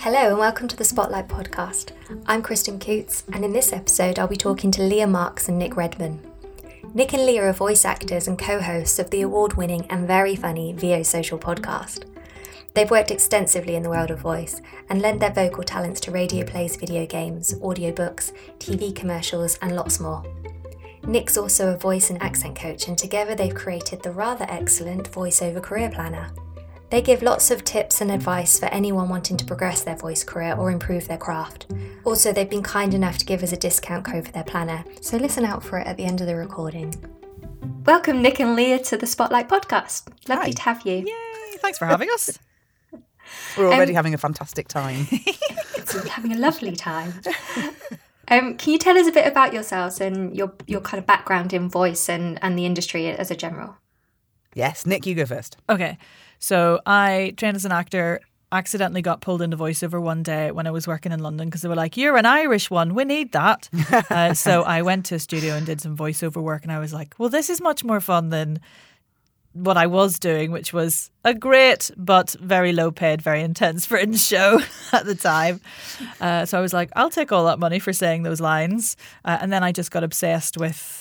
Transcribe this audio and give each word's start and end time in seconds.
Hello 0.00 0.30
and 0.30 0.38
welcome 0.38 0.66
to 0.66 0.78
the 0.78 0.82
Spotlight 0.82 1.28
Podcast. 1.28 1.92
I'm 2.24 2.40
Kristen 2.40 2.78
Coots, 2.78 3.22
and 3.34 3.44
in 3.44 3.52
this 3.52 3.70
episode, 3.70 4.18
I'll 4.18 4.26
be 4.26 4.34
talking 4.34 4.70
to 4.70 4.82
Leah 4.82 5.06
Marks 5.06 5.50
and 5.50 5.58
Nick 5.58 5.76
Redman. 5.76 6.22
Nick 6.94 7.12
and 7.12 7.26
Leah 7.26 7.50
are 7.50 7.52
voice 7.52 7.84
actors 7.84 8.26
and 8.26 8.38
co 8.38 8.62
hosts 8.62 8.98
of 8.98 9.10
the 9.10 9.20
award 9.20 9.58
winning 9.58 9.84
and 9.90 10.06
very 10.06 10.34
funny 10.34 10.72
VO 10.72 11.02
Social 11.02 11.38
podcast. 11.38 12.06
They've 12.72 12.90
worked 12.90 13.10
extensively 13.10 13.74
in 13.74 13.82
the 13.82 13.90
world 13.90 14.10
of 14.10 14.20
voice 14.20 14.62
and 14.88 15.02
lent 15.02 15.20
their 15.20 15.34
vocal 15.34 15.64
talents 15.64 16.00
to 16.00 16.10
radio 16.10 16.46
plays, 16.46 16.76
video 16.76 17.04
games, 17.04 17.52
audiobooks, 17.58 18.32
TV 18.58 18.96
commercials, 18.96 19.58
and 19.60 19.76
lots 19.76 20.00
more. 20.00 20.24
Nick's 21.04 21.36
also 21.36 21.74
a 21.74 21.76
voice 21.76 22.08
and 22.08 22.22
accent 22.22 22.56
coach, 22.56 22.88
and 22.88 22.96
together 22.96 23.34
they've 23.34 23.54
created 23.54 24.02
the 24.02 24.12
rather 24.12 24.46
excellent 24.48 25.12
VoiceOver 25.12 25.62
Career 25.62 25.90
Planner. 25.90 26.30
They 26.90 27.00
give 27.00 27.22
lots 27.22 27.52
of 27.52 27.62
tips 27.62 28.00
and 28.00 28.10
advice 28.10 28.58
for 28.58 28.66
anyone 28.66 29.08
wanting 29.08 29.36
to 29.36 29.44
progress 29.44 29.82
their 29.84 29.94
voice 29.94 30.24
career 30.24 30.56
or 30.56 30.72
improve 30.72 31.06
their 31.06 31.18
craft. 31.18 31.66
Also, 32.04 32.32
they've 32.32 32.50
been 32.50 32.64
kind 32.64 32.94
enough 32.94 33.16
to 33.18 33.24
give 33.24 33.44
us 33.44 33.52
a 33.52 33.56
discount 33.56 34.04
code 34.04 34.26
for 34.26 34.32
their 34.32 34.42
planner, 34.44 34.84
so 35.00 35.16
listen 35.16 35.44
out 35.44 35.62
for 35.62 35.78
it 35.78 35.86
at 35.86 35.96
the 35.96 36.04
end 36.04 36.20
of 36.20 36.26
the 36.26 36.34
recording. 36.34 36.92
Welcome, 37.86 38.20
Nick 38.22 38.40
and 38.40 38.56
Leah, 38.56 38.80
to 38.80 38.96
the 38.96 39.06
Spotlight 39.06 39.48
Podcast. 39.48 40.08
Lovely 40.28 40.46
Hi. 40.46 40.50
to 40.50 40.62
have 40.62 40.82
you. 40.84 40.96
Yay! 41.06 41.56
Thanks 41.58 41.78
for 41.78 41.86
having 41.86 42.08
us. 42.12 42.36
We're 43.56 43.66
already 43.66 43.92
Um, 43.92 43.96
having 43.96 44.14
a 44.14 44.18
fantastic 44.18 44.66
time. 44.66 45.06
Having 46.08 46.34
a 46.34 46.38
lovely 46.38 46.72
time. 46.76 47.14
Um, 48.28 48.56
can 48.56 48.72
you 48.72 48.78
tell 48.78 48.96
us 48.96 49.08
a 49.08 49.12
bit 49.12 49.26
about 49.26 49.52
yourselves 49.52 50.00
and 50.00 50.36
your 50.36 50.52
your 50.68 50.80
kind 50.80 51.00
of 51.00 51.06
background 51.06 51.52
in 51.52 51.68
voice 51.68 52.08
and, 52.08 52.38
and 52.42 52.56
the 52.58 52.64
industry 52.66 53.08
as 53.08 53.30
a 53.30 53.36
general? 53.36 53.76
yes, 54.54 54.86
Nick, 54.86 55.04
you 55.06 55.14
go 55.16 55.26
first. 55.26 55.56
Okay. 55.68 55.98
So 56.40 56.80
I 56.84 57.34
trained 57.36 57.54
as 57.56 57.64
an 57.64 57.72
actor, 57.72 58.20
accidentally 58.50 59.02
got 59.02 59.20
pulled 59.20 59.42
into 59.42 59.56
voiceover 59.56 60.02
one 60.02 60.22
day 60.22 60.50
when 60.50 60.66
I 60.66 60.70
was 60.72 60.88
working 60.88 61.12
in 61.12 61.20
London 61.20 61.48
because 61.48 61.62
they 61.62 61.68
were 61.68 61.76
like, 61.76 61.96
You're 61.96 62.16
an 62.16 62.26
Irish 62.26 62.70
one. 62.70 62.94
We 62.94 63.04
need 63.04 63.32
that. 63.32 63.68
uh, 64.10 64.34
so 64.34 64.62
I 64.62 64.82
went 64.82 65.06
to 65.06 65.16
a 65.16 65.18
studio 65.18 65.54
and 65.54 65.64
did 65.64 65.80
some 65.80 65.96
voiceover 65.96 66.42
work. 66.42 66.64
And 66.64 66.72
I 66.72 66.80
was 66.80 66.92
like, 66.92 67.14
Well, 67.18 67.28
this 67.28 67.50
is 67.50 67.60
much 67.60 67.84
more 67.84 68.00
fun 68.00 68.30
than 68.30 68.58
what 69.52 69.76
I 69.76 69.86
was 69.86 70.18
doing, 70.18 70.52
which 70.52 70.72
was 70.72 71.10
a 71.24 71.34
great 71.34 71.90
but 71.96 72.36
very 72.40 72.72
low 72.72 72.90
paid, 72.90 73.20
very 73.20 73.42
intense 73.42 73.84
fringe 73.86 74.20
show 74.20 74.60
at 74.92 75.04
the 75.04 75.14
time. 75.14 75.60
Uh, 76.20 76.44
so 76.46 76.58
I 76.58 76.60
was 76.60 76.72
like, 76.72 76.90
I'll 76.96 77.10
take 77.10 77.32
all 77.32 77.46
that 77.46 77.58
money 77.58 77.78
for 77.78 77.92
saying 77.92 78.22
those 78.22 78.40
lines. 78.40 78.96
Uh, 79.24 79.38
and 79.40 79.52
then 79.52 79.62
I 79.62 79.72
just 79.72 79.90
got 79.90 80.04
obsessed 80.04 80.56
with 80.56 80.99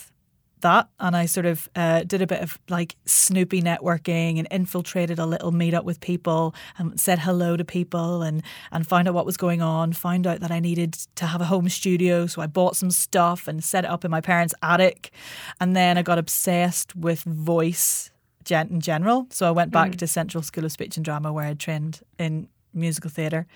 that 0.62 0.90
and 1.00 1.16
I 1.16 1.26
sort 1.26 1.46
of 1.46 1.70
uh, 1.76 2.04
did 2.04 2.22
a 2.22 2.28
bit 2.28 2.42
of 2.42 2.60
like 2.70 2.96
snoopy 3.06 3.62
networking 3.62 4.40
and 4.40 4.48
infiltrated 4.52 5.20
a 5.20 5.26
little 5.26 5.52
meetup 5.52 5.84
with 5.84 6.00
people 6.00 6.54
and 6.78 7.00
said 7.00 7.20
hello 7.20 7.58
to 7.58 7.64
people 7.64 8.22
and 8.22 8.44
and 8.72 8.88
found 8.88 9.08
out 9.08 9.14
what 9.14 9.26
was 9.26 9.38
going 9.38 9.62
on 9.62 9.94
found 9.94 10.26
out 10.28 10.40
that 10.40 10.52
I 10.52 10.60
needed 10.60 10.94
to 11.16 11.26
have 11.26 11.42
a 11.42 11.46
home 11.46 11.70
studio. 11.70 12.26
So 12.28 12.42
I 12.42 12.48
bought 12.48 12.76
some 12.76 12.92
stuff 12.92 13.48
and 13.48 13.64
set 13.64 13.84
it 13.84 13.90
up 13.90 14.06
in 14.06 14.12
my 14.12 14.22
parents 14.22 14.54
attic. 14.62 15.12
And 15.60 15.76
then 15.76 15.98
I 15.98 16.02
got 16.02 16.18
obsessed 16.18 16.96
with 16.96 17.24
voice 17.24 18.12
gen- 18.44 18.70
in 18.70 18.82
general. 18.82 19.28
So 19.30 19.48
I 19.48 19.52
went 19.52 19.72
back 19.72 19.96
to 19.98 20.08
Central 20.08 20.42
School 20.44 20.66
of 20.66 20.72
Speech 20.72 20.98
and 20.98 21.06
Drama 21.06 21.32
where 21.32 21.46
I 21.46 21.54
trained 21.54 22.02
in 22.18 22.48
musical 22.74 23.10
theatre. 23.10 23.48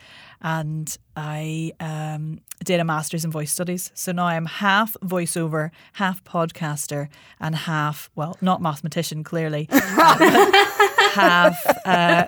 And 0.42 0.96
I 1.16 1.72
um, 1.80 2.42
did 2.64 2.80
a 2.80 2.84
master's 2.84 3.26
in 3.26 3.32
voice 3.32 3.52
studies. 3.52 3.92
So 3.94 4.12
now 4.12 4.26
I'm 4.26 4.46
half 4.46 4.96
voiceover, 5.04 5.72
half 5.94 6.24
podcaster, 6.24 7.10
and 7.40 7.56
half, 7.56 8.10
well, 8.16 8.38
not 8.42 8.62
mathematician, 8.62 9.24
clearly, 9.24 9.68
half 9.72 11.56
uh, 11.86 12.26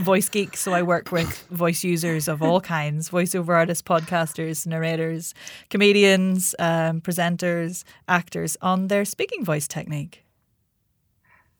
voice 0.00 0.28
geek. 0.28 0.56
So 0.56 0.72
I 0.72 0.82
work 0.82 1.12
with 1.12 1.38
voice 1.50 1.84
users 1.84 2.28
of 2.28 2.42
all 2.42 2.60
kinds 2.60 3.10
voiceover 3.10 3.54
artists, 3.54 3.82
podcasters, 3.82 4.66
narrators, 4.66 5.34
comedians, 5.70 6.54
um, 6.58 7.00
presenters, 7.00 7.84
actors 8.06 8.56
on 8.62 8.88
their 8.88 9.04
speaking 9.04 9.44
voice 9.44 9.68
technique. 9.68 10.24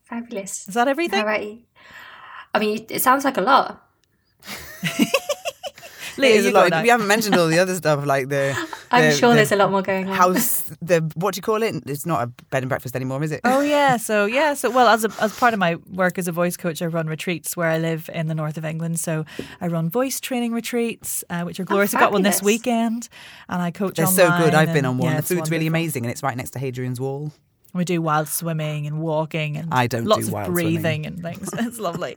Fabulous. 0.03 0.67
Is 0.67 0.73
that 0.73 0.87
everything? 0.87 1.19
How 1.19 1.25
about 1.25 1.43
you? 1.43 1.59
I 2.53 2.59
mean, 2.59 2.85
it 2.89 3.01
sounds 3.01 3.25
like 3.25 3.37
a 3.37 3.41
lot. 3.41 3.85
Leah, 6.19 6.31
It 6.35 6.37
is 6.37 6.45
you 6.45 6.51
a 6.51 6.53
lot. 6.53 6.69
now. 6.69 6.81
We 6.81 6.89
haven't 6.89 7.07
mentioned 7.07 7.35
all 7.35 7.47
the 7.47 7.59
other 7.59 7.75
stuff 7.75 8.05
like 8.05 8.29
the. 8.29 8.55
I'm 8.91 9.09
the- 9.09 9.15
sure 9.15 9.29
the 9.29 9.35
there's 9.35 9.51
a 9.51 9.55
lot 9.55 9.71
more 9.71 9.81
going 9.81 10.07
on. 10.09 10.15
House, 10.15 10.63
the 10.81 11.01
what 11.15 11.33
do 11.33 11.37
you 11.39 11.41
call 11.41 11.63
it? 11.63 11.75
It's 11.85 12.05
not 12.05 12.23
a 12.23 12.27
bed 12.49 12.63
and 12.63 12.69
breakfast 12.69 12.95
anymore, 12.95 13.23
is 13.23 13.31
it? 13.31 13.41
Oh 13.43 13.61
yeah, 13.61 13.97
so 14.09 14.25
yeah, 14.25 14.53
so 14.53 14.69
well 14.69 14.87
as 14.87 15.05
a, 15.05 15.11
as 15.21 15.35
part 15.37 15.53
of 15.53 15.59
my 15.59 15.75
work 15.91 16.17
as 16.17 16.27
a 16.27 16.31
voice 16.31 16.57
coach, 16.57 16.81
I 16.81 16.85
run 16.87 17.07
retreats 17.07 17.55
where 17.57 17.69
I 17.69 17.77
live 17.77 18.09
in 18.13 18.27
the 18.27 18.35
north 18.35 18.57
of 18.57 18.65
England. 18.65 18.99
So 18.99 19.25
I 19.61 19.67
run 19.67 19.89
voice 19.89 20.19
training 20.19 20.53
retreats, 20.53 21.23
uh, 21.29 21.43
which 21.43 21.59
are 21.59 21.65
glorious. 21.65 21.93
I 21.93 21.99
got 21.99 22.11
one 22.11 22.23
this 22.23 22.41
weekend, 22.41 23.09
and 23.47 23.61
I 23.61 23.71
coach. 23.71 23.95
They're 23.95 24.05
so 24.07 24.29
good. 24.37 24.53
I've 24.53 24.73
been 24.73 24.85
on 24.85 24.97
one. 24.97 25.11
yeah, 25.11 25.21
the 25.21 25.35
food's 25.35 25.51
really 25.51 25.67
amazing, 25.67 26.05
and 26.05 26.11
it's 26.11 26.23
right 26.23 26.35
next 26.37 26.51
to 26.51 26.59
Hadrian's 26.59 26.99
Wall. 26.99 27.31
We 27.71 27.85
do 27.85 28.01
wild 28.01 28.27
swimming 28.27 28.87
and 28.87 28.99
walking 28.99 29.55
and 29.55 29.71
I 29.71 29.85
don't 29.85 30.03
do 30.05 30.09
lots 30.09 30.25
of 30.25 30.33
wild 30.33 30.51
breathing 30.51 31.05
and 31.05 31.21
things. 31.21 31.51
It's 31.59 31.77
lovely. 31.77 32.15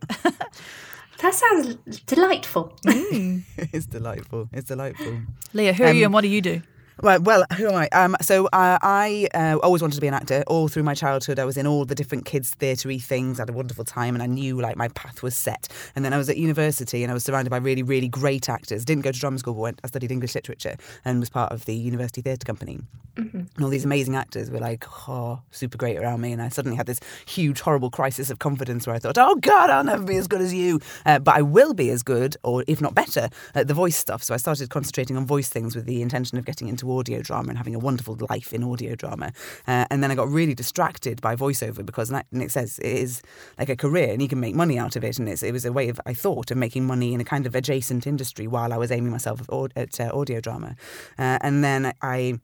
That 1.21 1.35
sounds 1.35 1.77
delightful. 2.01 2.77
it's 2.85 3.87
delightful. 3.87 4.49
It's 4.53 4.69
delightful. 4.69 5.21
Leah, 5.53 5.73
who 5.73 5.85
are 5.85 5.93
you 5.93 6.01
Um, 6.01 6.05
and 6.07 6.15
what 6.15 6.23
do 6.23 6.29
you 6.29 6.41
do? 6.41 6.63
Well, 7.01 7.21
well, 7.23 7.45
who 7.57 7.69
am 7.69 7.75
I? 7.75 7.89
Um, 7.89 8.17
so 8.21 8.47
uh, 8.47 8.79
I 8.83 9.29
uh, 9.35 9.57
always 9.63 9.81
wanted 9.81 9.95
to 9.95 10.01
be 10.01 10.09
an 10.09 10.15
actor. 10.15 10.45
All 10.47 10.69
through 10.69 10.83
my 10.83 10.95
childhood, 10.95 11.39
I 11.39 11.45
was 11.45 11.57
in 11.57 11.67
all 11.67 11.85
the 11.85 11.95
different 11.95 12.27
kids' 12.27 12.51
theatre 12.51 12.93
things. 12.99 13.39
I 13.39 13.43
had 13.43 13.51
a 13.51 13.55
wonderful 13.55 13.85
time, 13.85 14.15
and 14.15 14.23
I 14.23 14.27
knew 14.27 14.61
like 14.61 14.77
my 14.77 14.89
path 14.89 15.23
was 15.23 15.35
set. 15.35 15.69
And 15.97 16.05
then 16.05 16.13
I 16.13 16.19
was 16.19 16.29
at 16.29 16.37
university, 16.37 17.03
and 17.03 17.11
I 17.11 17.15
was 17.15 17.25
surrounded 17.25 17.51
by 17.51 17.57
really, 17.57 17.83
really 17.83 18.09
great 18.09 18.49
actors. 18.49 18.85
Didn't 18.85 19.05
go 19.05 19.13
to 19.13 19.19
drama 19.19 19.39
school, 19.39 19.55
but 19.55 19.61
went. 19.61 19.81
I 19.85 19.87
studied 19.87 20.13
English 20.13 20.35
literature 20.35 20.77
and 21.05 21.21
was 21.21 21.31
part 21.31 21.53
of 21.53 21.65
the 21.65 21.75
university 21.75 22.21
theatre 22.21 22.45
company. 22.45 22.81
And 23.17 23.49
all 23.61 23.69
these 23.69 23.85
amazing 23.85 24.17
actors 24.17 24.51
were 24.51 24.59
like, 24.59 24.87
oh, 25.09 25.41
super 25.51 25.77
great 25.77 25.99
around 25.99 26.23
me. 26.23 26.33
And 26.33 26.41
I 26.41 26.49
suddenly 26.49 26.77
had 26.77 26.87
this 26.87 26.99
huge, 27.27 27.61
horrible 27.61 27.91
crisis 27.91 28.31
of 28.31 28.39
confidence 28.39 28.87
where 28.87 28.97
I 28.97 28.99
thought, 28.99 29.19
oh 29.19 29.35
God, 29.37 29.69
I'll 29.69 29.85
never 29.85 30.03
be 30.03 30.17
as 30.17 30.27
good 30.27 30.41
as 30.41 30.55
you. 30.55 30.81
Uh, 31.05 31.19
but 31.19 31.37
I 31.37 31.43
will 31.43 31.75
be 31.75 31.91
as 31.91 32.03
good, 32.03 32.37
or 32.43 32.65
if 32.67 32.81
not 32.81 32.95
better, 32.95 33.29
at 33.55 33.69
the 33.69 33.75
voice 33.75 33.97
stuff. 33.97 34.23
So 34.23 34.33
I 34.33 34.39
started 34.39 34.71
concentrating 34.71 35.17
on 35.17 35.27
voice 35.27 35.51
things 35.51 35.77
with 35.77 35.85
the 35.85 36.01
intention 36.01 36.39
of 36.39 36.47
getting 36.47 36.69
into 36.69 36.82
audio 36.91 37.21
drama 37.23 37.51
and 37.51 37.59
having 37.59 37.75
a 37.75 37.79
wonderful 37.79 38.17
life 38.31 38.53
in 38.53 38.65
audio 38.65 38.95
drama. 38.95 39.33
Uh, 39.67 39.85
and 39.91 40.03
then 40.03 40.11
I 40.11 40.15
got 40.15 40.29
really 40.29 40.55
distracted 40.55 41.21
by 41.21 41.37
voiceover 41.37 41.85
because, 41.85 42.11
like 42.11 42.27
Nick 42.33 42.51
says, 42.51 42.79
it 42.79 42.87
is 42.87 43.23
like 43.59 43.69
a 43.69 43.77
career 43.77 44.13
and 44.13 44.23
you 44.23 44.29
can 44.29 44.41
make 44.41 44.55
money 44.55 44.79
out 44.79 44.97
of 44.97 45.05
it. 45.05 45.19
And 45.19 45.29
it 45.29 45.53
was 45.53 45.65
a 45.65 45.73
way 45.73 45.89
of, 45.89 46.01
I 46.07 46.15
thought, 46.15 46.51
of 46.51 46.57
making 46.57 46.87
money 46.87 47.15
in 47.15 47.21
a 47.21 47.25
kind 47.25 47.47
of 47.47 47.55
adjacent 47.55 48.07
industry 48.07 48.47
while 48.47 48.73
I 48.73 48.77
was 48.77 48.91
aiming 48.91 49.13
myself 49.13 49.43
at, 49.43 49.73
at 49.77 50.01
uh, 50.01 50.11
audio 50.17 50.41
drama. 50.41 50.77
Uh, 51.19 51.39
and 51.41 51.63
then 51.63 51.93
I 52.03 52.39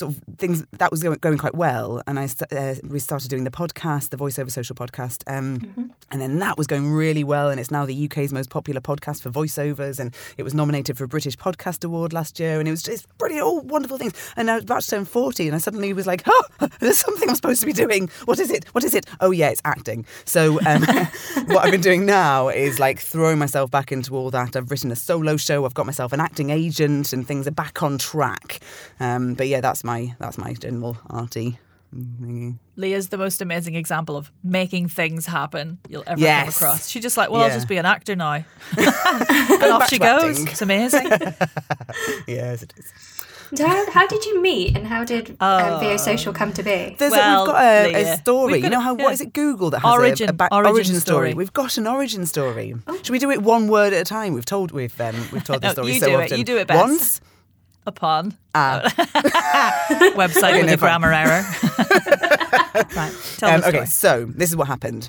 sort 0.00 0.12
of 0.14 0.38
things 0.38 0.64
that 0.72 0.90
was 0.90 1.02
going, 1.02 1.18
going 1.18 1.38
quite 1.38 1.54
well, 1.54 2.02
and 2.06 2.18
I 2.18 2.28
uh, 2.50 2.74
we 2.88 2.98
started 2.98 3.28
doing 3.28 3.44
the 3.44 3.50
podcast, 3.50 4.08
the 4.08 4.16
voiceover 4.16 4.50
social 4.50 4.74
podcast, 4.74 5.22
um, 5.26 5.92
and 6.10 6.20
then 6.20 6.38
that 6.38 6.58
was 6.58 6.66
going 6.66 6.90
really 6.90 7.22
well, 7.22 7.50
and 7.50 7.60
it's 7.60 7.70
now 7.70 7.86
the 7.86 8.06
UK's 8.06 8.32
most 8.32 8.50
popular 8.50 8.80
podcast 8.80 9.22
for 9.22 9.30
voiceovers, 9.30 10.00
and 10.00 10.14
it 10.38 10.42
was 10.42 10.54
nominated 10.54 10.96
for 10.96 11.04
a 11.04 11.08
British 11.08 11.36
Podcast 11.36 11.84
Award 11.84 12.12
last 12.12 12.40
year, 12.40 12.58
and 12.58 12.66
it 12.66 12.70
was 12.70 12.82
just 12.82 13.06
pretty 13.18 13.40
all 13.40 13.60
wonderful 13.60 13.98
things. 13.98 14.14
And 14.36 14.50
I 14.50 14.54
was 14.56 14.64
about 14.64 14.82
to 14.82 14.90
turn 14.90 15.04
forty, 15.04 15.46
and 15.46 15.54
I 15.54 15.58
suddenly 15.58 15.92
was 15.92 16.06
like, 16.06 16.22
oh, 16.26 16.44
there's 16.80 16.98
something 16.98 17.28
I'm 17.28 17.36
supposed 17.36 17.60
to 17.60 17.66
be 17.66 17.72
doing. 17.74 18.08
What 18.24 18.38
is 18.38 18.50
it? 18.50 18.64
What 18.74 18.84
is 18.84 18.94
it? 18.94 19.04
Oh 19.20 19.30
yeah, 19.30 19.50
it's 19.50 19.62
acting. 19.64 20.06
So 20.24 20.58
um, 20.66 20.82
what 21.46 21.64
I've 21.64 21.72
been 21.72 21.82
doing 21.82 22.06
now 22.06 22.48
is 22.48 22.78
like 22.80 22.98
throwing 23.00 23.38
myself 23.38 23.70
back 23.70 23.92
into 23.92 24.16
all 24.16 24.30
that. 24.30 24.56
I've 24.56 24.70
written 24.70 24.90
a 24.90 24.96
solo 24.96 25.36
show. 25.36 25.66
I've 25.66 25.74
got 25.74 25.84
myself 25.84 26.14
an 26.14 26.20
acting 26.20 26.48
agent, 26.50 27.12
and 27.12 27.26
things 27.26 27.46
are 27.46 27.52
back 27.52 27.82
on 27.82 27.98
track. 27.98 28.60
Um, 28.98 29.34
but 29.34 29.46
yeah, 29.48 29.60
that's 29.60 29.84
my 29.84 29.89
that's 30.18 30.38
my 30.38 30.52
general 30.54 30.96
arty. 31.08 31.58
thingy. 31.94 32.58
Leah's 32.76 33.08
the 33.08 33.18
most 33.18 33.42
amazing 33.42 33.74
example 33.74 34.16
of 34.16 34.30
making 34.44 34.88
things 34.88 35.26
happen 35.26 35.78
you'll 35.88 36.04
ever 36.06 36.20
Yes. 36.20 36.58
come 36.58 36.68
across. 36.68 36.88
She's 36.88 37.02
just 37.02 37.16
like, 37.16 37.30
well, 37.30 37.42
I'll 37.42 37.50
just 37.50 37.68
be 37.68 37.76
an 37.78 37.86
actor 37.86 38.14
now. 38.16 38.32
and 38.78 39.72
off 39.72 39.88
she 39.88 39.98
goes. 39.98 40.22
acting. 40.38 40.48
It's 40.48 40.62
amazing. 40.62 41.10
Yes, 42.26 42.62
it 42.62 42.72
is. 42.76 42.92
How, 43.60 43.90
how 43.90 44.06
did 44.06 44.24
you 44.24 44.40
meet 44.40 44.76
and 44.76 44.86
how 44.86 45.02
did 45.02 45.36
uh, 45.40 45.80
VO 45.80 45.96
Social 45.96 46.32
come 46.32 46.52
to 46.52 46.62
be? 46.62 46.94
There's 46.96 47.10
Well, 47.10 47.38
a, 47.38 47.40
we've 47.42 47.46
got 47.52 47.64
a, 47.64 47.88
Leah, 47.88 48.14
a 48.14 48.16
story. 48.18 48.52
we've 48.52 48.64
you 48.64 48.70
know 48.70 48.78
how 48.78 48.96
yeah. 48.96 49.02
what 49.04 49.12
is 49.14 49.20
it? 49.20 49.32
Google 49.32 49.70
that 49.70 49.80
has 49.80 49.92
Origin- 49.92 50.28
a, 50.28 50.30
a 50.30 50.32
back, 50.34 50.52
origin 50.54 50.94
story. 50.94 51.30
story. 51.30 51.34
We've 51.34 51.52
got 51.52 51.76
an 51.76 51.88
origin 51.88 52.26
story. 52.26 52.74
Should 53.02 53.10
we 53.10 53.18
do 53.18 53.30
it 53.32 53.42
one 53.42 53.66
word 53.66 53.92
at 53.92 54.00
a 54.02 54.04
time? 54.04 54.34
We've 54.34 54.44
told 54.46 54.70
we've 54.70 54.98
um, 55.00 55.16
we've 55.32 55.42
told 55.42 55.62
the 55.62 55.66
No, 55.66 55.72
story 55.72 55.94
you 55.94 55.98
so 56.00 56.06
do 56.06 56.20
it. 56.20 56.38
You 56.38 56.44
do 56.44 56.58
it 56.58 56.68
best. 56.68 56.78
Once. 56.78 57.20
Upon 57.86 58.36
Ah. 58.54 58.82
website 60.14 60.62
with 60.62 60.72
a 60.72 60.76
grammar 60.76 61.12
error. 61.12 61.42
right. 62.96 63.12
Tell 63.38 63.50
Um, 63.50 63.62
okay, 63.64 63.84
so 63.86 64.26
this 64.26 64.50
is 64.50 64.56
what 64.56 64.66
happened. 64.68 65.08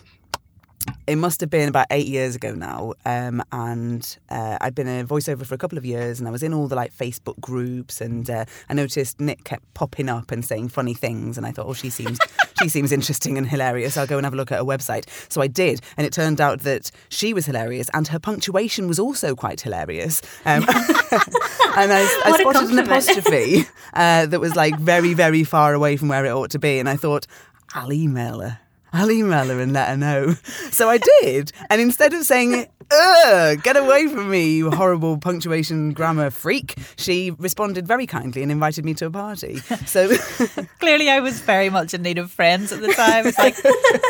It 1.08 1.16
must 1.16 1.42
have 1.42 1.50
been 1.50 1.68
about 1.68 1.88
eight 1.92 2.08
years 2.08 2.36
ago 2.36 2.54
now, 2.54 2.94
um, 3.06 3.44
and 3.52 4.18
uh, 4.30 4.58
I'd 4.62 4.76
been 4.76 4.88
a 4.88 5.04
voiceover 5.04 5.46
for 5.46 5.56
a 5.56 5.58
couple 5.58 5.78
of 5.78 5.86
years, 5.86 6.20
and 6.20 6.28
I 6.28 6.32
was 6.32 6.44
in 6.44 6.54
all 6.54 6.68
the 6.68 6.76
like 6.76 6.96
Facebook 6.96 7.40
groups, 7.40 8.02
and 8.02 8.30
uh, 8.30 8.46
I 8.70 8.74
noticed 8.74 9.20
Nick 9.20 9.44
kept 9.44 9.74
popping 9.74 10.10
up 10.10 10.32
and 10.32 10.44
saying 10.44 10.70
funny 10.70 10.94
things, 10.94 11.38
and 11.38 11.46
I 11.46 11.52
thought, 11.52 11.68
oh, 11.68 11.74
she 11.74 11.90
seems 11.90 12.20
she 12.62 12.70
seems 12.70 12.92
interesting 12.92 13.38
and 13.38 13.48
hilarious. 13.48 13.98
I'll 13.98 14.08
go 14.08 14.18
and 14.18 14.26
have 14.26 14.34
a 14.34 14.38
look 14.38 14.52
at 14.52 14.60
her 14.60 14.66
website. 14.66 15.06
So 15.32 15.42
I 15.42 15.48
did, 15.48 15.82
and 15.98 16.06
it 16.06 16.14
turned 16.14 16.40
out 16.40 16.62
that 16.62 16.92
she 17.10 17.34
was 17.34 17.46
hilarious, 17.46 17.90
and 17.94 18.08
her 18.08 18.20
punctuation 18.20 18.88
was 18.88 19.00
also 19.00 19.36
quite 19.36 19.62
hilarious. 19.62 20.22
Um, 20.46 20.64
and 20.68 21.92
I, 21.92 22.22
I 22.26 22.40
spotted 22.40 22.70
an 22.70 22.80
apostrophe 22.80 23.66
uh, 23.94 24.26
that 24.28 24.40
was 24.40 24.56
like 24.56 24.78
very, 24.80 25.14
very 25.14 25.44
far 25.44 25.74
away 25.74 25.98
from 25.98 26.08
where 26.08 26.26
it 26.26 26.32
ought 26.32 26.52
to 26.52 26.60
be, 26.60 26.80
and 26.80 26.88
I 26.88 26.96
thought, 26.96 27.28
I'll 27.74 27.94
email 27.94 28.40
her. 28.42 28.60
I'll 28.94 29.12
email 29.12 29.46
her 29.46 29.60
and 29.60 29.74
let 29.74 29.90
her 29.90 29.98
know. 29.98 30.36
So 30.72 30.90
I 30.90 30.98
did. 31.22 31.52
And 31.70 31.82
instead 31.82 32.14
of 32.14 32.24
saying, 32.24 32.68
Ugh, 32.92 33.62
get 33.64 33.78
away 33.78 34.08
from 34.08 34.30
me, 34.30 34.58
you 34.58 34.70
horrible 34.70 35.18
punctuation 35.18 35.94
grammar 35.94 36.30
freak, 36.30 36.78
she 36.98 37.32
responded 37.32 37.88
very 37.88 38.06
kindly 38.06 38.44
and 38.44 38.52
invited 38.52 38.84
me 38.84 38.94
to 38.96 39.06
a 39.06 39.10
party. 39.12 39.58
So 39.86 40.14
Clearly, 40.80 41.10
I 41.10 41.22
was 41.22 41.40
very 41.40 41.70
much 41.70 41.94
in 41.94 42.02
need 42.02 42.18
of 42.18 42.32
friends 42.32 42.72
at 42.74 42.82
the 42.82 42.94
time. 42.94 43.28
It's 43.28 43.38
like, 43.38 43.56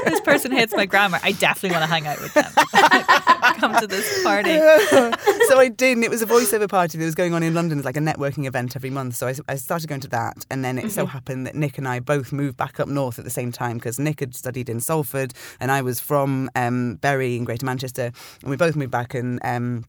this 0.05 0.21
person 0.21 0.51
hates 0.51 0.75
my 0.75 0.85
grammar. 0.87 1.19
I 1.21 1.33
definitely 1.33 1.77
want 1.77 1.83
to 1.83 1.91
hang 1.91 2.07
out 2.07 2.19
with 2.19 2.33
them. 2.33 2.51
Come 3.61 3.79
to 3.79 3.85
this 3.85 4.23
party. 4.23 4.57
so 5.47 5.59
I 5.59 5.71
did, 5.73 5.97
and 5.97 6.03
it 6.03 6.09
was 6.09 6.23
a 6.23 6.25
voiceover 6.25 6.67
party 6.67 6.97
that 6.97 7.05
was 7.05 7.13
going 7.13 7.35
on 7.35 7.43
in 7.43 7.53
London. 7.53 7.77
It's 7.77 7.85
like 7.85 7.95
a 7.95 8.01
networking 8.01 8.47
event 8.47 8.75
every 8.75 8.89
month. 8.89 9.15
So 9.15 9.27
I, 9.27 9.35
I 9.47 9.55
started 9.55 9.87
going 9.87 10.01
to 10.01 10.07
that, 10.07 10.45
and 10.49 10.65
then 10.65 10.79
it 10.79 10.91
so 10.91 11.05
happened 11.05 11.45
that 11.45 11.53
Nick 11.53 11.77
and 11.77 11.87
I 11.87 11.99
both 11.99 12.31
moved 12.31 12.57
back 12.57 12.79
up 12.79 12.87
north 12.87 13.19
at 13.19 13.25
the 13.25 13.31
same 13.31 13.51
time 13.51 13.77
because 13.77 13.99
Nick 13.99 14.19
had 14.19 14.35
studied 14.35 14.67
in 14.67 14.79
Salford, 14.79 15.35
and 15.59 15.71
I 15.71 15.83
was 15.83 15.99
from 15.99 16.49
um, 16.55 16.95
Bury 16.95 17.37
in 17.37 17.45
Greater 17.45 17.65
Manchester, 17.65 18.11
and 18.41 18.49
we 18.49 18.57
both 18.57 18.75
moved 18.75 18.91
back 18.91 19.13
and. 19.13 19.39
Um, 19.43 19.85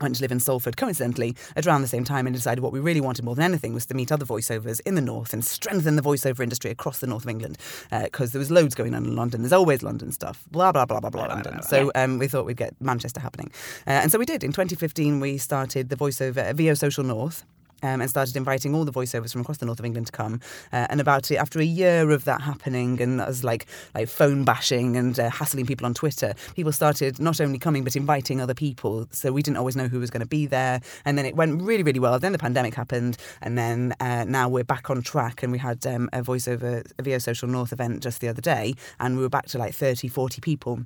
went 0.00 0.16
to 0.16 0.22
live 0.22 0.32
in 0.32 0.40
Salford 0.40 0.76
coincidentally 0.76 1.36
at 1.54 1.66
around 1.66 1.82
the 1.82 1.88
same 1.88 2.04
time 2.04 2.26
and 2.26 2.34
decided 2.34 2.62
what 2.62 2.72
we 2.72 2.80
really 2.80 3.00
wanted 3.00 3.24
more 3.24 3.34
than 3.34 3.44
anything 3.44 3.74
was 3.74 3.86
to 3.86 3.94
meet 3.94 4.12
other 4.12 4.24
voiceovers 4.24 4.80
in 4.86 4.94
the 4.94 5.00
north 5.00 5.32
and 5.32 5.44
strengthen 5.44 5.96
the 5.96 6.02
voiceover 6.02 6.40
industry 6.40 6.70
across 6.70 6.98
the 6.98 7.06
north 7.06 7.24
of 7.24 7.30
England 7.30 7.58
because 8.02 8.32
there 8.32 8.38
was 8.38 8.50
loads 8.50 8.74
going 8.74 8.94
on 8.94 9.04
in 9.04 9.16
London. 9.16 9.42
There's 9.42 9.52
always 9.52 9.82
London 9.82 10.12
stuff, 10.12 10.44
blah 10.50 10.72
blah 10.72 10.84
blah 10.84 11.00
blah 11.00 11.10
blah, 11.10 11.26
London. 11.26 11.62
So 11.62 11.90
um, 11.94 12.18
we 12.18 12.28
thought 12.28 12.46
we'd 12.46 12.56
get 12.56 12.74
Manchester 12.80 13.20
happening, 13.20 13.50
uh, 13.86 13.90
and 13.90 14.12
so 14.12 14.18
we 14.18 14.26
did. 14.26 14.44
In 14.44 14.52
2015, 14.52 15.20
we 15.20 15.38
started 15.38 15.88
the 15.88 15.96
voiceover 15.96 16.54
VO 16.54 16.74
Social 16.74 17.04
North 17.04 17.44
um, 17.82 18.00
and 18.00 18.10
started 18.10 18.36
inviting 18.36 18.74
all 18.74 18.84
the 18.84 18.92
voiceovers 18.92 19.32
from 19.32 19.40
across 19.40 19.58
the 19.58 19.66
north 19.66 19.78
of 19.78 19.84
England 19.84 20.06
to 20.06 20.12
come. 20.12 20.40
Uh, 20.72 20.86
and 20.90 21.00
about 21.00 21.30
it, 21.30 21.36
after 21.36 21.60
a 21.60 21.64
year 21.64 22.10
of 22.10 22.24
that 22.24 22.40
happening 22.40 23.00
and 23.00 23.20
us 23.20 23.44
like 23.44 23.66
like 23.94 24.08
phone 24.08 24.44
bashing 24.44 24.96
and 24.96 25.18
uh, 25.18 25.30
hassling 25.30 25.66
people 25.66 25.86
on 25.86 25.94
Twitter, 25.94 26.34
people 26.54 26.72
started 26.72 27.18
not 27.20 27.40
only 27.40 27.58
coming 27.58 27.84
but 27.84 27.96
inviting 27.96 28.40
other 28.40 28.54
people. 28.54 29.06
So 29.10 29.32
we 29.32 29.42
didn't 29.42 29.58
always 29.58 29.76
know 29.76 29.88
who 29.88 30.00
was 30.00 30.10
going 30.10 30.20
to 30.20 30.26
be 30.26 30.46
there. 30.46 30.80
And 31.04 31.16
then 31.18 31.26
it 31.26 31.36
went 31.36 31.62
really 31.62 31.82
really 31.82 32.00
well. 32.00 32.18
Then 32.18 32.32
the 32.32 32.38
pandemic 32.38 32.74
happened, 32.74 33.16
and 33.40 33.56
then 33.56 33.94
uh, 34.00 34.24
now 34.24 34.48
we're 34.48 34.64
back 34.64 34.90
on 34.90 35.02
track. 35.02 35.42
And 35.42 35.52
we 35.52 35.58
had 35.58 35.86
um, 35.86 36.08
a 36.12 36.22
voiceover 36.22 36.84
a 36.98 37.02
VO 37.02 37.18
Social 37.18 37.48
North 37.48 37.72
event 37.72 38.02
just 38.02 38.20
the 38.20 38.28
other 38.28 38.42
day, 38.42 38.74
and 39.00 39.16
we 39.16 39.22
were 39.22 39.28
back 39.28 39.46
to 39.46 39.58
like 39.58 39.74
30, 39.74 40.08
40 40.08 40.40
people 40.40 40.80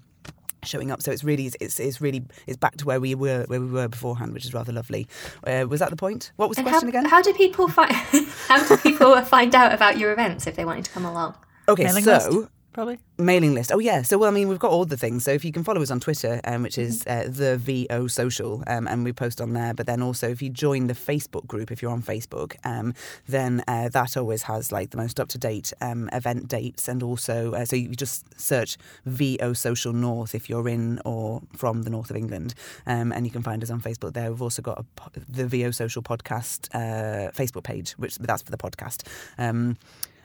showing 0.65 0.91
up. 0.91 1.03
So 1.03 1.11
it's 1.13 1.25
really 1.25 1.51
it's 1.61 1.79
it's 1.81 2.01
really 2.01 2.23
it's 2.47 2.57
back 2.57 2.77
to 2.79 2.85
where 2.87 3.01
we 3.01 3.15
were 3.15 3.45
where 3.47 3.61
we 3.61 3.67
were 3.71 3.89
beforehand, 3.89 4.33
which 4.33 4.45
is 4.45 4.55
rather 4.55 4.73
lovely. 4.73 5.07
Uh, 5.47 5.67
was 5.69 5.81
that 5.81 5.91
the 5.91 5.97
point? 5.97 6.33
What 6.37 6.49
was 6.49 6.57
the 6.57 6.63
And 6.63 6.69
question 6.69 6.89
how, 6.89 6.99
again? 7.01 7.05
how 7.11 7.23
do 7.23 7.33
people 7.35 7.69
find 7.69 7.93
how 8.49 8.67
do 8.67 8.77
people 8.77 9.21
find 9.23 9.55
out 9.55 9.73
about 9.75 9.99
your 9.99 10.13
events 10.13 10.47
if 10.47 10.57
they 10.57 10.65
wanted 10.65 10.85
to 10.87 10.91
come 10.91 11.05
along? 11.05 11.35
okay, 11.69 11.85
Mailing 11.85 12.05
so 12.05 12.13
list, 12.13 12.51
probably. 12.73 12.99
mailing 13.19 13.55
list. 13.55 13.73
Oh 13.73 13.79
yeah. 13.79 14.03
So 14.03 14.19
well, 14.19 14.29
I 14.29 14.33
mean, 14.33 14.49
we've 14.49 14.59
got 14.59 14.71
all 14.71 14.85
the 14.85 14.97
things. 14.97 15.25
So 15.25 15.31
if 15.31 15.45
you 15.45 15.53
can 15.53 15.65
follow 15.65 15.83
us 15.83 15.91
on 15.91 16.01
Twitter, 16.01 16.41
um, 16.45 16.63
which 16.63 16.79
is 16.79 17.05
uh, 17.07 17.29
the 17.29 17.59
VO 17.59 18.07
Social, 18.07 18.63
um, 18.67 18.87
and 18.87 19.05
we 19.05 19.13
post 19.13 19.41
on 19.41 19.53
there. 19.53 19.75
But 19.75 19.87
then 19.87 20.03
also, 20.03 20.29
if 20.29 20.43
you 20.43 20.51
join 20.51 20.87
the 20.87 20.95
Facebook 20.95 21.47
group, 21.47 21.71
if 21.71 21.83
you're 21.83 21.91
on 21.91 22.03
Facebook, 22.03 22.57
um, 22.65 22.95
then 23.29 23.63
uh, 23.69 23.89
that 23.91 24.17
always 24.17 24.43
has 24.43 24.73
like 24.73 24.91
the 24.91 24.97
most 24.97 25.21
up 25.21 25.29
to 25.29 25.39
date 25.39 25.73
um, 25.81 26.09
event 26.13 26.49
dates, 26.49 26.89
and 26.89 27.03
also 27.03 27.53
uh, 27.53 27.65
so 27.65 27.77
you 27.77 27.89
just 27.89 28.41
search 28.41 28.77
VO 29.07 29.53
Social 29.53 29.93
North 29.93 30.35
if 30.35 30.49
you're 30.49 30.69
in 30.69 31.01
or 31.05 31.43
from 31.57 31.83
the 31.83 31.91
north 31.91 32.11
of 32.11 32.17
England, 32.17 32.55
um, 32.87 33.13
and 33.13 33.27
you 33.27 33.33
can 33.33 33.43
find 33.43 33.63
us 33.63 33.71
on 33.71 33.81
Facebook 33.81 34.15
there. 34.15 34.31
We've 34.31 34.43
also 34.43 34.63
got 34.63 34.85
po- 34.97 35.11
the 35.29 35.47
VO 35.47 35.71
Social 35.71 36.03
podcast 36.03 36.69
uh, 36.75 37.31
Facebook 37.33 37.65
page, 37.65 37.93
which 37.93 38.17
that's 38.19 38.43
for 38.43 38.51
the 38.51 38.59
podcast. 38.59 39.03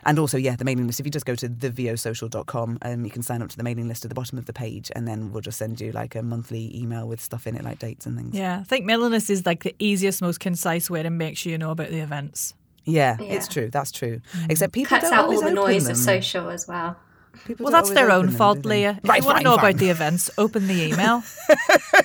And 0.07 0.19
also, 0.19 0.38
yeah, 0.38 0.56
the 0.56 0.66
mailing 0.66 0.86
list. 0.88 1.00
If 1.00 1.06
you 1.06 1.12
just 1.12 1.25
go 1.25 1.34
to 1.36 1.50
thevosocial.com, 1.50 2.80
um, 2.84 3.06
you 3.06 3.12
can 3.12 3.24
sign 3.24 3.42
up 3.42 3.50
to 3.50 3.57
the 3.57 3.63
mailing 3.63 3.88
list 3.88 4.06
at 4.06 4.10
the 4.10 4.16
bottom 4.16 4.38
of 4.38 4.46
the 4.46 4.54
page, 4.54 4.92
and 4.96 5.07
then 5.07 5.31
we'll 5.31 5.42
just 5.42 5.57
send 5.57 5.81
you 5.81 5.92
like 5.92 6.16
a 6.16 6.22
monthly 6.22 6.75
email 6.80 7.07
with 7.07 7.19
stuff 7.22 7.48
in 7.48 7.56
it, 7.56 7.63
like 7.63 7.80
dates 7.80 8.06
and 8.06 8.16
things. 8.18 8.36
Yeah, 8.36 8.60
I 8.60 8.63
think 8.63 8.86
mailing 8.86 9.12
list 9.12 9.30
is 9.30 9.46
like 9.46 9.63
the 9.63 9.75
easiest, 9.80 10.22
most 10.22 10.40
concise 10.40 10.90
way 10.90 11.02
to 11.04 11.10
make 11.10 11.38
sure 11.38 11.52
you 11.52 11.57
know 11.57 11.72
about 11.72 11.90
the 11.90 12.00
events. 12.00 12.54
Yeah, 12.84 13.18
Yeah. 13.19 13.34
it's 13.34 13.48
true. 13.48 13.69
That's 13.72 13.92
true. 13.92 14.22
Except 14.50 14.72
people 14.74 14.90
Cuts 14.90 15.10
don't 15.10 15.13
out 15.19 15.25
all 15.30 15.42
the 15.42 15.52
noise 15.52 15.86
them. 15.86 15.92
of 15.94 15.98
social 15.98 16.50
as 16.52 16.68
well. 16.68 16.98
People 17.46 17.66
Well, 17.66 17.74
that's 17.74 17.92
their 17.92 18.12
own 18.12 18.30
fault, 18.30 18.62
do? 18.62 18.70
Leah. 18.70 19.00
If 19.04 19.10
Right, 19.10 19.22
you 19.22 19.26
want 19.26 19.38
fine, 19.38 19.44
to 19.44 19.50
know 19.50 19.56
fine. 19.58 19.70
about 19.72 19.80
the 19.80 19.90
events, 19.90 20.30
open 20.38 20.68
the 20.68 20.82
email. 20.84 21.22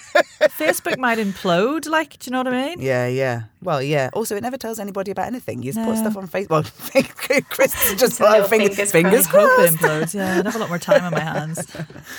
Facebook 0.58 0.98
might 0.98 1.18
implode, 1.18 1.86
like, 1.88 2.18
do 2.18 2.28
you 2.28 2.32
know 2.32 2.38
what 2.38 2.48
I 2.48 2.68
mean? 2.68 2.80
Yeah, 2.80 3.06
yeah. 3.06 3.42
Well, 3.62 3.82
yeah. 3.82 4.08
Also, 4.14 4.36
it 4.36 4.42
never 4.42 4.56
tells 4.56 4.78
anybody 4.78 5.10
about 5.10 5.26
anything. 5.26 5.62
You 5.62 5.72
just 5.72 5.84
put 5.86 5.96
stuff 5.98 6.16
on 6.16 6.28
Facebook. 6.28 6.48
Well, 6.50 7.42
Chris 7.50 7.74
just 7.98 8.16
So 8.16 8.24
put 8.26 8.32
little 8.32 8.48
fingers, 8.48 8.76
fingers 8.76 8.92
fingers 8.92 9.26
I 9.26 9.30
hope 9.30 9.60
it 9.60 9.74
implodes. 9.74 10.14
Yeah, 10.14 10.38
I'd 10.38 10.46
have 10.46 10.56
a 10.56 10.58
lot 10.58 10.70
more 10.70 10.78
time 10.78 11.04
on 11.04 11.12
my 11.12 11.20
hands. 11.20 11.66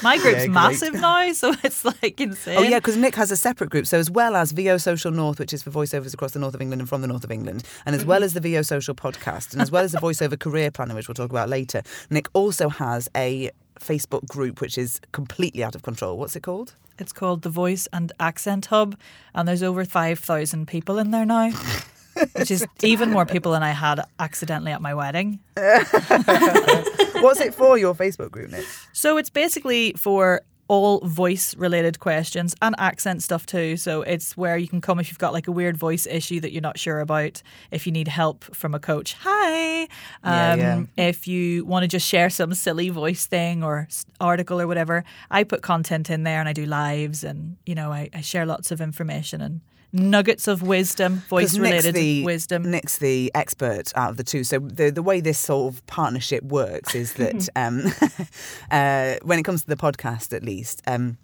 My 0.04 0.18
group's 0.20 0.46
Yeah, 0.46 0.52
massive 0.52 0.94
now, 0.94 1.32
so 1.34 1.54
it's 1.64 1.84
like 1.84 2.20
insane. 2.22 2.58
Oh 2.60 2.62
yeah, 2.62 2.78
because 2.78 2.96
Nick 2.96 3.16
has 3.16 3.32
a 3.32 3.38
separate 3.38 3.72
group. 3.72 3.88
So 3.88 3.98
as 3.98 4.12
well 4.12 4.36
as 4.36 4.52
VO 4.52 4.78
Social 4.78 5.12
North, 5.12 5.40
which 5.40 5.52
is 5.54 5.64
for 5.64 5.72
voiceovers 5.72 6.14
across 6.14 6.34
the 6.34 6.40
north 6.40 6.54
of 6.54 6.62
England 6.62 6.82
and 6.82 6.88
from 6.90 7.02
the 7.02 7.08
north 7.08 7.24
of 7.24 7.32
England, 7.32 7.64
and 7.88 7.96
as 7.96 8.06
well 8.06 8.24
as 8.24 8.34
the 8.36 8.40
VO 8.40 8.62
Social 8.62 8.94
podcast, 8.94 9.54
and 9.54 9.62
as 9.64 9.72
well 9.72 9.84
as 9.84 9.94
the 9.94 9.98
voiceover 10.00 10.38
career 10.40 10.70
planner, 10.70 10.94
which 10.94 11.08
we'll 11.08 11.16
talk 11.16 11.32
about 11.32 11.50
later, 11.50 11.82
Nick 12.12 12.28
also 12.34 12.70
has 12.70 13.01
a 13.16 13.52
Facebook 13.80 14.28
group 14.28 14.62
which 14.62 14.78
is 14.78 15.02
completely 15.12 15.64
out 15.64 15.76
of 15.76 15.84
control. 15.84 16.18
What's 16.18 16.36
it 16.36 16.42
called? 16.42 16.76
It's 17.00 17.12
called 17.12 17.42
the 17.42 17.50
Voice 17.50 17.88
and 17.92 18.12
Accent 18.20 18.68
Hub, 18.68 18.96
and 19.34 19.48
there's 19.48 19.64
over 19.64 19.84
5,000 19.86 20.68
people 20.68 21.00
in 21.00 21.12
there 21.12 21.26
now, 21.26 21.50
which 22.34 22.52
is 22.52 22.66
even 22.84 23.10
more 23.10 23.26
people 23.26 23.54
than 23.54 23.64
I 23.64 23.72
had 23.72 24.02
accidentally 24.20 24.72
at 24.72 24.82
my 24.82 24.94
wedding. 24.94 25.40
What's 25.56 27.40
it 27.40 27.56
for? 27.56 27.78
Your 27.78 27.96
Facebook 27.96 28.32
group, 28.32 28.52
Nick? 28.52 28.66
So 28.94 29.18
it's 29.18 29.30
basically 29.30 29.94
for 29.94 30.42
all 30.72 31.02
voice 31.02 31.54
related 31.58 32.00
questions 32.00 32.56
and 32.62 32.74
accent 32.78 33.22
stuff 33.22 33.46
too. 33.46 33.76
So 33.76 34.04
it's 34.04 34.38
where 34.38 34.56
you 34.56 34.70
can 34.70 34.80
come 34.80 35.02
if 35.02 35.10
you've 35.10 35.20
got 35.20 35.34
like 35.34 35.50
a 35.50 35.52
weird 35.52 35.76
voice 35.76 36.08
issue 36.08 36.40
that 36.40 36.54
you're 36.54 36.62
not 36.62 36.80
sure 36.80 37.02
about, 37.02 37.44
if 37.72 37.86
you 37.86 37.92
need 37.92 38.08
help 38.08 38.46
from 38.56 38.74
a 38.74 38.80
coach. 38.80 39.14
Hi. 39.20 39.82
Um, 40.24 40.60
yeah. 40.60 40.84
If 40.96 41.28
you 41.28 41.66
want 41.66 41.84
to 41.84 41.90
just 41.90 42.08
share 42.08 42.30
some 42.30 42.54
silly 42.54 42.88
voice 42.88 43.26
thing 43.26 43.66
or 43.66 43.90
article 44.22 44.62
or 44.62 44.68
whatever, 44.68 45.04
I 45.30 45.44
put 45.44 45.62
content 45.62 46.10
in 46.10 46.24
there 46.24 46.40
and 46.40 46.48
I 46.48 46.54
do 46.54 46.66
lives 46.66 47.26
and, 47.26 47.58
you 47.66 47.76
know, 47.76 47.92
I, 47.92 48.10
I 48.14 48.22
share 48.22 48.46
lots 48.46 48.72
of 48.72 48.80
information 48.80 49.42
and 49.42 49.60
nuggets 49.94 50.48
of 50.48 50.62
wisdom, 50.62 51.24
voice 51.28 51.58
related 51.58 51.96
the, 51.96 52.24
wisdom. 52.24 52.70
Nick's 52.70 52.98
the 52.98 53.32
expert 53.36 53.92
out 53.96 54.12
of 54.12 54.18
the 54.18 54.24
two. 54.24 54.44
So 54.44 54.60
the 54.60 54.90
the 54.90 55.04
way 55.04 55.22
this 55.22 55.40
sort 55.40 55.74
of 55.74 55.86
partnership 55.88 56.44
works 56.44 56.96
is 56.96 57.14
that 57.14 57.50
um, 57.56 57.86
uh, 58.72 59.16
when 59.24 59.40
it 59.40 59.44
comes 59.44 59.64
to 59.64 59.68
the 59.68 59.76
podcast, 59.76 60.34
at 60.34 60.44
least, 60.44 60.82
um, 60.88 61.18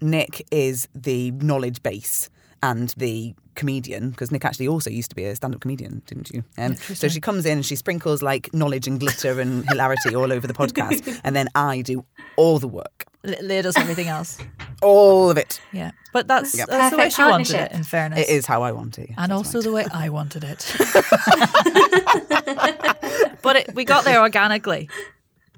Nick 0.00 0.46
is 0.50 0.88
the 0.94 1.30
knowledge 1.32 1.82
base 1.82 2.28
and 2.62 2.90
the 2.96 3.34
comedian 3.54 4.10
because 4.10 4.32
Nick 4.32 4.44
actually 4.44 4.66
also 4.66 4.90
used 4.90 5.10
to 5.10 5.16
be 5.16 5.24
a 5.24 5.36
stand-up 5.36 5.60
comedian, 5.60 6.02
didn't 6.06 6.30
you? 6.30 6.44
Um, 6.58 6.74
so 6.74 7.08
she 7.08 7.20
comes 7.20 7.46
in 7.46 7.58
and 7.58 7.66
she 7.66 7.76
sprinkles 7.76 8.22
like 8.22 8.52
knowledge 8.52 8.86
and 8.86 8.98
glitter 8.98 9.40
and 9.40 9.68
hilarity 9.68 10.14
all 10.14 10.32
over 10.32 10.46
the 10.46 10.54
podcast, 10.54 11.20
and 11.24 11.36
then 11.36 11.48
I 11.54 11.82
do 11.82 12.04
all 12.36 12.58
the 12.58 12.68
work, 12.68 13.06
Le- 13.24 13.42
Leah 13.42 13.62
does 13.62 13.76
everything 13.76 14.08
else. 14.08 14.38
All 14.84 15.30
of 15.30 15.38
it. 15.38 15.60
Yeah. 15.72 15.92
But 16.12 16.28
that's, 16.28 16.56
Yep. 16.56 16.68
that's 16.68 16.90
the 16.90 16.96
way 16.98 17.10
she 17.10 17.22
wanted 17.22 17.56
it, 17.56 17.72
in 17.72 17.82
fairness. 17.82 18.20
It 18.20 18.28
is 18.28 18.46
how 18.46 18.62
I 18.62 18.70
want 18.72 18.98
it. 18.98 19.10
and 19.16 19.32
also 19.32 19.58
right. 19.58 19.64
the 19.64 19.72
way 19.72 19.86
I 19.92 20.08
wanted 20.10 20.44
it. 20.44 20.74
but 23.42 23.56
it, 23.56 23.74
we 23.74 23.84
got 23.84 24.04
there 24.04 24.20
organically. 24.20 24.88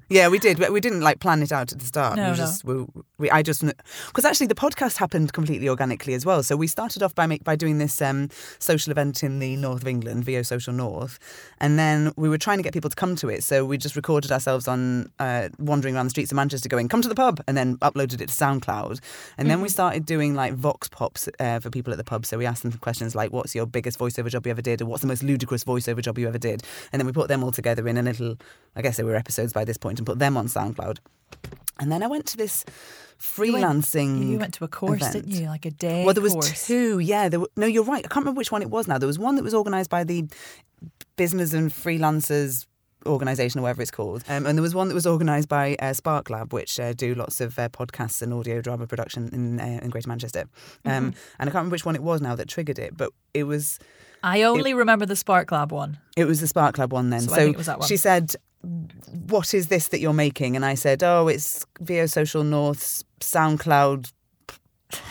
Yeah, 0.09 0.29
we 0.29 0.39
did. 0.39 0.57
but 0.57 0.71
We 0.71 0.79
didn't 0.79 1.01
like 1.01 1.19
plan 1.19 1.43
it 1.43 1.51
out 1.51 1.71
at 1.73 1.79
the 1.79 1.85
start. 1.85 2.15
No, 2.15 2.25
we 2.25 2.29
no. 2.31 2.35
just 2.35 2.63
we, 2.63 2.85
we 3.17 3.29
I 3.29 3.41
just 3.41 3.63
because 4.07 4.23
actually 4.25 4.47
the 4.47 4.55
podcast 4.55 4.97
happened 4.97 5.33
completely 5.33 5.67
organically 5.67 6.13
as 6.13 6.25
well. 6.25 6.43
So 6.43 6.55
we 6.55 6.67
started 6.67 7.03
off 7.03 7.13
by 7.13 7.27
make, 7.27 7.43
by 7.43 7.55
doing 7.55 7.77
this 7.77 8.01
um, 8.01 8.29
social 8.59 8.91
event 8.91 9.21
in 9.23 9.39
the 9.39 9.57
north 9.57 9.81
of 9.81 9.87
England, 9.87 10.23
VO 10.23 10.43
Social 10.43 10.73
North, 10.73 11.19
and 11.59 11.77
then 11.77 12.13
we 12.15 12.29
were 12.29 12.37
trying 12.37 12.57
to 12.57 12.63
get 12.63 12.73
people 12.73 12.89
to 12.89 12.95
come 12.95 13.15
to 13.17 13.29
it. 13.29 13.43
So 13.43 13.65
we 13.65 13.77
just 13.77 13.95
recorded 13.95 14.31
ourselves 14.31 14.67
on 14.67 15.11
uh, 15.19 15.49
wandering 15.59 15.95
around 15.95 16.05
the 16.05 16.11
streets 16.11 16.31
of 16.31 16.37
Manchester, 16.37 16.69
going 16.69 16.87
"Come 16.87 17.01
to 17.01 17.09
the 17.09 17.15
pub," 17.15 17.41
and 17.47 17.57
then 17.57 17.77
uploaded 17.77 18.21
it 18.21 18.29
to 18.29 18.33
SoundCloud. 18.33 18.99
And 19.37 19.49
then 19.49 19.61
we 19.61 19.69
started 19.69 20.05
doing 20.05 20.35
like 20.35 20.53
vox 20.53 20.87
pops 20.87 21.27
uh, 21.39 21.59
for 21.59 21.69
people 21.69 21.91
at 21.91 21.97
the 21.97 22.03
pub. 22.05 22.25
So 22.25 22.37
we 22.37 22.45
asked 22.45 22.63
them 22.63 22.71
questions 22.73 23.13
like, 23.13 23.33
"What's 23.33 23.53
your 23.53 23.65
biggest 23.65 23.99
voiceover 23.99 24.29
job 24.29 24.45
you 24.45 24.51
ever 24.51 24.61
did?" 24.61 24.81
or 24.81 24.85
"What's 24.85 25.01
the 25.01 25.07
most 25.07 25.23
ludicrous 25.23 25.65
voiceover 25.65 26.01
job 26.01 26.17
you 26.17 26.27
ever 26.27 26.37
did?" 26.37 26.63
And 26.93 26.99
then 26.99 27.05
we 27.05 27.11
put 27.11 27.27
them 27.27 27.43
all 27.43 27.51
together 27.51 27.87
in 27.87 27.97
a 27.97 28.01
little. 28.01 28.37
I 28.75 28.81
guess 28.81 28.97
they 28.97 29.03
were 29.03 29.15
episodes 29.15 29.53
by 29.53 29.65
this 29.65 29.77
point, 29.77 29.96
and 29.99 30.05
put 30.05 30.19
them 30.19 30.37
on 30.37 30.47
SoundCloud. 30.47 30.97
And 31.79 31.91
then 31.91 32.01
I 32.03 32.07
went 32.07 32.25
to 32.27 32.37
this 32.37 32.65
You 33.43 33.53
went- 33.53 33.65
freelancing. 33.65 34.29
You 34.29 34.39
went 34.39 34.53
to 34.55 34.63
a 34.63 34.67
course, 34.67 35.01
event. 35.01 35.13
didn't 35.13 35.31
you? 35.41 35.47
Like 35.47 35.65
a 35.65 35.71
day 35.71 36.03
Well, 36.05 36.13
there 36.13 36.23
was 36.23 36.33
course. 36.33 36.65
two. 36.67 36.99
Yeah, 36.99 37.29
there 37.29 37.39
were, 37.39 37.49
no, 37.55 37.65
you're 37.67 37.83
right. 37.83 37.99
I 38.05 38.07
can't 38.07 38.23
remember 38.25 38.39
which 38.39 38.51
one 38.51 38.61
it 38.61 38.69
was 38.69 38.87
now. 38.87 38.97
There 38.97 39.07
was 39.07 39.19
one 39.19 39.35
that 39.35 39.43
was 39.43 39.53
organised 39.53 39.89
by 39.89 40.03
the 40.03 40.25
Business 41.15 41.53
and 41.53 41.71
Freelancers 41.71 42.65
organisation 43.05 43.59
or 43.59 43.63
whatever 43.63 43.81
it's 43.81 43.91
called, 43.91 44.23
um, 44.27 44.45
and 44.45 44.57
there 44.57 44.61
was 44.61 44.75
one 44.75 44.87
that 44.89 44.93
was 44.93 45.07
organised 45.07 45.47
by 45.47 45.75
uh, 45.79 45.93
Spark 45.93 46.29
Lab, 46.29 46.51
which 46.51 46.79
uh, 46.79 46.93
do 46.93 47.15
lots 47.15 47.39
of 47.39 47.57
uh, 47.57 47.69
podcasts 47.69 48.21
and 48.21 48.33
audio 48.33 48.59
drama 48.61 48.85
production 48.85 49.29
in 49.31 49.59
uh, 49.59 49.79
in 49.81 49.89
Greater 49.89 50.09
Manchester. 50.09 50.45
Um, 50.85 50.91
Mm-hmm. 50.91 51.05
And 51.05 51.15
I 51.39 51.43
can't 51.45 51.55
remember 51.55 51.73
which 51.75 51.85
one 51.85 51.95
it 51.95 52.03
was 52.03 52.21
now 52.21 52.35
that 52.35 52.47
triggered 52.49 52.79
it, 52.79 52.97
but 52.97 53.11
it 53.33 53.43
was 53.45 53.79
I 54.23 54.43
only 54.43 54.73
remember 54.73 55.05
the 55.05 55.15
Spark 55.15 55.51
Lab 55.51 55.71
one. 55.71 55.99
it 56.17 56.25
was 56.25 56.39
the 56.41 56.47
Spark 56.47 56.77
Lab 56.77 56.91
one 56.91 57.09
then. 57.11 57.21
So 57.21 57.27
So, 57.29 57.33
I 57.33 57.37
think 57.37 57.53
it 57.53 57.57
was 57.57 57.67
that 57.67 57.79
one. 57.79 57.87
she 57.87 57.97
said, 57.97 58.35
"What 58.61 59.53
is 59.53 59.67
this 59.67 59.89
that 59.89 59.99
you're 59.99 60.13
making?" 60.13 60.55
And 60.55 60.65
I 60.65 60.75
said, 60.75 61.03
"Oh, 61.03 61.27
it's 61.27 61.65
VO 61.79 62.05
Social 62.05 62.43
North's 62.43 63.03
SoundCloud 63.19 64.11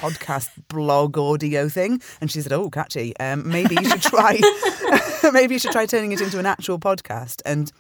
podcast 0.01 0.49
blog 0.69 1.19
audio 1.19 1.69
thing." 1.69 2.01
And 2.21 2.31
she 2.31 2.41
said, 2.43 2.53
"Oh, 2.53 2.71
catchy. 2.71 3.17
Um, 3.19 3.49
maybe 3.49 3.77
you 3.81 3.89
should 3.89 4.03
try. 4.03 4.41
maybe 5.33 5.55
you 5.55 5.59
should 5.59 5.73
try 5.73 5.87
turning 5.87 6.13
it 6.13 6.21
into 6.21 6.39
an 6.39 6.47
actual 6.47 6.79
podcast." 6.79 7.43
And 7.45 7.73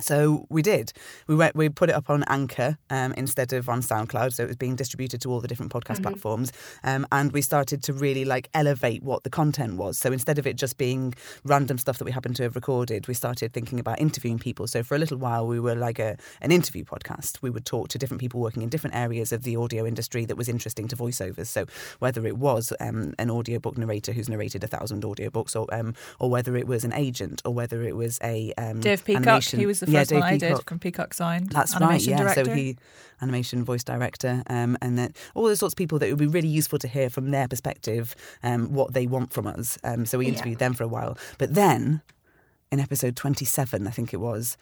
so 0.00 0.46
we 0.50 0.60
did. 0.62 0.92
We 1.28 1.36
went. 1.36 1.54
We 1.54 1.68
put 1.68 1.88
it 1.88 1.94
up 1.94 2.10
on 2.10 2.24
Anchor 2.26 2.78
um, 2.90 3.12
instead 3.16 3.52
of 3.52 3.68
on 3.68 3.80
SoundCloud, 3.80 4.32
so 4.32 4.42
it 4.42 4.48
was 4.48 4.56
being 4.56 4.74
distributed 4.74 5.20
to 5.22 5.30
all 5.30 5.40
the 5.40 5.46
different 5.48 5.72
podcast 5.72 6.02
platforms. 6.02 6.52
Um, 6.82 7.06
and 7.12 7.30
we 7.32 7.42
started 7.42 7.82
to 7.84 7.92
really 7.92 8.24
like 8.24 8.48
elevate 8.54 9.02
what 9.04 9.22
the 9.22 9.30
content 9.30 9.76
was. 9.76 9.96
So 9.96 10.10
instead 10.10 10.38
of 10.38 10.46
it 10.46 10.56
just 10.56 10.78
being 10.78 11.14
random 11.44 11.78
stuff 11.78 11.98
that 11.98 12.04
we 12.04 12.10
happened 12.10 12.34
to 12.36 12.42
have 12.42 12.56
recorded, 12.56 13.06
we 13.06 13.14
started 13.14 13.52
thinking 13.52 13.78
about 13.78 14.00
interviewing 14.00 14.38
people. 14.38 14.66
So 14.66 14.82
for 14.82 14.96
a 14.96 14.98
little 14.98 15.18
while, 15.18 15.46
we 15.46 15.60
were 15.60 15.76
like 15.76 16.00
a 16.00 16.16
an 16.40 16.50
interview 16.50 16.84
podcast. 16.84 17.40
We 17.40 17.50
would 17.50 17.64
talk 17.64 17.88
to 17.90 17.98
different 17.98 18.20
people 18.20 18.40
working 18.40 18.62
in 18.62 18.68
different 18.70 18.96
areas 18.96 19.32
of 19.32 19.44
the 19.44 19.54
audio 19.56 19.86
industry 19.86 20.24
that 20.24 20.36
was 20.36 20.48
interesting 20.48 20.88
to 20.88 20.96
voiceovers. 20.96 21.46
So 21.46 21.66
whether 22.00 22.26
it 22.26 22.36
was 22.36 22.72
um, 22.80 23.14
an 23.18 23.30
audiobook 23.30 23.78
narrator 23.78 24.12
who's 24.12 24.28
narrated 24.28 24.64
a 24.64 24.66
thousand 24.66 25.04
audiobooks, 25.04 25.54
or 25.54 25.72
um, 25.72 25.94
or 26.18 26.30
whether 26.30 26.56
it 26.56 26.66
was 26.66 26.82
an 26.84 26.92
agent, 26.92 27.42
or 27.44 27.54
whether 27.54 27.84
it 27.84 27.94
was 27.94 28.18
a 28.24 28.52
um, 28.58 28.80
Dave 28.80 29.04
Peacock, 29.04 29.22
animation- 29.26 29.60
he 29.60 29.66
was 29.66 29.83
the 29.86 29.92
yeah, 29.92 30.00
first 30.00 30.10
Dave 30.10 30.20
one 30.20 30.28
I 30.32 30.36
did 30.38 30.58
from 30.66 30.78
Peacock 30.78 31.14
Sound. 31.14 31.50
That's 31.50 31.74
animation 31.74 32.12
right. 32.12 32.20
Yeah. 32.20 32.32
Director. 32.34 32.44
So 32.44 32.54
he 32.54 32.76
animation 33.22 33.64
voice 33.64 33.84
director, 33.84 34.42
um, 34.48 34.76
and 34.82 34.98
then 34.98 35.14
all 35.34 35.44
those 35.44 35.60
sorts 35.60 35.72
of 35.72 35.76
people 35.76 35.98
that 36.00 36.08
it 36.08 36.12
would 36.12 36.18
be 36.18 36.26
really 36.26 36.48
useful 36.48 36.78
to 36.80 36.88
hear 36.88 37.08
from 37.08 37.30
their 37.30 37.48
perspective, 37.48 38.14
um, 38.42 38.72
what 38.72 38.92
they 38.92 39.06
want 39.06 39.32
from 39.32 39.46
us. 39.46 39.78
Um, 39.84 40.04
so 40.04 40.18
we 40.18 40.26
Yeah. 40.26 40.32
interviewed 40.32 40.58
them 40.58 40.74
for 40.74 40.84
a 40.84 40.88
while, 40.88 41.16
but 41.38 41.54
then 41.54 42.02
in 42.72 42.80
episode 42.80 43.14
twenty-seven, 43.16 43.86
I 43.86 43.90
think 43.90 44.12
it 44.12 44.18
was, 44.18 44.56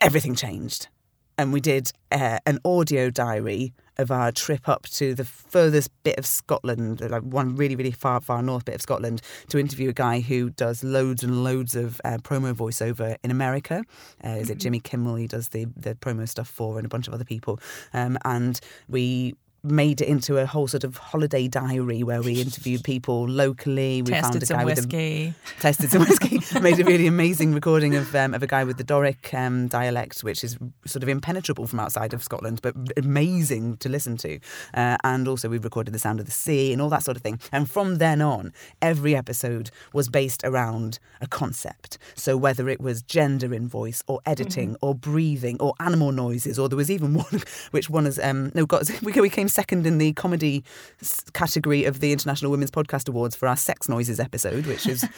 everything 0.00 0.34
changed, 0.34 0.88
and 1.38 1.52
we 1.52 1.60
did 1.60 1.92
uh, 2.12 2.38
an 2.46 2.58
audio 2.64 3.10
diary 3.10 3.72
of 3.96 4.10
our 4.10 4.32
trip 4.32 4.68
up 4.68 4.84
to 4.84 5.14
the 5.14 5.24
furthest 5.24 5.90
bit 6.02 6.18
of 6.18 6.26
Scotland, 6.26 7.00
like 7.08 7.22
one 7.22 7.54
really, 7.56 7.76
really 7.76 7.90
far, 7.92 8.20
far 8.20 8.42
north 8.42 8.64
bit 8.64 8.74
of 8.74 8.82
Scotland, 8.82 9.22
to 9.48 9.58
interview 9.58 9.90
a 9.90 9.92
guy 9.92 10.20
who 10.20 10.50
does 10.50 10.82
loads 10.82 11.22
and 11.22 11.44
loads 11.44 11.76
of 11.76 12.00
uh, 12.04 12.18
promo 12.18 12.52
voiceover 12.52 13.16
in 13.22 13.30
America. 13.30 13.84
Uh, 14.24 14.30
is 14.30 14.50
it 14.50 14.58
Jimmy 14.58 14.80
Kimmel? 14.80 15.14
He 15.14 15.26
does 15.26 15.48
the 15.48 15.66
the 15.76 15.94
promo 15.94 16.28
stuff 16.28 16.48
for, 16.48 16.76
and 16.76 16.86
a 16.86 16.88
bunch 16.88 17.08
of 17.08 17.14
other 17.14 17.24
people. 17.24 17.60
Um, 17.92 18.18
and 18.24 18.58
we 18.88 19.34
made 19.64 20.00
it 20.00 20.08
into 20.08 20.38
a 20.38 20.46
whole 20.46 20.68
sort 20.68 20.84
of 20.84 20.96
holiday 20.96 21.48
diary 21.48 22.02
where 22.02 22.22
we 22.22 22.40
interviewed 22.40 22.84
people 22.84 23.26
locally. 23.26 24.02
We 24.02 24.12
found 24.12 24.24
tested 24.24 24.42
a 24.42 24.46
some 24.46 24.58
guy 24.58 24.64
with 24.64 24.84
a 24.84 25.34
tested 25.60 25.90
some 25.90 26.02
whiskey, 26.02 26.40
made 26.60 26.78
a 26.78 26.84
really 26.84 27.06
amazing 27.06 27.54
recording 27.54 27.94
of 27.96 28.14
um, 28.14 28.34
of 28.34 28.42
a 28.42 28.46
guy 28.46 28.64
with 28.64 28.76
the 28.76 28.84
Doric 28.84 29.32
um, 29.32 29.68
dialect, 29.68 30.20
which 30.20 30.44
is 30.44 30.58
sort 30.86 31.02
of 31.02 31.08
impenetrable 31.08 31.66
from 31.66 31.80
outside 31.80 32.12
of 32.12 32.22
Scotland, 32.22 32.60
but 32.62 32.74
amazing 32.96 33.78
to 33.78 33.88
listen 33.88 34.16
to. 34.18 34.38
Uh, 34.74 34.96
and 35.02 35.26
also, 35.26 35.48
we 35.48 35.58
recorded 35.58 35.94
the 35.94 35.98
sound 35.98 36.20
of 36.20 36.26
the 36.26 36.32
sea 36.32 36.72
and 36.72 36.82
all 36.82 36.90
that 36.90 37.02
sort 37.02 37.16
of 37.16 37.22
thing. 37.22 37.40
And 37.50 37.68
from 37.68 37.96
then 37.96 38.20
on, 38.20 38.52
every 38.82 39.16
episode 39.16 39.70
was 39.92 40.08
based 40.08 40.44
around 40.44 40.98
a 41.20 41.26
concept. 41.26 41.98
So 42.14 42.36
whether 42.36 42.68
it 42.68 42.80
was 42.80 43.02
gender 43.02 43.54
in 43.54 43.68
voice, 43.68 44.02
or 44.06 44.20
editing, 44.26 44.76
or 44.82 44.94
breathing, 44.94 45.56
or 45.60 45.74
animal 45.80 46.12
noises, 46.12 46.58
or 46.58 46.68
there 46.68 46.76
was 46.76 46.90
even 46.90 47.14
one 47.14 47.42
which 47.70 47.88
one 47.88 48.06
is 48.06 48.18
um, 48.18 48.52
no, 48.54 48.66
got 48.66 48.90
we 49.02 49.30
came 49.30 49.48
second 49.54 49.86
in 49.86 49.98
the 49.98 50.12
comedy 50.14 50.64
category 51.32 51.84
of 51.84 52.00
the 52.00 52.12
International 52.12 52.50
Women's 52.50 52.70
Podcast 52.70 53.08
Awards 53.08 53.36
for 53.36 53.48
our 53.48 53.56
sex 53.56 53.88
noises 53.88 54.20
episode, 54.20 54.66
which 54.66 54.86
is. 54.86 55.04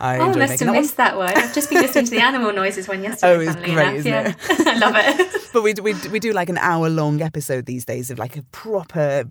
I 0.00 0.18
Oh, 0.18 0.32
I 0.32 0.34
must 0.34 0.60
have 0.60 0.72
missed 0.72 0.96
that 0.96 1.16
one. 1.16 1.28
I've 1.28 1.54
just 1.54 1.70
been 1.70 1.80
listening 1.80 2.06
to 2.06 2.10
the 2.10 2.20
animal 2.20 2.52
noises 2.52 2.88
one 2.88 3.04
yesterday. 3.04 3.32
Oh, 3.36 3.40
it's 3.40 3.54
great, 3.54 3.70
enough. 3.70 3.94
isn't 3.94 4.10
yeah. 4.10 4.34
I 4.66 4.78
love 4.78 4.94
it. 4.96 5.38
But 5.52 5.62
we, 5.62 5.74
we, 5.74 5.94
we 6.08 6.18
do 6.18 6.32
like 6.32 6.48
an 6.48 6.56
hour 6.56 6.88
long 6.88 7.20
episode 7.20 7.66
these 7.66 7.84
days 7.84 8.10
of 8.10 8.18
like 8.18 8.38
a 8.38 8.42
proper 8.52 9.24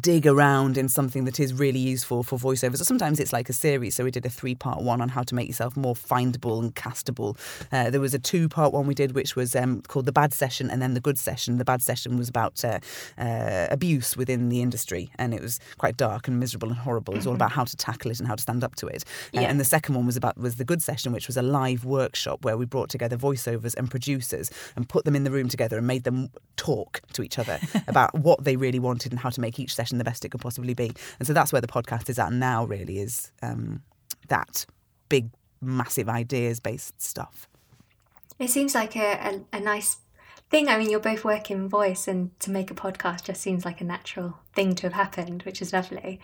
dig 0.00 0.26
around 0.26 0.78
in 0.78 0.88
something 0.88 1.24
that 1.24 1.38
is 1.38 1.52
really 1.52 1.78
useful 1.78 2.22
for 2.22 2.38
voiceovers. 2.38 2.80
Or 2.80 2.84
sometimes 2.84 3.20
it's 3.20 3.32
like 3.32 3.48
a 3.48 3.52
series. 3.52 3.94
So 3.94 4.04
we 4.04 4.10
did 4.10 4.24
a 4.26 4.30
three 4.30 4.54
part 4.54 4.82
one 4.82 5.00
on 5.00 5.08
how 5.08 5.22
to 5.22 5.34
make 5.34 5.48
yourself 5.48 5.76
more 5.76 5.94
findable 5.94 6.60
and 6.60 6.74
castable. 6.74 7.36
Uh, 7.70 7.90
there 7.90 8.00
was 8.00 8.14
a 8.14 8.18
two 8.18 8.48
part 8.48 8.72
one 8.72 8.86
we 8.86 8.94
did, 8.94 9.14
which 9.14 9.36
was 9.36 9.54
um, 9.54 9.82
called 9.82 10.06
the 10.06 10.12
bad 10.12 10.32
session 10.32 10.70
and 10.70 10.80
then 10.80 10.94
the 10.94 11.00
good 11.00 11.18
session. 11.18 11.58
The 11.58 11.64
bad 11.64 11.82
session 11.82 12.16
was 12.16 12.28
about 12.28 12.64
uh, 12.64 12.80
uh, 13.18 13.66
abuse 13.70 14.16
within 14.16 14.48
the 14.48 14.62
industry, 14.62 15.10
and 15.18 15.34
it 15.34 15.42
was 15.42 15.60
quite 15.78 15.96
dark 15.96 16.28
and 16.28 16.38
miserable 16.40 16.68
and 16.68 16.78
horrible. 16.78 17.14
It 17.14 17.18
was 17.18 17.26
all 17.26 17.34
about 17.34 17.52
how 17.52 17.64
to 17.64 17.76
tackle 17.76 18.10
it 18.10 18.18
and 18.18 18.28
how 18.28 18.34
to 18.34 18.42
stand 18.42 18.64
up 18.64 18.74
to 18.76 18.86
it. 18.86 19.04
Uh, 19.34 19.40
Yeah. 19.42 19.48
And 19.50 19.60
the 19.60 19.64
second 19.64 19.94
one 19.94 20.06
was 20.06 20.16
about 20.16 20.38
was 20.38 20.56
the 20.56 20.64
good 20.64 20.82
session, 20.82 21.12
which 21.12 21.26
was 21.26 21.36
a 21.36 21.42
live 21.42 21.84
workshop 21.84 22.44
where 22.44 22.56
we 22.56 22.64
brought 22.64 22.88
together 22.88 23.16
voiceovers 23.16 23.74
and 23.76 23.90
producers 23.90 24.50
and 24.76 24.88
put 24.88 25.04
them 25.04 25.16
in 25.16 25.24
the 25.24 25.30
room 25.30 25.48
together 25.48 25.76
and 25.78 25.86
made 25.86 26.04
them 26.04 26.30
talk 26.56 27.00
to 27.12 27.22
each 27.22 27.38
other 27.38 27.58
about 27.88 28.14
what 28.14 28.44
they 28.44 28.56
really 28.56 28.78
wanted 28.78 29.12
and 29.12 29.20
how 29.20 29.30
to 29.30 29.40
make 29.40 29.58
each 29.58 29.74
session 29.82 29.98
the 29.98 30.04
best 30.04 30.24
it 30.24 30.30
could 30.30 30.40
possibly 30.40 30.74
be. 30.74 30.92
And 31.18 31.26
so 31.26 31.32
that's 31.32 31.52
where 31.52 31.60
the 31.60 31.68
podcast 31.68 32.08
is 32.08 32.18
at 32.18 32.32
now. 32.32 32.64
Really, 32.64 32.98
is 32.98 33.32
um, 33.42 33.82
that 34.28 34.66
big, 35.08 35.30
massive 35.60 36.08
ideas 36.08 36.60
based 36.60 37.00
stuff. 37.00 37.48
It 38.38 38.48
seems 38.48 38.74
like 38.74 38.96
a, 38.96 39.42
a, 39.52 39.56
a 39.56 39.60
nice 39.60 39.98
thing. 40.50 40.68
I 40.68 40.78
mean, 40.78 40.90
you're 40.90 41.00
both 41.00 41.24
working 41.24 41.68
voice, 41.68 42.08
and 42.08 42.38
to 42.40 42.50
make 42.50 42.70
a 42.70 42.74
podcast 42.74 43.24
just 43.24 43.40
seems 43.40 43.64
like 43.64 43.80
a 43.80 43.84
natural 43.84 44.38
thing 44.54 44.74
to 44.76 44.86
have 44.86 44.92
happened, 44.92 45.42
which 45.42 45.60
is 45.60 45.72
lovely. 45.72 46.20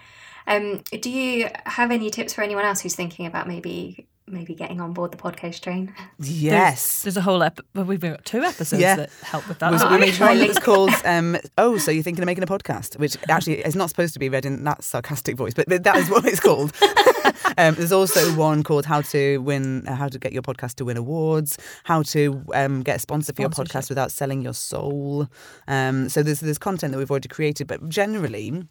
Um, 0.47 0.83
do 1.01 1.11
you 1.11 1.49
have 1.67 1.91
any 1.91 2.11
tips 2.11 2.33
for 2.35 2.43
anyone 2.43 2.65
else 2.65 2.81
who's 2.81 2.97
thinking 2.97 3.27
about 3.27 3.47
maybe 3.47 4.09
maybe 4.33 4.55
getting 4.55 4.81
on 4.81 4.93
board 4.93 5.11
the 5.13 5.17
podcast 5.17 5.61
train? 5.63 5.93
Yes. 6.19 7.03
There's 7.03 7.17
a 7.17 7.21
whole 7.23 7.43
ep- 7.43 7.61
well, 7.75 7.85
we've 7.85 8.01
got 8.01 8.25
two 8.25 8.43
episodes 8.43 8.81
Yeah. 8.83 8.97
that 8.97 9.11
help 9.23 9.49
with 9.49 9.59
that. 9.61 9.73
was, 9.73 9.83
Oh, 9.83 9.89
we 9.89 9.95
I'm 9.95 10.01
made 10.01 10.15
trying 10.15 10.39
one 10.39 10.47
to 10.47 10.49
was 10.49 10.59
called 10.65 10.91
um, 11.05 11.37
"Oh, 11.57 11.79
so 11.79 11.91
you're 11.91 12.03
thinking 12.03 12.23
of 12.23 12.27
making 12.27 12.45
a 12.45 12.47
podcast?" 12.47 12.99
Which 12.99 13.17
actually 13.29 13.59
is 13.65 13.77
not 13.77 13.89
supposed 13.89 14.13
to 14.15 14.19
be 14.19 14.29
read 14.29 14.45
in 14.45 14.65
that 14.65 14.83
sarcastic 14.85 15.37
voice, 15.37 15.55
but 15.55 15.69
that 15.69 15.97
is 15.97 16.11
what 16.11 16.25
it's 16.25 16.41
called. 16.41 16.73
um, 17.59 17.75
there's 17.75 17.93
also 17.93 18.35
one 18.37 18.63
called 18.63 18.87
"How 18.87 19.01
to 19.03 19.39
Win," 19.39 19.87
uh, 19.87 19.95
how 19.95 20.09
to 20.09 20.19
get 20.19 20.33
your 20.33 20.43
podcast 20.43 20.75
to 20.77 20.85
win 20.85 20.97
awards, 20.97 21.59
how 21.85 22.03
to 22.05 22.43
um, 22.55 22.83
get 22.83 22.97
a 22.97 22.99
sponsor 22.99 23.33
for 23.33 23.43
your 23.43 23.51
podcast 23.51 23.89
without 23.89 24.11
selling 24.13 24.43
your 24.43 24.55
soul. 24.55 25.29
Um, 25.67 26.09
so 26.09 26.23
there's 26.23 26.41
there's 26.41 26.59
content 26.59 26.93
that 26.93 26.99
we've 26.99 27.11
already 27.11 27.29
created, 27.29 27.67
but 27.67 27.89
generally. 27.89 28.65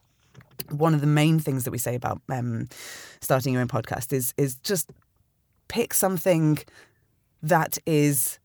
One 0.71 0.95
of 0.95 1.01
the 1.01 1.07
main 1.07 1.37
things 1.39 1.65
that 1.65 1.71
we 1.71 1.77
say 1.77 1.93
about 1.93 2.19
um, 2.29 2.67
starting 3.21 3.53
your 3.53 3.61
own 3.61 3.67
podcast 3.67 4.11
is 4.11 4.33
is 4.37 4.55
just 4.55 4.89
pick 5.67 5.93
something 5.93 6.59
that 7.43 7.77
is 7.85 8.39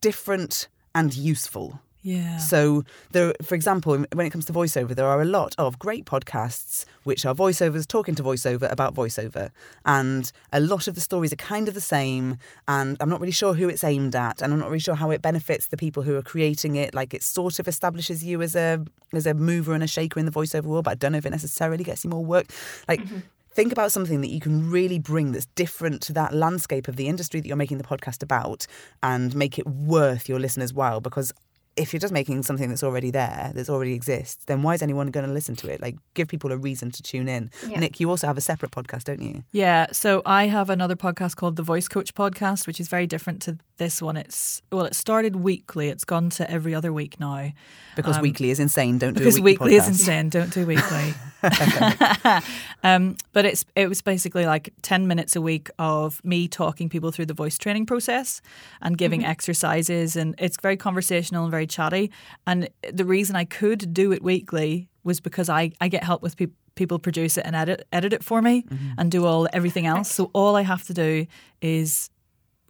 different 0.00 0.68
and 0.94 1.14
useful. 1.14 1.80
yeah. 2.02 2.38
So, 2.38 2.84
there, 3.12 3.34
for 3.42 3.54
example, 3.54 4.04
when 4.12 4.26
it 4.26 4.30
comes 4.30 4.46
to 4.46 4.52
voiceover, 4.52 4.94
there 4.94 5.06
are 5.06 5.20
a 5.20 5.26
lot 5.26 5.54
of 5.58 5.78
great 5.78 6.06
podcasts 6.06 6.86
which 7.04 7.26
are 7.26 7.34
voiceovers 7.34 7.86
talking 7.86 8.14
to 8.14 8.22
voiceover 8.22 8.70
about 8.72 8.94
voiceover, 8.94 9.50
and 9.84 10.32
a 10.52 10.60
lot 10.60 10.88
of 10.88 10.94
the 10.94 11.00
stories 11.00 11.32
are 11.32 11.36
kind 11.36 11.68
of 11.68 11.74
the 11.74 11.80
same. 11.80 12.38
And 12.66 12.96
I'm 13.00 13.10
not 13.10 13.20
really 13.20 13.32
sure 13.32 13.52
who 13.54 13.68
it's 13.68 13.84
aimed 13.84 14.16
at, 14.16 14.40
and 14.40 14.52
I'm 14.52 14.58
not 14.58 14.68
really 14.68 14.80
sure 14.80 14.94
how 14.94 15.10
it 15.10 15.20
benefits 15.20 15.66
the 15.66 15.76
people 15.76 16.02
who 16.02 16.16
are 16.16 16.22
creating 16.22 16.76
it. 16.76 16.94
Like 16.94 17.12
it 17.12 17.22
sort 17.22 17.58
of 17.58 17.68
establishes 17.68 18.24
you 18.24 18.40
as 18.40 18.56
a 18.56 18.82
as 19.12 19.26
a 19.26 19.34
mover 19.34 19.74
and 19.74 19.82
a 19.82 19.86
shaker 19.86 20.18
in 20.18 20.26
the 20.26 20.32
voiceover 20.32 20.64
world, 20.64 20.84
but 20.84 20.92
I 20.92 20.94
don't 20.94 21.12
know 21.12 21.18
if 21.18 21.26
it 21.26 21.30
necessarily 21.30 21.84
gets 21.84 22.04
you 22.04 22.10
more 22.10 22.24
work. 22.24 22.46
Like. 22.88 23.00
Mm-hmm. 23.00 23.18
Think 23.52 23.72
about 23.72 23.90
something 23.90 24.20
that 24.20 24.30
you 24.30 24.40
can 24.40 24.70
really 24.70 24.98
bring 24.98 25.32
that's 25.32 25.46
different 25.56 26.02
to 26.02 26.12
that 26.12 26.32
landscape 26.32 26.86
of 26.86 26.96
the 26.96 27.08
industry 27.08 27.40
that 27.40 27.48
you're 27.48 27.56
making 27.56 27.78
the 27.78 27.84
podcast 27.84 28.22
about 28.22 28.66
and 29.02 29.34
make 29.34 29.58
it 29.58 29.66
worth 29.66 30.28
your 30.28 30.38
listeners' 30.38 30.72
while. 30.72 31.00
Because 31.00 31.32
if 31.80 31.92
you're 31.92 32.00
just 32.00 32.12
making 32.12 32.42
something 32.42 32.68
that's 32.68 32.82
already 32.82 33.10
there, 33.10 33.52
that's 33.54 33.70
already 33.70 33.94
exists, 33.94 34.44
then 34.44 34.62
why 34.62 34.74
is 34.74 34.82
anyone 34.82 35.10
going 35.10 35.26
to 35.26 35.32
listen 35.32 35.56
to 35.56 35.72
it? 35.72 35.80
Like, 35.80 35.96
give 36.14 36.28
people 36.28 36.52
a 36.52 36.56
reason 36.56 36.90
to 36.90 37.02
tune 37.02 37.28
in. 37.28 37.50
Yeah. 37.66 37.80
Nick, 37.80 37.98
you 38.00 38.10
also 38.10 38.26
have 38.26 38.36
a 38.36 38.42
separate 38.42 38.70
podcast, 38.70 39.04
don't 39.04 39.22
you? 39.22 39.44
Yeah, 39.52 39.86
so 39.92 40.20
I 40.26 40.46
have 40.46 40.68
another 40.70 40.96
podcast 40.96 41.36
called 41.36 41.56
the 41.56 41.62
Voice 41.62 41.88
Coach 41.88 42.14
Podcast, 42.14 42.66
which 42.66 42.80
is 42.80 42.88
very 42.88 43.06
different 43.06 43.40
to 43.42 43.56
this 43.78 44.02
one. 44.02 44.16
It's 44.16 44.60
well, 44.70 44.84
it 44.84 44.94
started 44.94 45.36
weekly. 45.36 45.88
It's 45.88 46.04
gone 46.04 46.28
to 46.30 46.48
every 46.50 46.74
other 46.74 46.92
week 46.92 47.18
now. 47.18 47.50
Because 47.96 48.16
Um, 48.16 48.22
weekly 48.22 48.50
is 48.50 48.60
insane. 48.60 48.98
Don't 48.98 49.14
do 49.14 49.22
a 49.22 49.24
because 49.24 49.40
weekly, 49.40 49.72
weekly 49.72 49.76
is 49.76 49.88
insane. 49.88 50.28
Don't 50.28 50.52
do 50.52 50.66
weekly. 50.66 51.14
um, 52.82 53.16
but 53.32 53.44
it's 53.46 53.64
it 53.74 53.88
was 53.88 54.02
basically 54.02 54.44
like 54.44 54.72
ten 54.82 55.06
minutes 55.08 55.34
a 55.34 55.40
week 55.40 55.70
of 55.78 56.22
me 56.24 56.46
talking 56.46 56.88
people 56.88 57.10
through 57.10 57.26
the 57.26 57.34
voice 57.34 57.56
training 57.56 57.86
process 57.86 58.42
and 58.82 58.98
giving 58.98 59.24
exercises, 59.24 60.16
and 60.16 60.34
it's 60.38 60.58
very 60.60 60.76
conversational 60.76 61.44
and 61.44 61.50
very 61.50 61.66
chatty. 61.70 62.10
And 62.46 62.68
the 62.92 63.04
reason 63.04 63.36
I 63.36 63.44
could 63.44 63.94
do 63.94 64.12
it 64.12 64.22
weekly 64.22 64.88
was 65.02 65.20
because 65.20 65.48
I, 65.48 65.72
I 65.80 65.88
get 65.88 66.04
help 66.04 66.22
with 66.22 66.36
people 66.36 66.56
people 66.76 66.98
produce 66.98 67.36
it 67.36 67.44
and 67.44 67.54
edit 67.54 67.86
edit 67.92 68.12
it 68.12 68.24
for 68.24 68.40
me 68.40 68.62
mm-hmm. 68.62 68.92
and 68.96 69.10
do 69.10 69.26
all 69.26 69.46
everything 69.52 69.86
else. 69.86 70.10
So 70.10 70.30
all 70.32 70.56
I 70.56 70.62
have 70.62 70.84
to 70.84 70.94
do 70.94 71.26
is 71.60 72.10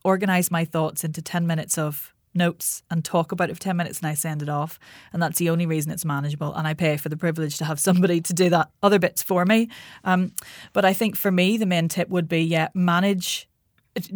organize 0.05 0.51
my 0.51 0.65
thoughts 0.65 1.05
into 1.05 1.23
10 1.23 1.47
minutes 1.47 1.79
of 1.79 2.13
notes 2.35 2.83
and 2.91 3.05
talk 3.05 3.33
about 3.33 3.51
it 3.51 3.55
for 3.55 3.61
10 3.61 3.77
minutes 3.77 4.01
and 4.01 4.09
I 4.09 4.15
send 4.15 4.43
it 4.43 4.49
off. 4.49 4.79
And 5.13 5.23
that's 5.23 5.39
the 5.39 5.51
only 5.51 5.67
reason 5.67 5.91
it's 5.93 6.05
manageable. 6.05 6.55
And 6.55 6.67
I 6.67 6.75
pay 6.75 6.97
for 6.97 7.09
the 7.09 7.17
privilege 7.17 7.59
to 7.59 7.65
have 7.65 7.79
somebody 7.81 8.21
to 8.21 8.33
do 8.33 8.49
that 8.51 8.71
other 8.83 8.99
bits 8.99 9.23
for 9.23 9.45
me. 9.45 9.69
Um, 10.05 10.33
but 10.73 10.85
I 10.85 10.93
think 10.93 11.17
for 11.17 11.31
me, 11.31 11.57
the 11.57 11.67
main 11.67 11.89
tip 11.89 12.09
would 12.09 12.29
be 12.29 12.43
yeah, 12.43 12.69
manage, 12.75 13.49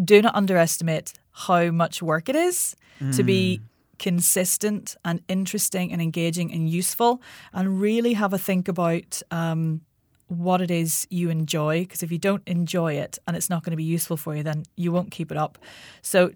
do 0.04 0.22
not 0.22 0.34
underestimate 0.34 1.12
how 1.32 1.70
much 1.70 2.02
work 2.02 2.28
it 2.28 2.36
is 2.36 2.76
mm. 3.00 3.14
to 3.16 3.22
be 3.22 3.60
mm. 3.60 3.66
Consistent 4.04 4.96
and 5.04 5.20
interesting 5.28 5.92
and 5.92 6.00
engaging 6.02 6.52
and 6.52 6.68
useful 6.68 7.23
and 7.52 7.80
really 7.80 8.12
have 8.12 8.32
a 8.32 8.38
think 8.38 8.68
about. 8.68 9.23
Um, 9.30 9.80
what 10.28 10.62
it 10.62 10.70
is 10.70 11.06
you 11.11 11.28
enjoy 11.28 11.82
because 11.82 12.02
if 12.02 12.11
you 12.11 12.16
don't 12.16 12.42
enjoy 12.46 12.94
it 12.94 13.18
and 13.26 13.37
it's 13.37 13.50
not 13.50 13.62
going 13.62 13.73
to 13.73 13.76
be 13.76 13.84
useful 13.84 14.16
for 14.16 14.34
you 14.34 14.42
then 14.42 14.64
you 14.75 14.90
won't 14.90 15.11
keep 15.11 15.30
it 15.30 15.37
up 15.37 15.58
so 16.00 16.30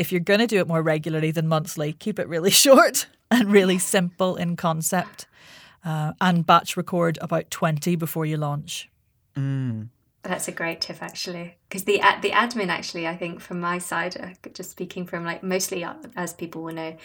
if 0.00 0.10
you're 0.10 0.20
going 0.20 0.40
to 0.40 0.46
do 0.46 0.58
it 0.58 0.66
more 0.66 0.82
regularly 0.82 1.30
than 1.30 1.46
monthly, 1.46 1.92
keep 1.92 2.18
it 2.18 2.26
really 2.26 2.50
short 2.64 3.06
and 3.30 3.52
really 3.52 3.78
simple 3.78 4.36
in 4.36 4.56
concept. 4.56 5.26
Uh, 5.84 6.12
and 6.20 6.44
batch 6.44 6.76
record 6.76 7.18
about 7.22 7.50
20 7.50 7.96
before 7.96 8.26
you 8.26 8.36
launch. 8.36 8.90
Mm. 9.36 9.88
That's 10.22 10.48
a 10.48 10.52
great 10.52 10.82
tip, 10.82 11.02
actually, 11.02 11.56
because 11.68 11.84
the 11.84 11.98
the 12.20 12.30
admin, 12.30 12.68
actually, 12.68 13.08
I 13.08 13.16
think 13.16 13.40
from 13.40 13.58
my 13.58 13.78
side, 13.78 14.16
uh, 14.20 14.48
just 14.52 14.70
speaking 14.70 15.06
from 15.06 15.24
like 15.24 15.42
mostly 15.42 15.82
uh, 15.82 15.94
as 16.14 16.34
people 16.34 16.62
will 16.62 16.74
know, 16.74 16.96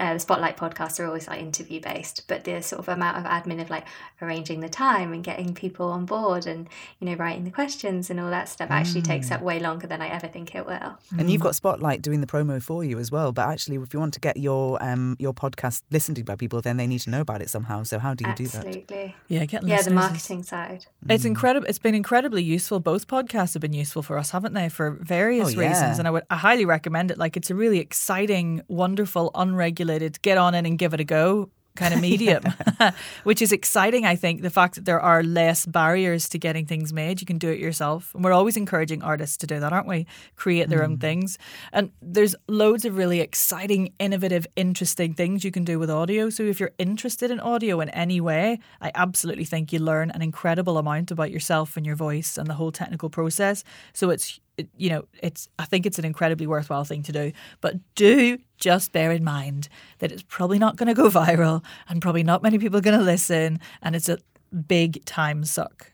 uh, 0.00 0.14
the 0.14 0.20
Spotlight 0.20 0.56
podcasts 0.56 1.00
are 1.00 1.06
always 1.06 1.26
like 1.26 1.40
interview 1.40 1.80
based, 1.80 2.22
but 2.28 2.44
the 2.44 2.62
sort 2.62 2.78
of 2.78 2.88
amount 2.88 3.16
of 3.16 3.24
admin 3.24 3.60
of 3.60 3.68
like 3.68 3.84
arranging 4.22 4.60
the 4.60 4.68
time 4.68 5.12
and 5.12 5.24
getting 5.24 5.54
people 5.54 5.90
on 5.90 6.04
board 6.04 6.46
and 6.46 6.68
you 7.00 7.08
know 7.08 7.14
writing 7.14 7.42
the 7.44 7.50
questions 7.50 8.08
and 8.08 8.20
all 8.20 8.30
that 8.30 8.48
stuff 8.48 8.70
actually 8.70 9.02
mm. 9.02 9.06
takes 9.06 9.30
up 9.32 9.42
way 9.42 9.58
longer 9.58 9.88
than 9.88 10.00
I 10.00 10.08
ever 10.08 10.28
think 10.28 10.54
it 10.54 10.66
will. 10.66 10.98
And 11.18 11.30
you've 11.30 11.40
got 11.40 11.56
Spotlight 11.56 12.00
doing 12.00 12.20
the 12.20 12.28
promo 12.28 12.62
for 12.62 12.84
you 12.84 12.98
as 13.00 13.10
well. 13.10 13.32
But 13.32 13.48
actually, 13.48 13.76
if 13.76 13.92
you 13.92 13.98
want 13.98 14.14
to 14.14 14.20
get 14.20 14.36
your 14.36 14.80
um 14.82 15.16
your 15.18 15.34
podcast 15.34 15.82
listened 15.90 16.16
to 16.16 16.24
by 16.24 16.36
people, 16.36 16.60
then 16.60 16.76
they 16.76 16.86
need 16.86 17.00
to 17.00 17.10
know 17.10 17.22
about 17.22 17.42
it 17.42 17.50
somehow. 17.50 17.82
So 17.82 17.98
how 17.98 18.14
do 18.14 18.24
you 18.24 18.30
Absolutely. 18.30 18.52
do 18.52 18.58
that? 18.58 18.78
Absolutely. 18.78 19.16
yeah, 19.28 19.44
getting 19.46 19.68
yeah 19.68 19.82
the 19.82 19.90
marketing 19.90 20.44
side. 20.44 20.86
It's 21.08 21.24
mm. 21.24 21.28
incredible. 21.28 21.66
It's 21.68 21.80
been 21.80 21.96
incredibly 21.96 22.44
useful. 22.44 22.78
Both 22.78 23.08
podcasts 23.08 23.54
have 23.54 23.62
been 23.62 23.72
useful 23.72 24.02
for 24.02 24.16
us, 24.16 24.30
haven't 24.30 24.54
they? 24.54 24.68
For 24.68 24.92
various 24.92 25.56
oh, 25.56 25.60
yeah. 25.60 25.70
reasons, 25.70 25.98
and 25.98 26.06
I 26.06 26.12
would 26.12 26.22
I 26.30 26.36
highly 26.36 26.64
recommend 26.64 27.10
it. 27.10 27.18
Like 27.18 27.36
it's 27.36 27.50
a 27.50 27.56
really 27.56 27.80
exciting, 27.80 28.62
wonderful, 28.68 29.32
unregulated. 29.34 29.77
Get 30.22 30.38
on 30.38 30.54
in 30.54 30.66
and 30.66 30.78
give 30.78 30.94
it 30.94 31.00
a 31.00 31.04
go 31.04 31.50
kind 31.78 31.94
of 31.94 32.00
medium, 32.00 32.42
which 33.24 33.40
is 33.40 33.52
exciting. 33.52 34.04
I 34.04 34.16
think 34.16 34.42
the 34.42 34.50
fact 34.50 34.74
that 34.74 34.84
there 34.84 35.00
are 35.00 35.22
less 35.22 35.64
barriers 35.64 36.28
to 36.30 36.38
getting 36.38 36.66
things 36.66 36.92
made, 36.92 37.20
you 37.20 37.26
can 37.26 37.38
do 37.38 37.48
it 37.48 37.58
yourself. 37.58 38.14
And 38.14 38.24
we're 38.24 38.32
always 38.32 38.56
encouraging 38.56 39.02
artists 39.02 39.36
to 39.38 39.46
do 39.46 39.60
that, 39.60 39.72
aren't 39.72 39.86
we? 39.86 40.06
Create 40.36 40.68
their 40.68 40.80
mm. 40.80 40.84
own 40.84 40.98
things. 40.98 41.38
And 41.72 41.92
there's 42.02 42.34
loads 42.48 42.84
of 42.84 42.96
really 42.96 43.20
exciting, 43.20 43.92
innovative, 43.98 44.46
interesting 44.56 45.14
things 45.14 45.44
you 45.44 45.50
can 45.50 45.64
do 45.64 45.78
with 45.78 45.90
audio. 45.90 46.28
So 46.28 46.42
if 46.42 46.60
you're 46.60 46.72
interested 46.78 47.30
in 47.30 47.40
audio 47.40 47.80
in 47.80 47.88
any 47.90 48.20
way, 48.20 48.58
I 48.80 48.90
absolutely 48.94 49.44
think 49.44 49.72
you 49.72 49.78
learn 49.78 50.10
an 50.10 50.22
incredible 50.22 50.76
amount 50.78 51.10
about 51.10 51.30
yourself 51.30 51.76
and 51.76 51.86
your 51.86 51.96
voice 51.96 52.36
and 52.36 52.48
the 52.48 52.54
whole 52.54 52.72
technical 52.72 53.08
process. 53.08 53.64
So 53.92 54.10
it's 54.10 54.40
you 54.76 54.90
know, 54.90 55.04
it's 55.22 55.48
I 55.58 55.64
think 55.64 55.86
it's 55.86 55.98
an 55.98 56.04
incredibly 56.04 56.46
worthwhile 56.46 56.84
thing 56.84 57.02
to 57.04 57.12
do. 57.12 57.32
But 57.60 57.76
do 57.94 58.38
just 58.56 58.92
bear 58.92 59.12
in 59.12 59.24
mind 59.24 59.68
that 59.98 60.12
it's 60.12 60.22
probably 60.22 60.58
not 60.58 60.76
going 60.76 60.88
to 60.88 60.94
go 60.94 61.08
viral 61.10 61.64
and 61.88 62.02
probably 62.02 62.22
not 62.22 62.42
many 62.42 62.58
people 62.58 62.78
are 62.78 62.82
going 62.82 62.98
to 62.98 63.04
listen 63.04 63.60
and 63.82 63.96
it's 63.96 64.08
a 64.08 64.18
big 64.66 65.04
time 65.04 65.44
suck. 65.44 65.92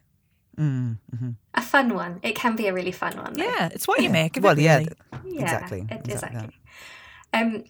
Mm-hmm. 0.59 1.31
A 1.55 1.63
fun 1.63 1.95
one. 1.95 2.21
It 2.23 2.37
can 2.37 2.55
be 2.55 2.69
a 2.69 2.73
really 2.73 2.93
fun 2.93 3.17
one. 3.17 3.35
Though. 3.35 3.43
Yeah, 3.43 3.71
it's 3.73 3.89
what 3.89 4.01
you 4.03 4.11
make 4.11 4.37
of 4.37 4.45
well, 4.45 4.59
it. 4.59 4.63
yeah, 4.63 4.79
really. 4.79 4.89
yeah, 5.25 5.43
exactly. 5.43 5.87
It, 5.91 6.09
exactly. 6.09 6.59
Um, 7.33 7.65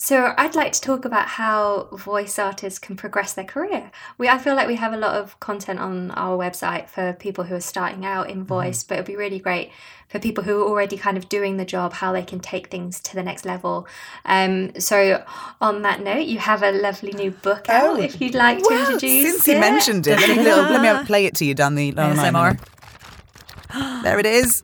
so 0.00 0.32
I'd 0.38 0.54
like 0.54 0.70
to 0.72 0.80
talk 0.80 1.04
about 1.04 1.26
how 1.26 1.88
voice 1.90 2.38
artists 2.38 2.78
can 2.78 2.94
progress 2.94 3.32
their 3.32 3.44
career. 3.44 3.90
We 4.16 4.28
I 4.28 4.38
feel 4.38 4.54
like 4.54 4.68
we 4.68 4.76
have 4.76 4.92
a 4.92 4.96
lot 4.96 5.16
of 5.16 5.38
content 5.40 5.80
on 5.80 6.12
our 6.12 6.38
website 6.38 6.88
for 6.88 7.14
people 7.14 7.42
who 7.42 7.56
are 7.56 7.60
starting 7.60 8.06
out 8.06 8.30
in 8.30 8.38
mm-hmm. 8.38 8.46
voice, 8.46 8.84
mm-hmm. 8.84 8.88
but 8.90 8.94
it'd 8.94 9.06
be 9.06 9.16
really 9.16 9.40
great 9.40 9.72
for 10.08 10.20
people 10.20 10.44
who 10.44 10.62
are 10.62 10.68
already 10.68 10.96
kind 10.96 11.16
of 11.16 11.28
doing 11.28 11.56
the 11.56 11.64
job 11.64 11.94
how 11.94 12.12
they 12.12 12.22
can 12.22 12.38
take 12.38 12.68
things 12.68 13.00
to 13.00 13.16
the 13.16 13.24
next 13.24 13.44
level. 13.44 13.88
Um, 14.24 14.72
so 14.78 15.24
on 15.60 15.82
that 15.82 16.00
note, 16.00 16.26
you 16.26 16.38
have 16.38 16.62
a 16.62 16.70
lovely 16.70 17.10
new 17.10 17.32
book 17.32 17.66
oh, 17.68 17.94
out 17.94 18.00
if 18.00 18.20
you'd 18.20 18.36
like 18.36 18.60
well, 18.60 18.86
to 18.86 18.92
introduce. 18.92 19.32
Since 19.32 19.46
he 19.46 19.54
mentioned 19.54 20.06
it, 20.06 20.16
let 20.20 20.36
me, 20.36 20.44
let 20.44 21.00
me 21.00 21.06
play 21.06 21.26
it 21.26 21.34
to 21.36 21.44
you 21.44 21.54
down 21.54 21.74
the 21.74 21.90
line. 21.90 22.14
ASMR. 22.16 24.02
there 24.04 24.20
it 24.20 24.26
is. 24.26 24.62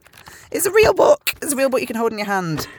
It's 0.49 0.65
a 0.65 0.71
real 0.71 0.93
book. 0.93 1.33
It's 1.41 1.51
a 1.51 1.57
real 1.57 1.69
book 1.69 1.81
you 1.81 1.87
can 1.87 1.97
hold 1.97 2.13
in 2.13 2.19
your 2.19 2.27
hand. 2.27 2.69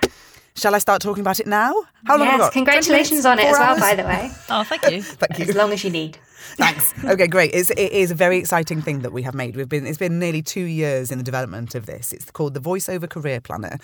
Shall 0.57 0.75
I 0.75 0.79
start 0.79 1.03
talking 1.03 1.21
about 1.21 1.38
it 1.38 1.47
now? 1.47 1.75
How 2.07 2.16
long 2.16 2.27
yes, 2.27 2.31
have 2.31 2.40
we 2.40 2.45
got? 2.45 2.53
Congratulations 2.55 3.27
on 3.27 3.38
it 3.38 3.45
as 3.45 3.59
well, 3.59 3.79
by 3.79 3.95
the 3.95 4.05
way. 4.05 4.31
Oh, 4.49 4.62
thank 4.62 4.90
you. 4.90 5.03
thank 5.23 5.38
you. 5.38 5.45
As 5.47 5.57
long 5.57 5.73
as 5.73 5.83
you 5.83 5.90
need. 5.90 6.19
Thanks. 6.55 6.95
Okay, 7.05 7.27
great. 7.27 7.51
It's, 7.53 7.71
it 7.71 7.92
is 7.92 8.11
a 8.11 8.14
very 8.14 8.38
exciting 8.38 8.81
thing 8.81 9.01
that 9.01 9.12
we 9.12 9.23
have 9.23 9.35
made. 9.35 9.57
We've 9.57 9.69
been 9.69 9.87
it's 9.87 9.99
been 9.99 10.19
nearly 10.19 10.40
two 10.40 10.62
years 10.62 11.11
in 11.11 11.19
the 11.19 11.25
development 11.25 11.75
of 11.75 11.85
this. 11.87 12.12
It's 12.12 12.31
called 12.31 12.55
the 12.55 12.61
VoiceOver 12.61 13.11
Career 13.11 13.40
Planner, 13.40 13.79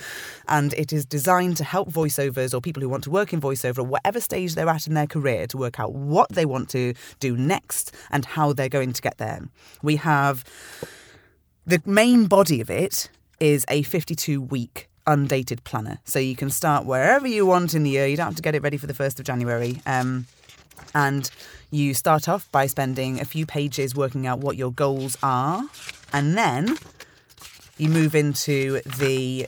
and 0.49 0.73
it 0.75 0.93
is 0.93 1.05
designed 1.05 1.57
to 1.59 1.65
help 1.65 1.91
voiceovers 1.91 2.55
or 2.55 2.61
people 2.61 2.81
who 2.81 2.89
want 2.89 3.05
to 3.05 3.11
work 3.11 3.33
in 3.33 3.41
voiceover 3.41 3.81
at 3.81 3.87
whatever 3.87 4.21
stage 4.21 4.55
they're 4.55 4.69
at 4.69 4.87
in 4.87 4.95
their 4.95 5.09
career 5.09 5.47
to 5.49 5.59
work 5.59 5.79
out 5.81 5.93
what 5.93 6.31
they 6.31 6.47
want 6.47 6.71
to 6.71 6.95
do 7.21 7.37
next 7.37 7.95
and 8.11 8.25
how 8.25 8.53
they're 8.53 8.69
going 8.69 8.93
to 8.93 9.03
get 9.03 9.19
there. 9.19 9.43
We 9.83 9.97
have 9.97 10.45
the 11.67 11.83
main 11.85 12.27
body 12.27 12.61
of 12.61 12.71
it 12.71 13.11
is 13.41 13.67
a 13.69 13.83
52 13.83 14.41
week 14.41 14.89
undated 15.07 15.65
planner. 15.65 15.99
So 16.05 16.19
you 16.19 16.37
can 16.37 16.51
start 16.51 16.85
wherever 16.85 17.27
you 17.27 17.47
want 17.47 17.75
in 17.75 17.83
the 17.83 17.91
year. 17.91 18.07
You 18.07 18.17
don't 18.17 18.27
have 18.27 18.37
to 18.37 18.43
get 18.43 18.55
it 18.55 18.62
ready 18.62 18.77
for 18.77 18.87
the 18.87 18.95
1st 18.95 19.19
of 19.19 19.25
January. 19.25 19.81
Um, 19.87 20.27
and 20.95 21.31
you 21.71 21.95
start 21.95 22.29
off 22.29 22.51
by 22.53 22.67
spending 22.67 23.21
a 23.21 23.25
few 23.25 23.47
pages 23.47 23.95
working 23.95 24.27
out 24.27 24.41
what 24.41 24.57
your 24.57 24.73
goals 24.73 25.17
are. 25.23 25.65
And 26.12 26.37
then 26.37 26.77
you 27.79 27.88
move 27.88 28.15
into 28.15 28.81
the 28.99 29.47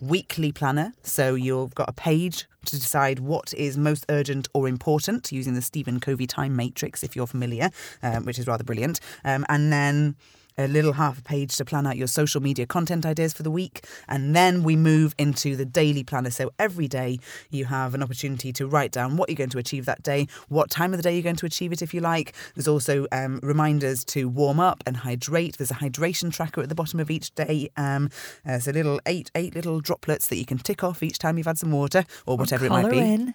weekly 0.00 0.52
planner. 0.52 0.92
So 1.02 1.34
you've 1.34 1.74
got 1.74 1.88
a 1.88 1.92
page 1.92 2.46
to 2.66 2.76
decide 2.76 3.20
what 3.20 3.52
is 3.54 3.76
most 3.76 4.04
urgent 4.08 4.48
or 4.52 4.68
important 4.68 5.32
using 5.32 5.54
the 5.54 5.62
Stephen 5.62 6.00
Covey 6.00 6.26
time 6.26 6.54
matrix, 6.54 7.02
if 7.02 7.16
you're 7.16 7.26
familiar, 7.26 7.70
um, 8.02 8.24
which 8.24 8.38
is 8.38 8.46
rather 8.46 8.64
brilliant. 8.64 9.00
Um, 9.24 9.44
and 9.48 9.72
then 9.72 10.16
a 10.58 10.68
little 10.68 10.94
half 10.94 11.18
a 11.18 11.22
page 11.22 11.56
to 11.56 11.64
plan 11.64 11.86
out 11.86 11.96
your 11.96 12.06
social 12.06 12.40
media 12.40 12.66
content 12.66 13.06
ideas 13.06 13.32
for 13.32 13.42
the 13.42 13.50
week. 13.50 13.84
And 14.08 14.34
then 14.34 14.62
we 14.62 14.76
move 14.76 15.14
into 15.18 15.56
the 15.56 15.64
daily 15.64 16.04
planner. 16.04 16.30
So 16.30 16.50
every 16.58 16.88
day 16.88 17.18
you 17.50 17.66
have 17.66 17.94
an 17.94 18.02
opportunity 18.02 18.52
to 18.54 18.66
write 18.66 18.92
down 18.92 19.16
what 19.16 19.28
you're 19.28 19.36
going 19.36 19.50
to 19.50 19.58
achieve 19.58 19.84
that 19.86 20.02
day, 20.02 20.26
what 20.48 20.70
time 20.70 20.92
of 20.92 20.98
the 20.98 21.02
day 21.02 21.14
you're 21.14 21.22
going 21.22 21.36
to 21.36 21.46
achieve 21.46 21.72
it 21.72 21.82
if 21.82 21.94
you 21.94 22.00
like. 22.00 22.34
There's 22.54 22.68
also 22.68 23.06
um, 23.12 23.40
reminders 23.42 24.04
to 24.06 24.28
warm 24.28 24.60
up 24.60 24.82
and 24.86 24.96
hydrate. 24.98 25.58
There's 25.58 25.70
a 25.70 25.74
hydration 25.74 26.32
tracker 26.32 26.60
at 26.62 26.68
the 26.68 26.74
bottom 26.74 27.00
of 27.00 27.10
each 27.10 27.34
day. 27.34 27.70
Um, 27.76 28.10
there's 28.44 28.68
a 28.68 28.72
little 28.72 29.00
eight 29.06 29.30
eight 29.34 29.54
little 29.54 29.80
droplets 29.80 30.28
that 30.28 30.36
you 30.36 30.44
can 30.44 30.58
tick 30.58 30.84
off 30.84 31.02
each 31.02 31.18
time 31.18 31.38
you've 31.38 31.46
had 31.46 31.58
some 31.58 31.72
water 31.72 32.04
or 32.26 32.36
whatever 32.36 32.64
or 32.64 32.66
it 32.66 32.70
might 32.70 32.90
be. 32.90 32.98
In. 32.98 33.34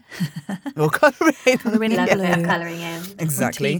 or 0.75 0.89
colour 0.89 1.33
in. 1.45 1.57
Colour 1.57 1.83
in 1.83 1.91
yeah. 2.37 2.45
colouring 2.45 2.81
in. 2.81 3.03
Exactly. 3.19 3.79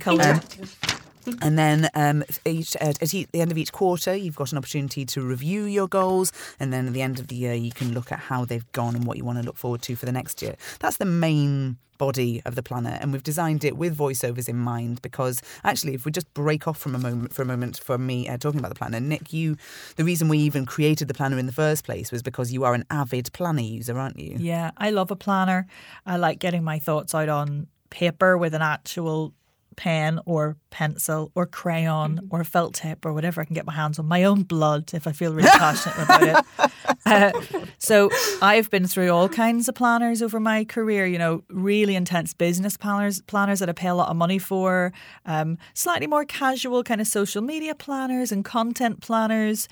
And 1.42 1.58
then 1.58 1.90
um, 1.94 2.24
each, 2.46 2.76
at, 2.78 3.02
at 3.02 3.10
the 3.10 3.42
end 3.42 3.52
of 3.52 3.58
each 3.58 3.72
quarter, 3.72 4.16
you've 4.16 4.36
got 4.36 4.52
an 4.52 4.58
opportunity 4.58 5.06
to 5.06 5.22
review 5.22 5.64
your 5.64 5.88
goals. 5.88 6.32
And 6.60 6.74
then 6.74 6.88
at 6.88 6.94
the 6.94 7.02
end 7.02 7.20
of 7.20 7.28
the 7.28 7.36
year, 7.36 7.54
you 7.54 7.72
can 7.72 7.94
look 7.94 8.12
at 8.12 8.20
how 8.20 8.44
they've 8.44 8.70
gone 8.72 8.96
and 8.96 9.06
what 9.06 9.18
you 9.18 9.24
want 9.24 9.40
to 9.40 9.46
look 9.46 9.58
forward 9.58 9.82
to 9.84 9.96
for 9.96 10.06
the 10.06 10.12
next 10.12 10.42
year. 10.42 10.56
That's 10.80 10.98
the 10.98 11.06
main 11.06 11.78
body 11.98 12.42
of 12.46 12.56
the 12.56 12.64
planner 12.64 12.98
and 13.02 13.12
we've 13.12 13.24
designed 13.24 13.66
it 13.66 13.76
with 13.76 13.98
voiceovers 13.98 14.48
in 14.48 14.56
mind 14.56 15.02
because 15.02 15.42
actually 15.64 15.94
if 15.94 16.06
we 16.06 16.12
just 16.12 16.32
break 16.34 16.68
off 16.68 16.78
from 16.78 16.96
a 16.96 17.00
moment 17.00 17.34
for 17.34 17.42
a 17.42 17.46
moment 17.46 17.78
for 17.80 17.98
me 17.98 18.28
uh, 18.30 18.38
talking 18.38 18.60
about 18.60 18.70
the 18.70 18.76
planner 18.76 19.00
nick 19.00 19.34
you 19.34 19.58
the 19.96 20.04
reason 20.04 20.28
we 20.28 20.38
even 20.38 20.66
created 20.66 21.08
the 21.08 21.14
planner 21.14 21.40
in 21.40 21.48
the 21.48 21.52
first 21.52 21.84
place 21.84 22.12
was 22.12 22.22
because 22.22 22.54
you 22.54 22.64
are 22.64 22.74
an 22.74 22.86
avid 22.92 23.32
planner 23.34 23.62
user 23.62 23.98
aren't 23.98 24.20
you 24.20 24.36
yeah 24.38 24.72
i 24.78 24.90
love 24.90 25.10
a 25.10 25.16
planner 25.16 25.66
i 26.06 26.16
like 26.16 26.40
getting 26.40 26.64
my 26.64 26.78
thoughts 26.78 27.16
out 27.16 27.30
on 27.30 27.68
paper 27.90 28.38
with 28.38 28.54
an 28.54 28.62
actual 28.62 29.34
pen 29.78 30.20
or 30.26 30.58
pencil 30.72 31.32
or 31.36 31.46
crayon 31.46 32.18
mm-hmm. 32.18 32.28
or 32.30 32.44
felt 32.44 32.74
tip 32.74 33.06
or 33.06 33.14
whatever 33.14 33.40
I 33.40 33.46
can 33.46 33.54
get 33.54 33.66
my 33.66 33.74
hands 33.74 33.98
on. 33.98 34.08
My 34.08 34.26
own 34.26 34.44
blood 34.44 34.94
if 34.94 35.08
I 35.08 35.14
feel 35.14 35.34
really 35.34 35.48
passionate 35.58 36.04
about 36.04 36.24
it. 36.24 36.72
Uh, 37.06 37.32
so 37.78 38.10
I've 38.42 38.70
been 38.70 38.88
through 38.88 39.12
all 39.12 39.30
kinds 39.30 39.70
of 39.70 39.76
planners 39.76 40.22
over 40.22 40.40
my 40.40 40.66
career. 40.66 41.06
You 41.06 41.20
know, 41.20 41.44
really 41.50 41.96
intense 41.96 42.34
business 42.34 42.76
planners, 42.76 43.22
planners 43.22 43.60
that 43.60 43.70
I 43.70 43.74
pay 43.74 43.88
a 43.88 43.96
lot 43.96 44.10
of 44.10 44.18
money 44.18 44.40
for. 44.40 44.92
Um, 45.26 45.58
slightly 45.74 46.08
more 46.08 46.26
casual 46.26 46.84
kind 46.84 47.00
of 47.00 47.08
social 47.08 47.42
media 47.42 47.74
planners 47.74 48.32
and 48.32 48.44
content 48.44 49.02
planners. 49.02 49.70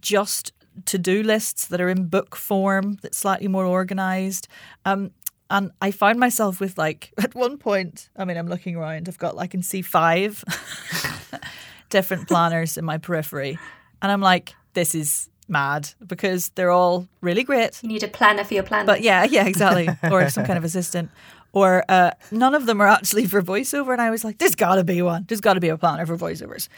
Just 0.00 0.52
to 0.84 0.98
do 0.98 1.22
lists 1.22 1.66
that 1.66 1.80
are 1.80 1.88
in 1.88 2.06
book 2.06 2.36
form, 2.36 2.98
that's 3.02 3.18
slightly 3.18 3.48
more 3.48 3.64
organized. 3.64 4.46
Um, 4.84 5.10
and 5.50 5.70
I 5.80 5.90
found 5.90 6.18
myself 6.18 6.60
with 6.60 6.78
like 6.78 7.12
at 7.18 7.34
one 7.34 7.58
point. 7.58 8.08
I 8.16 8.24
mean, 8.24 8.36
I'm 8.36 8.48
looking 8.48 8.76
around. 8.76 9.08
I've 9.08 9.18
got 9.18 9.36
like 9.36 9.44
I 9.44 9.52
can 9.52 9.62
see 9.62 9.82
five 9.82 10.44
different 11.90 12.28
planners 12.28 12.76
in 12.76 12.84
my 12.84 12.98
periphery, 12.98 13.58
and 14.02 14.12
I'm 14.12 14.20
like, 14.20 14.54
this 14.74 14.94
is 14.94 15.30
mad 15.48 15.90
because 16.06 16.50
they're 16.50 16.70
all 16.70 17.08
really 17.20 17.42
great. 17.42 17.82
You 17.82 17.88
need 17.88 18.02
a 18.02 18.08
planner 18.08 18.44
for 18.44 18.54
your 18.54 18.62
planner. 18.62 18.86
But 18.86 19.00
yeah, 19.00 19.24
yeah, 19.24 19.46
exactly. 19.46 19.88
or 20.10 20.28
some 20.28 20.44
kind 20.44 20.58
of 20.58 20.64
assistant. 20.64 21.10
Or 21.52 21.82
uh, 21.88 22.10
none 22.30 22.54
of 22.54 22.66
them 22.66 22.80
are 22.82 22.86
actually 22.86 23.26
for 23.26 23.40
voiceover. 23.40 23.92
And 23.92 24.02
I 24.02 24.10
was 24.10 24.22
like, 24.22 24.36
there's 24.36 24.54
got 24.54 24.76
to 24.76 24.84
be 24.84 25.00
one. 25.00 25.24
There's 25.26 25.40
got 25.40 25.54
to 25.54 25.60
be 25.60 25.70
a 25.70 25.78
planner 25.78 26.04
for 26.04 26.16
voiceovers. 26.16 26.68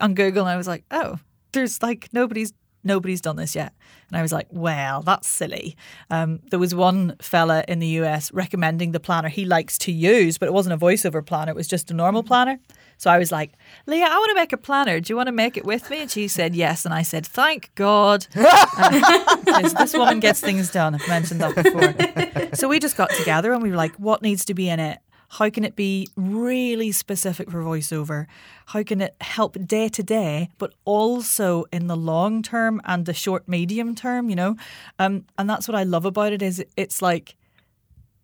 On 0.00 0.14
Google, 0.14 0.42
and 0.42 0.50
I 0.50 0.56
was 0.56 0.68
like, 0.68 0.84
oh, 0.92 1.18
there's 1.52 1.82
like 1.82 2.08
nobody's 2.12 2.52
nobody's 2.84 3.20
done 3.20 3.36
this 3.36 3.54
yet. 3.54 3.72
And 4.08 4.16
I 4.18 4.22
was 4.22 4.32
like, 4.32 4.46
well, 4.50 5.02
that's 5.02 5.28
silly. 5.28 5.76
Um, 6.10 6.40
there 6.50 6.58
was 6.58 6.74
one 6.74 7.16
fella 7.20 7.64
in 7.68 7.78
the 7.78 7.86
US 8.00 8.32
recommending 8.32 8.92
the 8.92 9.00
planner 9.00 9.28
he 9.28 9.44
likes 9.44 9.78
to 9.78 9.92
use, 9.92 10.38
but 10.38 10.46
it 10.46 10.52
wasn't 10.52 10.74
a 10.74 10.78
voiceover 10.78 11.24
planner, 11.24 11.52
it 11.52 11.56
was 11.56 11.68
just 11.68 11.90
a 11.90 11.94
normal 11.94 12.22
planner. 12.22 12.58
So 12.98 13.10
I 13.10 13.18
was 13.18 13.32
like, 13.32 13.52
Leah, 13.86 14.04
I 14.04 14.18
want 14.18 14.28
to 14.30 14.34
make 14.34 14.52
a 14.52 14.58
planner. 14.58 15.00
Do 15.00 15.10
you 15.10 15.16
want 15.16 15.28
to 15.28 15.32
make 15.32 15.56
it 15.56 15.64
with 15.64 15.88
me? 15.88 16.02
And 16.02 16.10
she 16.10 16.28
said 16.28 16.54
yes. 16.54 16.84
And 16.84 16.92
I 16.92 17.00
said, 17.00 17.26
thank 17.26 17.74
God. 17.74 18.26
Uh, 19.52 19.68
this 19.68 19.94
woman 19.94 20.20
gets 20.20 20.40
things 20.40 20.70
done. 20.70 20.94
I've 20.94 21.06
mentioned 21.08 21.40
that 21.40 21.54
before. 21.54 22.56
So 22.56 22.68
we 22.68 22.78
just 22.78 22.96
got 22.96 23.10
together 23.10 23.52
and 23.52 23.62
we 23.62 23.70
were 23.70 23.76
like, 23.76 23.94
what 23.96 24.22
needs 24.22 24.44
to 24.46 24.54
be 24.54 24.68
in 24.68 24.80
it? 24.80 24.98
How 25.34 25.48
can 25.48 25.64
it 25.64 25.76
be 25.76 26.08
really 26.16 26.90
specific 26.90 27.50
for 27.50 27.62
voiceover? 27.62 28.26
How 28.66 28.82
can 28.82 29.00
it 29.00 29.14
help 29.20 29.56
day 29.64 29.88
to 29.88 30.02
day, 30.02 30.50
but 30.58 30.74
also 30.84 31.64
in 31.72 31.86
the 31.86 31.96
long 31.96 32.42
term 32.42 32.80
and 32.84 33.06
the 33.06 33.14
short 33.14 33.48
medium 33.48 33.94
term? 33.94 34.28
You 34.28 34.36
know, 34.36 34.56
um, 34.98 35.24
and 35.38 35.48
that's 35.48 35.68
what 35.68 35.76
I 35.76 35.84
love 35.84 36.04
about 36.04 36.32
it 36.32 36.42
is 36.42 36.64
it's 36.76 37.00
like 37.00 37.36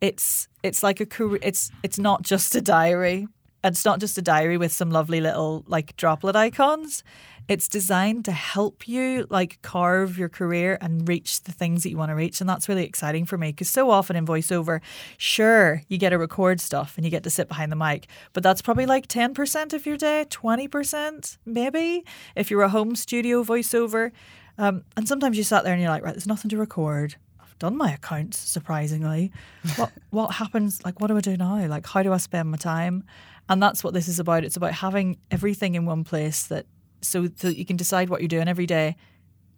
it's 0.00 0.48
it's 0.62 0.82
like 0.82 1.00
a 1.00 1.06
career. 1.06 1.38
It's 1.42 1.70
it's 1.82 1.98
not 1.98 2.22
just 2.22 2.54
a 2.56 2.60
diary. 2.60 3.28
It's 3.62 3.84
not 3.84 4.00
just 4.00 4.18
a 4.18 4.22
diary 4.22 4.58
with 4.58 4.72
some 4.72 4.90
lovely 4.90 5.20
little 5.20 5.64
like 5.66 5.96
droplet 5.96 6.36
icons. 6.36 7.02
It's 7.48 7.68
designed 7.68 8.24
to 8.24 8.32
help 8.32 8.88
you 8.88 9.26
like 9.30 9.60
carve 9.62 10.18
your 10.18 10.28
career 10.28 10.78
and 10.80 11.08
reach 11.08 11.42
the 11.42 11.52
things 11.52 11.82
that 11.82 11.90
you 11.90 11.96
want 11.96 12.10
to 12.10 12.14
reach. 12.14 12.40
And 12.40 12.50
that's 12.50 12.68
really 12.68 12.84
exciting 12.84 13.24
for 13.24 13.38
me 13.38 13.48
because 13.48 13.70
so 13.70 13.90
often 13.90 14.16
in 14.16 14.26
voiceover, 14.26 14.80
sure, 15.16 15.82
you 15.88 15.98
get 15.98 16.10
to 16.10 16.18
record 16.18 16.60
stuff 16.60 16.94
and 16.96 17.04
you 17.04 17.10
get 17.10 17.22
to 17.24 17.30
sit 17.30 17.48
behind 17.48 17.70
the 17.70 17.76
mic, 17.76 18.08
but 18.32 18.42
that's 18.42 18.62
probably 18.62 18.86
like 18.86 19.06
10% 19.06 19.72
of 19.72 19.86
your 19.86 19.96
day, 19.96 20.26
20% 20.28 21.38
maybe 21.46 22.04
if 22.34 22.50
you're 22.50 22.62
a 22.62 22.68
home 22.68 22.96
studio 22.96 23.44
voiceover. 23.44 24.10
Um, 24.58 24.84
and 24.96 25.06
sometimes 25.06 25.36
you 25.36 25.44
sat 25.44 25.64
there 25.64 25.72
and 25.72 25.82
you're 25.82 25.90
like, 25.90 26.02
right, 26.02 26.14
there's 26.14 26.26
nothing 26.26 26.48
to 26.50 26.56
record 26.56 27.16
I've 27.40 27.58
done 27.58 27.76
my 27.76 27.92
accounts 27.92 28.38
surprisingly 28.38 29.32
what 29.76 29.92
what 30.10 30.32
happens 30.32 30.84
like 30.84 31.00
what 31.00 31.06
do 31.06 31.16
i 31.16 31.20
do 31.20 31.36
now 31.36 31.66
like 31.68 31.86
how 31.86 32.02
do 32.02 32.12
i 32.12 32.16
spend 32.18 32.50
my 32.50 32.58
time 32.58 33.04
and 33.48 33.62
that's 33.62 33.82
what 33.82 33.94
this 33.94 34.08
is 34.08 34.18
about 34.18 34.44
it's 34.44 34.56
about 34.56 34.72
having 34.72 35.16
everything 35.30 35.74
in 35.74 35.86
one 35.86 36.04
place 36.04 36.46
that 36.48 36.66
so 37.00 37.28
that 37.28 37.56
you 37.56 37.64
can 37.64 37.76
decide 37.76 38.08
what 38.08 38.20
you're 38.20 38.28
doing 38.28 38.48
every 38.48 38.66
day. 38.66 38.96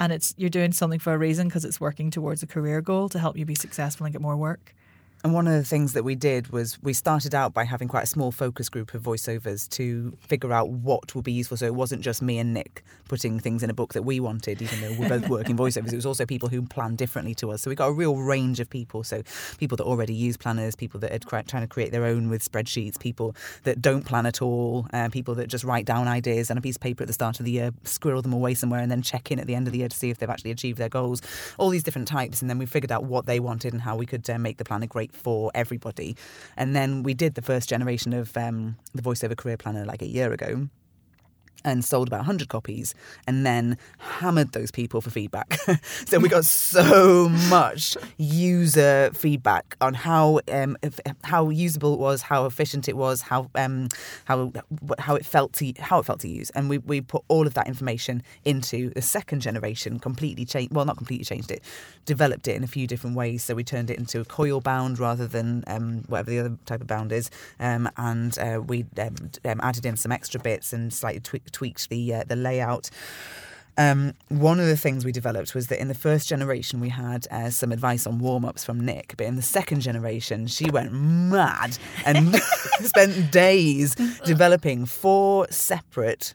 And 0.00 0.12
it's 0.12 0.34
you're 0.36 0.50
doing 0.50 0.72
something 0.72 1.00
for 1.00 1.12
a 1.12 1.18
reason 1.18 1.48
because 1.48 1.64
it's 1.64 1.80
working 1.80 2.10
towards 2.10 2.42
a 2.42 2.46
career 2.46 2.80
goal 2.80 3.08
to 3.08 3.18
help 3.18 3.36
you 3.36 3.44
be 3.44 3.54
successful 3.54 4.06
and 4.06 4.12
get 4.12 4.22
more 4.22 4.36
work 4.36 4.74
And 5.24 5.34
one 5.34 5.48
of 5.48 5.52
the 5.52 5.64
things 5.64 5.94
that 5.94 6.04
we 6.04 6.14
did 6.14 6.52
was 6.52 6.80
we 6.80 6.92
started 6.92 7.34
out 7.34 7.52
by 7.52 7.64
having 7.64 7.88
quite 7.88 8.04
a 8.04 8.06
small 8.06 8.30
focus 8.30 8.68
group 8.68 8.94
of 8.94 9.02
voiceovers 9.02 9.68
to 9.70 10.16
figure 10.20 10.52
out 10.52 10.70
what 10.70 11.12
would 11.14 11.24
be 11.24 11.32
useful. 11.32 11.56
So 11.56 11.66
it 11.66 11.74
wasn't 11.74 12.02
just 12.02 12.22
me 12.22 12.38
and 12.38 12.54
Nick 12.54 12.84
putting 13.08 13.40
things 13.40 13.64
in 13.64 13.70
a 13.70 13.74
book 13.74 13.94
that 13.94 14.02
we 14.02 14.20
wanted, 14.20 14.62
even 14.62 14.80
though 14.80 14.94
we're 14.96 15.08
both 15.08 15.28
working 15.28 15.56
voiceovers. 15.56 15.92
It 15.92 15.96
was 15.96 16.06
also 16.06 16.24
people 16.24 16.48
who 16.48 16.62
plan 16.62 16.94
differently 16.94 17.34
to 17.36 17.50
us. 17.50 17.62
So 17.62 17.70
we 17.70 17.74
got 17.74 17.88
a 17.88 17.92
real 17.92 18.16
range 18.16 18.60
of 18.60 18.70
people. 18.70 19.02
So 19.02 19.22
people 19.58 19.76
that 19.76 19.84
already 19.84 20.14
use 20.14 20.36
planners, 20.36 20.76
people 20.76 21.00
that 21.00 21.12
are 21.12 21.42
trying 21.42 21.62
to 21.62 21.66
create 21.66 21.90
their 21.90 22.04
own 22.04 22.28
with 22.28 22.48
spreadsheets, 22.48 22.98
people 22.98 23.34
that 23.64 23.82
don't 23.82 24.04
plan 24.04 24.24
at 24.24 24.40
all, 24.40 24.86
uh, 24.92 25.08
people 25.08 25.34
that 25.36 25.48
just 25.48 25.64
write 25.64 25.84
down 25.84 26.06
ideas 26.06 26.48
on 26.48 26.58
a 26.58 26.60
piece 26.60 26.76
of 26.76 26.82
paper 26.82 27.02
at 27.02 27.08
the 27.08 27.12
start 27.12 27.40
of 27.40 27.44
the 27.44 27.52
year, 27.52 27.72
squirrel 27.82 28.22
them 28.22 28.32
away 28.32 28.54
somewhere, 28.54 28.80
and 28.80 28.90
then 28.90 29.02
check 29.02 29.32
in 29.32 29.40
at 29.40 29.48
the 29.48 29.56
end 29.56 29.66
of 29.66 29.72
the 29.72 29.80
year 29.80 29.88
to 29.88 29.96
see 29.96 30.10
if 30.10 30.18
they've 30.18 30.30
actually 30.30 30.52
achieved 30.52 30.78
their 30.78 30.88
goals. 30.88 31.22
All 31.58 31.70
these 31.70 31.82
different 31.82 32.06
types. 32.06 32.40
And 32.40 32.48
then 32.48 32.58
we 32.58 32.66
figured 32.66 32.92
out 32.92 33.02
what 33.04 33.26
they 33.26 33.40
wanted 33.40 33.72
and 33.72 33.82
how 33.82 33.96
we 33.96 34.06
could 34.06 34.28
uh, 34.30 34.38
make 34.38 34.58
the 34.58 34.64
planner 34.64 34.86
great 34.86 35.12
for 35.18 35.50
everybody. 35.54 36.16
And 36.56 36.74
then 36.74 37.02
we 37.02 37.14
did 37.14 37.34
the 37.34 37.42
first 37.42 37.68
generation 37.68 38.12
of 38.12 38.36
um, 38.36 38.76
the 38.94 39.02
voiceover 39.02 39.36
career 39.36 39.56
planner 39.56 39.84
like 39.84 40.02
a 40.02 40.08
year 40.08 40.32
ago 40.32 40.68
and 41.64 41.84
sold 41.84 42.08
about 42.08 42.18
100 42.18 42.48
copies 42.48 42.94
and 43.26 43.44
then 43.44 43.76
hammered 43.98 44.52
those 44.52 44.70
people 44.70 45.00
for 45.00 45.10
feedback. 45.10 45.58
so 46.06 46.18
we 46.18 46.28
got 46.28 46.44
so 46.44 47.28
much 47.50 47.96
user 48.16 49.10
feedback 49.14 49.76
on 49.80 49.94
how 49.94 50.40
um, 50.52 50.76
if- 50.82 51.00
how 51.24 51.50
usable 51.50 51.94
it 51.94 52.00
was, 52.00 52.22
how 52.22 52.46
efficient 52.46 52.88
it 52.88 52.96
was, 52.96 53.22
how 53.22 53.50
um, 53.54 53.88
how 54.24 54.52
how 54.98 55.14
it 55.14 55.26
felt 55.26 55.52
to 55.54 55.72
how 55.78 55.98
it 55.98 56.04
felt 56.04 56.20
to 56.20 56.28
use. 56.28 56.50
And 56.50 56.68
we, 56.68 56.78
we 56.78 57.00
put 57.00 57.22
all 57.28 57.46
of 57.46 57.54
that 57.54 57.66
information 57.66 58.22
into 58.44 58.90
the 58.90 59.02
second 59.02 59.40
generation, 59.40 59.98
completely 59.98 60.44
changed 60.44 60.74
well 60.74 60.84
not 60.84 60.96
completely 60.96 61.24
changed 61.24 61.50
it, 61.50 61.62
developed 62.04 62.48
it 62.48 62.56
in 62.56 62.64
a 62.64 62.66
few 62.68 62.86
different 62.86 63.16
ways. 63.16 63.42
So 63.44 63.54
we 63.54 63.64
turned 63.64 63.90
it 63.90 63.98
into 63.98 64.20
a 64.20 64.24
coil 64.24 64.60
bound 64.60 64.98
rather 64.98 65.26
than 65.26 65.64
um, 65.66 66.04
whatever 66.08 66.30
the 66.30 66.38
other 66.40 66.56
type 66.66 66.80
of 66.80 66.86
bound 66.86 67.12
is. 67.12 67.30
Um, 67.60 67.88
and 67.96 68.38
uh, 68.38 68.60
we 68.66 68.86
um, 68.98 69.14
um, 69.44 69.60
added 69.62 69.84
in 69.86 69.96
some 69.96 70.12
extra 70.12 70.40
bits 70.40 70.72
and 70.72 70.92
slightly 70.92 71.20
twe- 71.20 71.47
tweaked 71.48 71.88
the 71.88 72.14
uh, 72.14 72.24
the 72.26 72.36
layout. 72.36 72.90
Um, 73.78 74.14
one 74.28 74.58
of 74.58 74.66
the 74.66 74.76
things 74.76 75.04
we 75.04 75.12
developed 75.12 75.54
was 75.54 75.68
that 75.68 75.80
in 75.80 75.86
the 75.86 75.94
first 75.94 76.28
generation 76.28 76.80
we 76.80 76.88
had 76.88 77.28
uh, 77.30 77.48
some 77.50 77.70
advice 77.70 78.08
on 78.08 78.18
warm 78.18 78.44
ups 78.44 78.64
from 78.64 78.80
Nick, 78.80 79.14
but 79.16 79.24
in 79.26 79.36
the 79.36 79.42
second 79.42 79.82
generation 79.82 80.48
she 80.48 80.68
went 80.68 80.92
mad 80.92 81.78
and 82.04 82.34
spent 82.80 83.30
days 83.30 83.94
developing 84.24 84.84
four 84.84 85.46
separate 85.50 86.34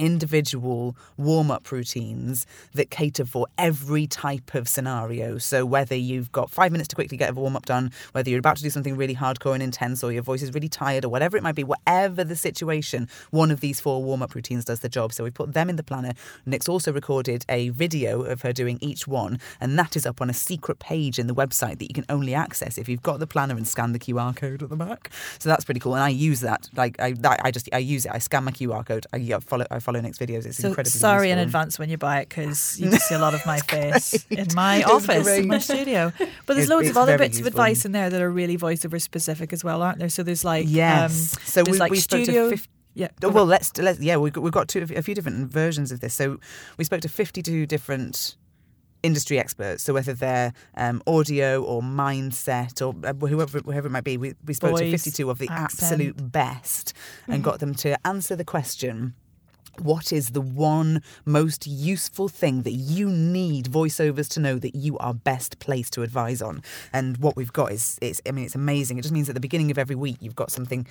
individual 0.00 0.96
warm 1.18 1.50
up 1.50 1.70
routines 1.70 2.46
that 2.72 2.90
cater 2.90 3.26
for 3.26 3.46
every 3.58 4.06
type 4.06 4.54
of 4.54 4.66
scenario. 4.66 5.36
So, 5.38 5.66
whether 5.66 5.94
you've 5.94 6.32
got 6.32 6.50
five 6.50 6.72
minutes 6.72 6.88
to 6.88 6.96
quickly 6.96 7.18
get 7.18 7.30
a 7.30 7.34
warm 7.34 7.54
up 7.54 7.66
done, 7.66 7.92
whether 8.12 8.30
you're 8.30 8.38
about 8.38 8.56
to 8.56 8.62
do 8.62 8.70
something 8.70 8.96
really 8.96 9.14
hardcore 9.14 9.52
and 9.52 9.62
intense, 9.62 10.02
or 10.02 10.10
your 10.10 10.22
voice 10.22 10.42
is 10.42 10.52
really 10.54 10.70
tired, 10.70 11.04
or 11.04 11.10
whatever 11.10 11.36
it 11.36 11.42
might 11.42 11.54
be, 11.54 11.64
whatever 11.64 12.24
the 12.24 12.34
situation, 12.34 13.08
one 13.30 13.50
of 13.50 13.60
these 13.60 13.78
four 13.80 14.02
warm 14.02 14.22
up 14.22 14.34
routines 14.34 14.64
does 14.64 14.80
the 14.80 14.88
job. 14.88 15.12
So, 15.12 15.22
we 15.22 15.30
put 15.30 15.52
them 15.52 15.68
in 15.68 15.76
the 15.76 15.82
planner. 15.82 16.14
Nick's 16.46 16.68
also 16.68 16.92
recorded 16.92 17.44
a 17.48 17.68
video 17.68 18.22
of 18.22 18.40
her 18.40 18.52
doing 18.52 18.78
each 18.80 19.06
one, 19.06 19.38
and 19.60 19.78
that 19.78 19.96
is 19.96 20.06
up 20.06 20.22
on 20.22 20.30
a 20.30 20.34
secret 20.34 20.78
page 20.78 21.18
in 21.18 21.26
the 21.26 21.34
website 21.34 21.78
that 21.78 21.88
you 21.88 21.94
can 21.94 22.06
only 22.08 22.34
access 22.34 22.78
if 22.78 22.88
you've 22.88 23.02
got 23.02 23.18
the 23.20 23.26
planner 23.26 23.54
and 23.54 23.68
scan 23.68 23.92
the 23.92 23.98
QR 23.98 24.34
code 24.34 24.62
at 24.62 24.70
the 24.70 24.76
back. 24.76 25.10
So, 25.38 25.50
that's 25.50 25.64
pretty 25.66 25.80
cool. 25.80 25.94
And 25.94 26.02
I 26.02 26.08
use 26.08 26.40
that. 26.40 26.70
Like, 26.74 26.98
I, 26.98 27.14
I 27.22 27.50
just, 27.50 27.68
I 27.72 27.78
use 27.78 28.06
it. 28.06 28.12
I 28.14 28.18
scan 28.18 28.44
my 28.44 28.52
QR 28.52 28.86
code. 28.86 29.06
I 29.12 29.20
follow, 29.40 29.66
I 29.70 29.78
follow 29.78 29.89
Videos. 30.18 30.46
It's 30.46 30.58
so 30.58 30.68
incredibly 30.68 30.98
sorry 30.98 31.30
in 31.30 31.38
advance 31.38 31.78
when 31.78 31.88
you 31.90 31.98
buy 31.98 32.20
it 32.20 32.28
because 32.28 32.78
you 32.80 32.90
see 32.92 33.14
a 33.14 33.18
lot 33.18 33.34
of 33.34 33.44
my 33.46 33.58
face 33.68 34.24
in 34.30 34.46
my 34.54 34.76
It's 34.78 34.86
office 34.90 35.26
in 35.28 35.46
my 35.48 35.58
studio 35.58 36.12
but 36.46 36.54
there's 36.54 36.66
It- 36.68 36.70
loads 36.70 36.88
it's 36.88 36.96
of 36.96 37.02
other 37.02 37.18
bits 37.18 37.40
of 37.40 37.46
advice 37.46 37.84
in 37.84 37.92
there 37.92 38.10
that 38.10 38.20
are 38.22 38.30
really 38.30 38.56
voiceover 38.58 39.00
specific 39.00 39.52
as 39.52 39.62
well 39.64 39.82
aren't 39.82 39.98
there 39.98 40.08
so 40.08 40.22
there's 40.22 40.44
like 40.44 40.66
Yes. 40.68 41.36
um, 41.36 41.42
so 41.44 41.62
we, 41.70 41.78
like 41.78 41.90
we 41.90 41.98
spoke 41.98 42.22
studio 42.24 42.44
to 42.50 42.56
50, 42.56 42.68
yeah 42.94 43.08
well, 43.22 43.46
let's 43.46 43.76
let's 43.78 44.00
yeah, 44.00 44.16
we've 44.16 44.32
got, 44.32 44.42
we've 44.42 44.52
got 44.52 44.68
two, 44.68 44.86
a 44.96 45.02
few 45.02 45.14
different 45.14 45.50
versions 45.52 45.92
of 45.92 46.00
this. 46.00 46.12
So 46.14 46.38
we 46.76 46.84
spoke 46.84 47.00
to 47.02 47.08
fifty-two 47.08 47.66
different 47.66 48.36
industry 49.02 49.38
experts. 49.38 49.82
So 49.84 49.94
whether 49.94 50.12
they're 50.12 50.52
um, 50.76 51.00
audio 51.06 51.62
or 51.62 51.82
mindset 51.82 52.84
or 52.84 52.94
uh, 53.06 53.14
whoever 53.14 53.60
whoever 53.60 53.86
it 53.86 53.90
might 53.90 54.04
be, 54.04 54.16
we, 54.16 54.34
we 54.44 54.54
spoke 54.54 54.76
to 54.78 54.90
fifty-two 54.90 55.30
of 55.30 55.38
the 55.38 55.48
accent. 55.48 55.92
absolute 55.92 56.32
best 56.32 56.92
Mm-hmm. 57.22 57.32
and 57.32 57.44
got 57.44 57.60
them 57.60 57.74
to 57.76 57.96
answer 58.06 58.34
the 58.36 58.44
question. 58.44 59.14
What 59.78 60.12
is 60.12 60.30
the 60.30 60.40
one 60.40 61.02
most 61.24 61.66
useful 61.66 62.28
thing 62.28 62.62
that 62.62 62.72
you 62.72 63.08
need 63.08 63.66
voiceovers 63.66 64.28
to 64.30 64.40
know 64.40 64.58
that 64.58 64.74
you 64.74 64.98
are 64.98 65.14
best 65.14 65.58
placed 65.58 65.92
to 65.94 66.02
advise 66.02 66.42
on? 66.42 66.62
And 66.92 67.16
what 67.18 67.36
we've 67.36 67.52
got 67.52 67.72
is, 67.72 67.98
it's, 68.02 68.20
I 68.26 68.32
mean, 68.32 68.44
it's 68.44 68.54
amazing. 68.54 68.98
It 68.98 69.02
just 69.02 69.14
means 69.14 69.28
at 69.28 69.34
the 69.34 69.40
beginning 69.40 69.70
of 69.70 69.78
every 69.78 69.96
week, 69.96 70.16
you've 70.20 70.36
got 70.36 70.50
something 70.50 70.86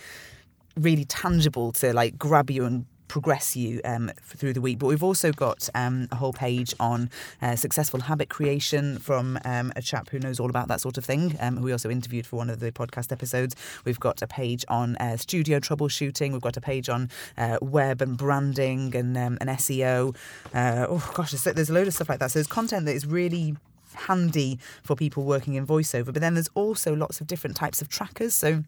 really 0.78 1.06
tangible 1.06 1.72
to 1.74 1.94
like 1.94 2.18
grab 2.18 2.50
you 2.50 2.66
and 2.66 2.86
progress 3.10 3.58
you 3.58 3.82
um, 3.84 4.10
through 4.22 4.54
the 4.54 4.62
week. 4.62 4.80
But 4.80 4.88
we've 4.88 5.04
also 5.04 5.34
got 5.34 5.68
um, 5.76 6.08
a 6.12 6.16
whole 6.16 6.32
page 6.32 6.74
on 6.80 7.10
uh, 7.42 7.58
successful 7.58 8.02
habit 8.02 8.30
creation 8.30 9.00
from 9.00 9.38
um, 9.44 9.74
a 9.76 9.82
chap 9.82 10.10
who 10.10 10.20
knows 10.20 10.40
all 10.40 10.50
about 10.50 10.70
that 10.70 10.80
sort 10.80 10.98
of 10.98 11.04
thing, 11.04 11.36
um, 11.42 11.58
who 11.58 11.64
we 11.66 11.72
also 11.74 11.90
interviewed 11.90 12.26
for 12.26 12.38
one 12.38 12.50
of 12.50 12.62
the 12.62 12.72
podcast 12.72 13.12
episodes. 13.12 13.58
We've 13.84 14.00
got 14.00 14.22
a 14.22 14.28
page 14.28 14.64
on 14.70 14.96
uh, 14.98 15.18
studio 15.18 15.60
troubleshooting. 15.60 16.32
We've 16.32 16.42
got 16.42 16.56
a 16.56 16.62
page 16.62 16.88
on 16.88 17.10
uh, 17.38 17.58
web 17.62 18.02
and 18.02 18.18
branding 18.18 18.96
and, 18.96 19.18
um, 19.18 19.38
and 19.42 19.50
SEO. 19.50 20.16
Uh, 20.54 20.86
oh 20.88 21.12
gosh, 21.16 21.32
there's, 21.32 21.56
there's 21.56 21.70
a 21.70 21.74
load 21.74 21.88
of 21.88 21.94
stuff 21.94 22.08
like 22.08 22.20
that. 22.20 22.32
So 22.32 22.40
there's 22.40 22.48
content 22.48 22.86
that 22.86 22.96
is 22.96 23.06
really 23.06 23.58
handy 23.94 24.60
for 24.84 24.96
people 24.96 25.24
working 25.24 25.56
in 25.56 25.66
voiceover. 25.66 26.14
But 26.14 26.22
then 26.22 26.36
there's 26.36 26.50
also 26.54 26.96
lots 26.96 27.20
of 27.20 27.28
different 27.28 27.56
types 27.56 27.82
of 27.82 27.90
trackers. 27.90 28.34
So 28.34 28.64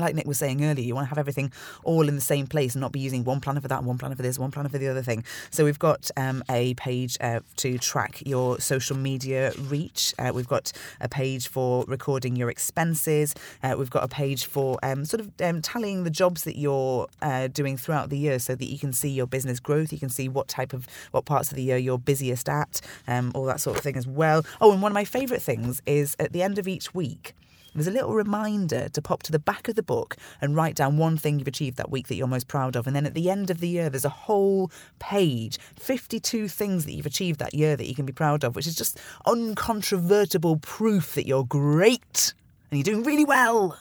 like 0.00 0.14
Nick 0.14 0.26
was 0.26 0.38
saying 0.38 0.64
earlier, 0.64 0.84
you 0.84 0.94
want 0.94 1.06
to 1.06 1.08
have 1.08 1.18
everything 1.18 1.52
all 1.84 2.08
in 2.08 2.14
the 2.14 2.20
same 2.20 2.46
place 2.46 2.74
and 2.74 2.80
not 2.80 2.92
be 2.92 3.00
using 3.00 3.24
one 3.24 3.40
planner 3.40 3.60
for 3.60 3.68
that, 3.68 3.84
one 3.84 3.98
planner 3.98 4.16
for 4.16 4.22
this, 4.22 4.38
one 4.38 4.50
planner 4.50 4.68
for 4.68 4.78
the 4.78 4.88
other 4.88 5.02
thing. 5.02 5.24
So 5.50 5.64
we've 5.64 5.78
got 5.78 6.10
um, 6.16 6.42
a 6.50 6.74
page 6.74 7.16
uh, 7.20 7.40
to 7.56 7.78
track 7.78 8.22
your 8.26 8.60
social 8.60 8.96
media 8.96 9.52
reach. 9.68 10.14
Uh, 10.18 10.32
we've 10.34 10.48
got 10.48 10.72
a 11.00 11.08
page 11.08 11.48
for 11.48 11.84
recording 11.86 12.36
your 12.36 12.50
expenses. 12.50 13.34
Uh, 13.62 13.74
we've 13.78 13.90
got 13.90 14.04
a 14.04 14.08
page 14.08 14.44
for 14.46 14.78
um, 14.82 15.04
sort 15.04 15.20
of 15.20 15.30
um, 15.40 15.62
tallying 15.62 16.04
the 16.04 16.10
jobs 16.10 16.44
that 16.44 16.56
you're 16.56 17.08
uh, 17.22 17.48
doing 17.48 17.76
throughout 17.76 18.10
the 18.10 18.18
year, 18.18 18.38
so 18.38 18.54
that 18.54 18.66
you 18.66 18.78
can 18.78 18.92
see 18.92 19.10
your 19.10 19.26
business 19.26 19.60
growth. 19.60 19.92
You 19.92 19.98
can 19.98 20.08
see 20.08 20.28
what 20.28 20.48
type 20.48 20.72
of 20.72 20.86
what 21.10 21.24
parts 21.24 21.50
of 21.50 21.56
the 21.56 21.62
year 21.62 21.76
you're 21.76 21.98
busiest 21.98 22.48
at, 22.48 22.80
um, 23.06 23.32
all 23.34 23.44
that 23.44 23.60
sort 23.60 23.76
of 23.76 23.82
thing 23.82 23.96
as 23.96 24.06
well. 24.06 24.44
Oh, 24.60 24.72
and 24.72 24.82
one 24.82 24.92
of 24.92 24.94
my 24.94 25.04
favourite 25.04 25.42
things 25.42 25.82
is 25.86 26.16
at 26.18 26.32
the 26.32 26.42
end 26.42 26.58
of 26.58 26.68
each 26.68 26.94
week. 26.94 27.34
There's 27.78 27.86
a 27.86 27.92
little 27.92 28.12
reminder 28.12 28.88
to 28.88 29.02
pop 29.02 29.22
to 29.24 29.32
the 29.32 29.38
back 29.38 29.68
of 29.68 29.76
the 29.76 29.82
book 29.82 30.16
and 30.40 30.56
write 30.56 30.74
down 30.74 30.98
one 30.98 31.16
thing 31.16 31.38
you've 31.38 31.46
achieved 31.46 31.76
that 31.76 31.90
week 31.90 32.08
that 32.08 32.16
you're 32.16 32.26
most 32.26 32.48
proud 32.48 32.74
of. 32.74 32.86
And 32.86 32.96
then 32.96 33.06
at 33.06 33.14
the 33.14 33.30
end 33.30 33.50
of 33.50 33.60
the 33.60 33.68
year, 33.68 33.88
there's 33.88 34.04
a 34.04 34.08
whole 34.08 34.70
page 34.98 35.58
52 35.78 36.48
things 36.48 36.84
that 36.84 36.92
you've 36.92 37.06
achieved 37.06 37.38
that 37.38 37.54
year 37.54 37.76
that 37.76 37.86
you 37.86 37.94
can 37.94 38.04
be 38.04 38.12
proud 38.12 38.42
of, 38.42 38.56
which 38.56 38.66
is 38.66 38.74
just 38.74 38.98
uncontrovertible 39.26 40.60
proof 40.60 41.14
that 41.14 41.26
you're 41.26 41.44
great 41.44 42.34
and 42.70 42.78
you're 42.78 42.94
doing 42.94 43.04
really 43.04 43.24
well. 43.24 43.78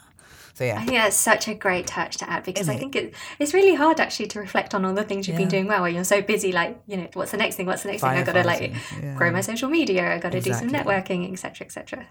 So 0.53 0.63
yeah. 0.63 0.71
I 0.71 0.79
yeah, 0.79 0.85
think 0.85 0.97
that's 0.97 1.17
such 1.17 1.47
a 1.47 1.53
great 1.53 1.85
touch 1.85 2.17
to 2.17 2.29
add 2.29 2.43
because 2.43 2.61
Isn't 2.61 2.75
I 2.75 2.79
think 2.79 2.95
it, 2.95 3.13
it's 3.37 3.53
really 3.53 3.75
hard 3.75 3.99
actually 3.99 4.27
to 4.27 4.39
reflect 4.39 4.73
on 4.73 4.85
all 4.85 4.93
the 4.93 5.03
things 5.03 5.27
you've 5.27 5.37
been 5.37 5.47
doing 5.47 5.67
well 5.67 5.83
when 5.83 5.93
you're 5.93 6.03
so 6.03 6.21
busy. 6.21 6.51
Like, 6.51 6.79
you 6.87 6.97
know, 6.97 7.07
what's 7.13 7.31
the 7.31 7.37
next 7.37 7.57
thing? 7.57 7.67
What's 7.67 7.83
the 7.83 7.89
next 7.89 8.01
thing? 8.01 8.11
I've 8.11 8.25
got 8.25 8.33
to 8.33 8.43
like 8.43 8.73
yeah. 9.01 9.15
grow 9.15 9.31
my 9.31 9.41
social 9.41 9.69
media. 9.69 10.13
I've 10.13 10.21
got 10.21 10.31
to 10.31 10.41
do 10.41 10.53
some 10.53 10.69
networking, 10.69 11.31
etc., 11.31 11.65
etc. 11.65 12.07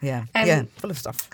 yeah, 0.00 0.24
Um, 0.34 0.46
yeah, 0.46 0.62
full 0.76 0.90
of 0.90 0.98
stuff. 0.98 1.28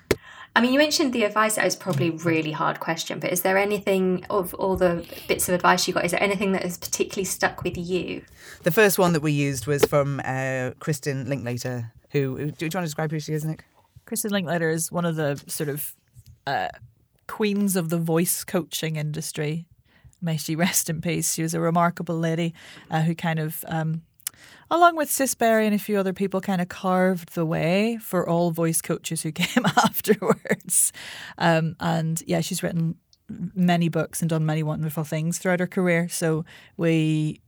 I 0.55 0.61
mean, 0.61 0.73
you 0.73 0.79
mentioned 0.79 1.15
the 1.15 1.25
advice. 1.25 1.55
That 1.55 1.65
was 1.65 1.77
probably 1.77 2.09
a 2.09 2.13
really 2.13 2.53
hard 2.53 2.79
question, 2.79 3.19
but 3.19 3.33
is 3.33 3.41
there 3.41 3.57
anything 3.57 4.27
of 4.29 4.53
all 4.55 4.77
the 4.77 5.07
bits 5.27 5.49
of 5.49 5.55
advice 5.55 5.89
you 5.89 5.95
got? 5.95 6.05
Is 6.05 6.11
there 6.11 6.23
anything 6.23 6.53
that 6.53 6.63
has 6.63 6.77
particularly 6.77 7.25
stuck 7.25 7.63
with 7.63 7.79
you? 7.79 8.23
The 8.63 8.71
first 8.71 8.99
one 8.99 9.15
that 9.15 9.23
we 9.23 9.33
used 9.33 9.67
was 9.67 9.83
from 9.87 10.21
uh, 10.21 10.77
Kristin 10.79 11.27
Linklater, 11.27 11.93
who, 12.11 12.37
who 12.37 12.51
do 12.51 12.67
you 12.67 12.71
want 12.73 12.73
to 12.73 12.81
describe 12.83 13.11
who 13.11 13.19
she 13.19 13.33
is, 13.33 13.45
Nick? 13.47 13.65
Kristin 14.07 14.31
Linklater 14.31 14.69
is 14.69 14.93
one 14.93 15.07
of 15.07 15.17
the 15.17 15.43
sort 15.47 15.71
of 15.71 15.95
uh, 16.47 16.69
queens 17.29 17.75
of 17.75 17.89
the 17.89 17.99
voice 17.99 18.45
coaching 18.45 18.97
industry. 18.97 19.67
May 20.21 20.37
she 20.37 20.55
rest 20.55 20.91
in 20.91 21.01
peace. 21.01 21.33
She 21.33 21.43
was 21.43 21.55
a 21.55 21.61
remarkable 21.61 22.19
lady 22.19 22.53
uh, 22.91 23.01
who 23.01 23.15
kind 23.15 23.39
of, 23.39 23.65
um, 23.69 24.03
along 24.71 24.97
with 24.97 25.11
Sis 25.11 25.35
Berry 25.35 25.67
and 25.67 25.75
a 25.75 25.79
few 25.79 25.99
other 25.99 26.13
people, 26.13 26.41
kind 26.41 26.61
of 26.61 26.69
carved 26.69 27.35
the 27.35 27.45
way 27.47 27.99
for 28.01 28.29
all 28.29 28.51
voice 28.51 28.81
coaches 28.81 29.23
who 29.23 29.33
came 29.33 29.65
afterwards. 29.67 30.93
Um, 31.39 31.77
and 31.81 32.23
yeah, 32.27 32.41
she's 32.41 32.63
written 32.63 32.97
many 33.55 33.89
books 33.89 34.21
and 34.21 34.29
done 34.29 34.45
many 34.45 34.63
wonderful 34.63 35.05
things 35.05 35.39
throughout 35.39 35.61
her 35.61 35.67
career. 35.67 36.09
So 36.09 36.45
we 36.77 37.41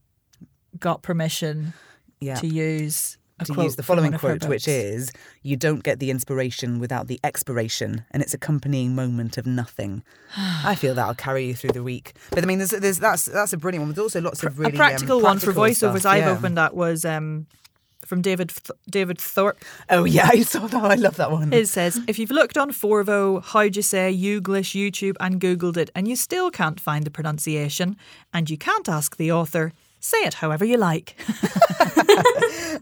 got 0.79 1.03
permission 1.03 1.73
Yeah. 2.19 2.35
to 2.35 2.47
use 2.47 3.17
to 3.43 3.53
quote 3.53 3.65
use 3.65 3.75
the 3.75 3.83
following 3.83 4.13
quote, 4.13 4.45
which 4.45 4.67
is 4.67 5.11
You 5.43 5.57
don't 5.57 5.83
get 5.83 5.99
the 5.99 6.09
inspiration 6.09 6.79
without 6.79 7.07
the 7.07 7.19
expiration 7.23 8.05
and 8.11 8.23
its 8.23 8.33
accompanying 8.33 8.95
moment 8.95 9.37
of 9.37 9.45
nothing. 9.45 10.03
I 10.37 10.75
feel 10.75 10.95
that'll 10.95 11.15
carry 11.15 11.45
you 11.47 11.53
through 11.53 11.71
the 11.71 11.83
week. 11.83 12.13
But 12.31 12.43
I 12.43 12.47
mean, 12.47 12.59
there's, 12.59 12.71
there's 12.71 12.99
that's 12.99 13.25
that's 13.25 13.53
a 13.53 13.57
brilliant 13.57 13.83
one. 13.83 13.89
There's 13.93 14.03
also 14.03 14.21
lots 14.21 14.43
of 14.43 14.57
really 14.57 14.73
a 14.73 14.75
practical 14.75 15.17
um, 15.17 15.23
one 15.23 15.39
for 15.39 15.51
voiceovers 15.51 15.99
stuff, 15.99 16.05
I've 16.05 16.23
yeah. 16.23 16.31
opened 16.31 16.57
that 16.57 16.75
was 16.75 17.03
um, 17.03 17.47
from 18.05 18.21
David 18.21 18.49
Th- 18.49 18.79
David 18.89 19.19
Thorpe. 19.19 19.63
Oh, 19.89 20.05
yeah, 20.05 20.29
I 20.31 20.41
saw 20.43 20.67
that. 20.67 20.91
I 20.91 20.95
love 20.95 21.17
that 21.17 21.31
one. 21.31 21.51
It 21.51 21.67
says, 21.67 21.99
if 22.07 22.17
you've 22.19 22.31
looked 22.31 22.57
on 22.57 22.71
Forvo, 22.71 23.43
how'd 23.43 23.75
you 23.75 23.81
say, 23.81 24.13
Youglish, 24.15 24.75
YouTube, 24.75 25.15
and 25.19 25.41
Googled 25.41 25.77
it, 25.77 25.89
and 25.95 26.07
you 26.07 26.15
still 26.15 26.51
can't 26.51 26.79
find 26.79 27.05
the 27.05 27.11
pronunciation, 27.11 27.97
and 28.33 28.49
you 28.49 28.57
can't 28.57 28.87
ask 28.87 29.17
the 29.17 29.31
author, 29.31 29.73
say 30.05 30.19
it 30.19 30.35
however 30.35 30.65
you 30.65 30.77
like. 30.77 31.15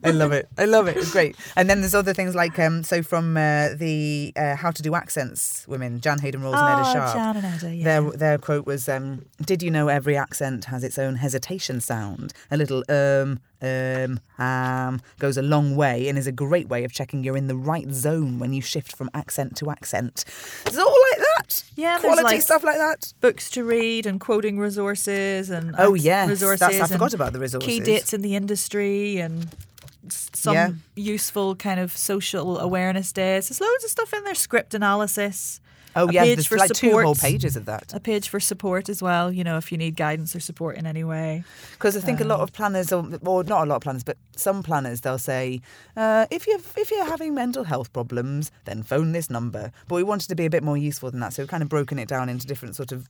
I 0.05 0.11
love 0.11 0.31
it. 0.31 0.47
I 0.57 0.65
love 0.65 0.87
it. 0.87 0.97
It's 0.97 1.11
great. 1.11 1.35
And 1.55 1.69
then 1.69 1.81
there's 1.81 1.95
other 1.95 2.13
things 2.13 2.35
like 2.35 2.59
um, 2.59 2.83
so 2.83 3.01
from 3.03 3.37
uh, 3.37 3.69
the 3.75 4.33
uh, 4.35 4.55
How 4.55 4.71
to 4.71 4.81
Do 4.81 4.95
Accents 4.95 5.65
women, 5.67 6.01
Jan 6.01 6.19
Haydn 6.19 6.41
Rowles 6.41 6.55
and 6.55 6.69
Edda 6.79 6.89
Oh, 6.89 6.93
Sharpe. 6.93 7.13
Jan 7.15 7.37
and 7.37 7.45
Edda, 7.45 7.75
yeah. 7.75 7.83
Their 7.83 8.11
their 8.11 8.37
quote 8.37 8.65
was, 8.65 8.89
um, 8.89 9.25
"Did 9.41 9.63
you 9.63 9.71
know 9.71 9.87
every 9.87 10.17
accent 10.17 10.65
has 10.65 10.83
its 10.83 10.97
own 10.99 11.15
hesitation 11.15 11.79
sound? 11.81 12.33
A 12.51 12.57
little 12.57 12.83
um 12.89 13.39
um 13.63 14.19
um 14.37 15.01
goes 15.19 15.37
a 15.37 15.41
long 15.41 15.75
way 15.75 16.07
and 16.09 16.17
is 16.17 16.27
a 16.27 16.31
great 16.31 16.67
way 16.67 16.83
of 16.83 16.91
checking 16.91 17.23
you're 17.23 17.37
in 17.37 17.47
the 17.47 17.55
right 17.55 17.89
zone 17.91 18.37
when 18.39 18.51
you 18.53 18.61
shift 18.61 18.95
from 18.95 19.09
accent 19.13 19.55
to 19.57 19.69
accent. 19.71 20.25
It's 20.65 20.77
all 20.77 20.95
like 21.11 21.19
that. 21.37 21.63
Yeah, 21.75 21.91
there's 21.99 22.01
quality 22.03 22.23
like- 22.23 22.41
stuff 22.41 22.63
like 22.63 22.77
that. 22.77 23.13
Books 23.21 23.49
to 23.51 23.63
read 23.63 24.05
and 24.05 24.19
quoting 24.19 24.59
resources 24.59 25.49
and 25.49 25.73
Oh, 25.77 25.93
yeah, 25.93 26.27
resources. 26.27 26.59
That's- 26.59 26.81
I 26.81 26.87
forgot 26.87 27.13
about 27.13 27.33
the 27.33 27.39
resources. 27.39 27.67
Key 27.67 27.79
dates 27.79 28.13
in 28.13 28.21
the 28.21 28.35
industry 28.35 29.17
and 29.19 29.47
some 30.09 30.53
Yeah. 30.55 30.71
useful 30.95 31.55
kind 31.55 31.79
of 31.79 31.95
social 31.95 32.59
awareness 32.59 33.11
days. 33.13 33.47
There's 33.47 33.61
loads 33.61 33.83
of 33.85 33.89
stuff 33.89 34.13
in 34.13 34.23
there. 34.25 34.35
Script 34.35 34.73
analysis. 34.73 35.61
Oh 35.95 36.09
a 36.09 36.11
yeah, 36.13 36.23
page 36.23 36.35
there's 36.37 36.47
for 36.47 36.57
like 36.57 36.71
two 36.71 36.91
whole 36.91 37.15
support. 37.15 37.31
pages 37.31 37.55
of 37.55 37.65
that. 37.65 37.93
a 37.93 37.99
page 37.99 38.29
for 38.29 38.39
support 38.39 38.89
as 38.89 39.01
well. 39.01 39.31
You 39.31 39.43
know, 39.43 39.57
if 39.57 39.71
you 39.71 39.77
need 39.77 39.95
guidance 39.95 40.35
or 40.35 40.39
support 40.39 40.77
in 40.77 40.85
any 40.85 41.03
way. 41.03 41.43
Because 41.73 41.95
I 41.95 41.99
think 41.99 42.19
a 42.19 42.23
lot 42.23 42.39
of 42.39 42.53
planners, 42.53 42.91
or, 42.91 43.07
or 43.25 43.43
not 43.43 43.63
a 43.63 43.65
lot 43.65 43.77
of 43.77 43.81
planners, 43.81 44.03
but 44.03 44.17
some 44.35 44.63
planners, 44.63 45.01
they'll 45.01 45.17
say, 45.17 45.61
uh, 45.95 46.25
if 46.31 46.47
you're 46.47 46.59
if 46.77 46.91
you're 46.91 47.05
having 47.05 47.33
mental 47.33 47.63
health 47.63 47.93
problems, 47.93 48.51
then 48.65 48.83
phone 48.83 49.11
this 49.11 49.29
number. 49.29 49.71
But 49.87 49.95
we 49.95 50.03
wanted 50.03 50.29
to 50.29 50.35
be 50.35 50.45
a 50.45 50.49
bit 50.49 50.63
more 50.63 50.77
useful 50.77 51.11
than 51.11 51.19
that, 51.19 51.33
so 51.33 51.43
we've 51.43 51.49
kind 51.49 51.63
of 51.63 51.69
broken 51.69 51.99
it 51.99 52.07
down 52.07 52.29
into 52.29 52.47
different 52.47 52.75
sort 52.75 52.91
of 52.91 53.07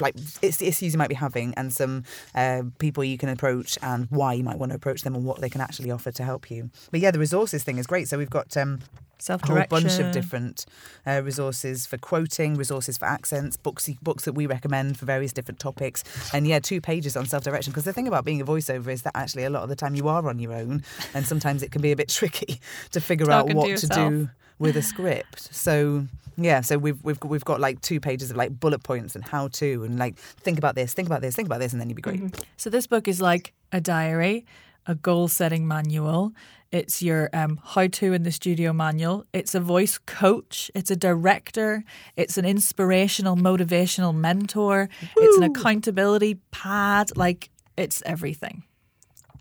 like 0.00 0.14
it's 0.42 0.56
the 0.58 0.66
issues 0.66 0.92
you 0.94 0.98
might 0.98 1.08
be 1.08 1.14
having, 1.14 1.52
and 1.54 1.72
some 1.72 2.04
uh, 2.34 2.62
people 2.78 3.04
you 3.04 3.18
can 3.18 3.28
approach, 3.28 3.78
and 3.82 4.06
why 4.10 4.32
you 4.32 4.44
might 4.44 4.58
want 4.58 4.70
to 4.70 4.76
approach 4.76 5.02
them, 5.02 5.14
and 5.14 5.24
what 5.24 5.40
they 5.40 5.48
can 5.50 5.60
actually 5.60 5.90
offer 5.90 6.10
to 6.12 6.24
help 6.24 6.50
you. 6.50 6.70
But 6.90 7.00
yeah, 7.00 7.10
the 7.10 7.18
resources 7.18 7.62
thing 7.64 7.78
is 7.78 7.86
great. 7.86 8.08
So 8.08 8.18
we've 8.18 8.30
got. 8.30 8.56
Um, 8.56 8.80
Self 9.18 9.42
a 9.44 9.46
whole 9.46 9.64
bunch 9.68 9.98
of 9.98 10.12
different 10.12 10.66
uh, 11.06 11.22
resources 11.24 11.86
for 11.86 11.96
quoting, 11.96 12.54
resources 12.54 12.98
for 12.98 13.06
accents, 13.06 13.56
books 13.56 13.88
books 14.02 14.24
that 14.24 14.34
we 14.34 14.46
recommend 14.46 14.98
for 14.98 15.06
various 15.06 15.32
different 15.32 15.58
topics, 15.58 16.04
and 16.34 16.46
yeah, 16.46 16.58
two 16.58 16.80
pages 16.80 17.16
on 17.16 17.24
self 17.26 17.42
direction. 17.42 17.70
Because 17.72 17.84
the 17.84 17.92
thing 17.92 18.06
about 18.08 18.24
being 18.24 18.40
a 18.40 18.44
voiceover 18.44 18.88
is 18.88 19.02
that 19.02 19.12
actually 19.16 19.44
a 19.44 19.50
lot 19.50 19.62
of 19.62 19.68
the 19.68 19.76
time 19.76 19.94
you 19.94 20.08
are 20.08 20.28
on 20.28 20.38
your 20.38 20.52
own, 20.52 20.82
and 21.14 21.26
sometimes 21.26 21.62
it 21.62 21.70
can 21.70 21.80
be 21.80 21.92
a 21.92 21.96
bit 21.96 22.08
tricky 22.10 22.60
to 22.90 23.00
figure 23.00 23.30
out 23.30 23.48
Talking 23.48 23.54
to 23.54 23.56
what 23.56 23.64
to 23.66 23.70
yourself. 23.70 24.10
do 24.10 24.28
with 24.58 24.76
a 24.76 24.82
script. 24.92 25.54
So 25.54 26.06
yeah, 26.36 26.60
so 26.60 26.76
we've 26.76 27.02
we've 27.02 27.18
we've 27.24 27.44
got 27.44 27.58
like 27.60 27.80
two 27.80 28.00
pages 28.00 28.30
of 28.30 28.36
like 28.36 28.60
bullet 28.60 28.82
points 28.82 29.14
and 29.14 29.24
how 29.24 29.48
to, 29.48 29.84
and 29.84 29.98
like 29.98 30.16
think 30.18 30.58
about 30.58 30.74
this, 30.74 30.92
think 30.92 31.08
about 31.08 31.22
this, 31.22 31.34
think 31.34 31.46
about 31.48 31.60
this, 31.60 31.72
and 31.72 31.80
then 31.80 31.88
you'd 31.88 31.96
be 31.96 32.02
great. 32.02 32.20
So 32.58 32.68
this 32.68 32.86
book 32.86 33.08
is 33.08 33.20
like 33.20 33.54
a 33.72 33.80
diary, 33.80 34.44
a 34.86 34.94
goal 34.94 35.28
setting 35.28 35.66
manual. 35.66 36.32
It's 36.72 37.02
your 37.02 37.30
um, 37.32 37.60
how 37.64 37.86
to 37.86 38.12
in 38.12 38.22
the 38.24 38.32
studio 38.32 38.72
manual. 38.72 39.24
It's 39.32 39.54
a 39.54 39.60
voice 39.60 39.98
coach. 39.98 40.70
It's 40.74 40.90
a 40.90 40.96
director. 40.96 41.84
It's 42.16 42.36
an 42.36 42.44
inspirational, 42.44 43.36
motivational 43.36 44.14
mentor. 44.14 44.88
It's 45.16 45.36
an 45.36 45.44
accountability 45.44 46.40
pad. 46.50 47.16
Like 47.16 47.50
it's 47.76 48.02
everything. 48.04 48.64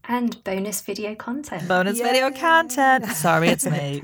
And 0.07 0.43
bonus 0.43 0.81
video 0.81 1.15
content. 1.15 1.67
Bonus 1.67 1.99
video 1.99 2.29
content. 2.31 3.05
Sorry, 3.07 3.49
it's 3.49 3.65
me. 3.75 4.01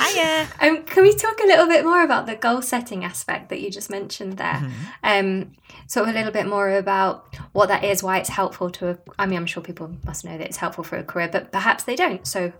Hiya. 0.00 0.48
Um, 0.60 0.82
can 0.84 1.02
we 1.02 1.14
talk 1.14 1.38
a 1.40 1.46
little 1.46 1.66
bit 1.66 1.84
more 1.84 2.02
about 2.02 2.26
the 2.26 2.34
goal 2.34 2.62
setting 2.62 3.04
aspect 3.04 3.50
that 3.50 3.60
you 3.60 3.70
just 3.70 3.90
mentioned 3.90 4.38
there? 4.38 4.62
Um, 5.02 5.52
sort 5.88 6.08
of 6.08 6.14
a 6.14 6.18
little 6.18 6.32
bit 6.32 6.46
more 6.46 6.70
about 6.76 7.34
what 7.52 7.68
that 7.68 7.84
is, 7.84 8.02
why 8.02 8.18
it's 8.18 8.30
helpful 8.30 8.70
to. 8.70 8.90
A, 8.90 8.98
I 9.18 9.26
mean, 9.26 9.36
I'm 9.36 9.46
sure 9.46 9.62
people 9.62 9.94
must 10.04 10.24
know 10.24 10.38
that 10.38 10.46
it's 10.46 10.56
helpful 10.56 10.84
for 10.84 10.96
a 10.96 11.04
career, 11.04 11.28
but 11.30 11.52
perhaps 11.52 11.84
they 11.84 11.96
don't. 11.96 12.26
So, 12.26 12.52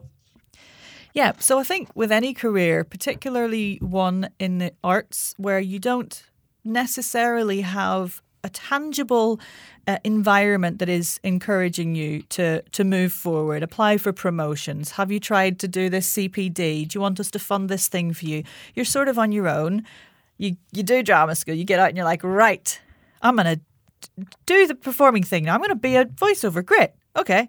Yeah, 1.14 1.33
so 1.38 1.59
I 1.59 1.62
think 1.62 1.88
with 1.94 2.12
any 2.12 2.35
career, 2.35 2.85
particularly 2.85 3.79
one 3.81 4.29
in 4.38 4.59
the 4.59 4.72
arts 4.83 5.35
where 5.38 5.61
you 5.61 5.79
don't 5.79 6.24
necessarily 6.64 7.61
have 7.62 8.20
a 8.44 8.48
tangible 8.50 9.40
uh, 9.87 9.98
environment 10.04 10.78
that 10.78 10.88
is 10.88 11.18
encouraging 11.24 11.94
you 11.94 12.22
to 12.22 12.62
to 12.62 12.85
move 12.85 13.12
forward, 13.12 13.62
apply 13.62 13.98
for 13.98 14.12
promotions. 14.12 14.92
Have 14.92 15.11
you 15.11 15.18
tried 15.18 15.59
to 15.61 15.68
do 15.68 15.90
this 15.90 16.12
CPD? 16.14 16.88
Do 16.88 16.96
you 16.96 17.00
want 17.00 17.18
us 17.18 17.30
to 17.33 17.38
fund 17.38 17.68
this 17.68 17.88
thing 17.88 18.12
for 18.12 18.26
you? 18.26 18.44
You're 18.74 18.85
sort 18.85 19.09
of 19.09 19.18
on 19.18 19.33
your 19.33 19.48
own. 19.48 19.85
You 20.38 20.57
you 20.72 20.83
do 20.83 21.02
drama 21.02 21.35
school. 21.35 21.54
You 21.54 21.64
get 21.64 21.80
out 21.80 21.88
and 21.88 21.96
you're 21.96 22.07
like, 22.07 22.22
right, 22.22 22.80
I'm 23.22 23.37
gonna 23.37 23.61
do 24.46 24.66
the 24.66 24.74
performing 24.74 25.22
thing 25.22 25.44
now. 25.44 25.54
I'm 25.54 25.61
gonna 25.61 25.74
be 25.74 25.96
a 25.96 26.04
voiceover. 26.04 26.64
Great, 26.64 26.90
okay. 27.16 27.48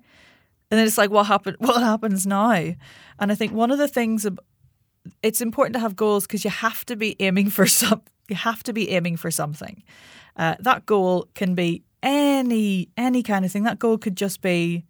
And 0.71 0.79
then 0.79 0.87
it's 0.87 0.97
like, 0.97 1.11
what 1.11 1.27
happen? 1.27 1.55
What 1.59 1.81
happens 1.81 2.25
now? 2.25 2.51
And 3.19 3.31
I 3.31 3.35
think 3.35 3.53
one 3.53 3.71
of 3.71 3.77
the 3.77 3.87
things 3.87 4.27
it's 5.21 5.41
important 5.41 5.73
to 5.73 5.79
have 5.79 5.95
goals 5.95 6.25
because 6.25 6.43
you 6.43 6.49
have 6.49 6.85
to 6.85 6.95
be 6.95 7.15
aiming 7.19 7.49
for 7.49 7.65
some. 7.67 8.01
You 8.27 8.35
have 8.35 8.63
to 8.63 8.73
be 8.73 8.89
aiming 8.89 9.17
for 9.17 9.29
something. 9.29 9.83
Uh, 10.35 10.55
that 10.59 10.85
goal 10.85 11.27
can 11.33 11.55
be 11.55 11.83
any 12.03 12.89
any 12.97 13.23
kind 13.23 13.45
of 13.45 13.51
thing. 13.51 13.63
That 13.63 13.79
goal 13.79 13.97
could 13.97 14.15
just 14.15 14.41
be 14.41 14.85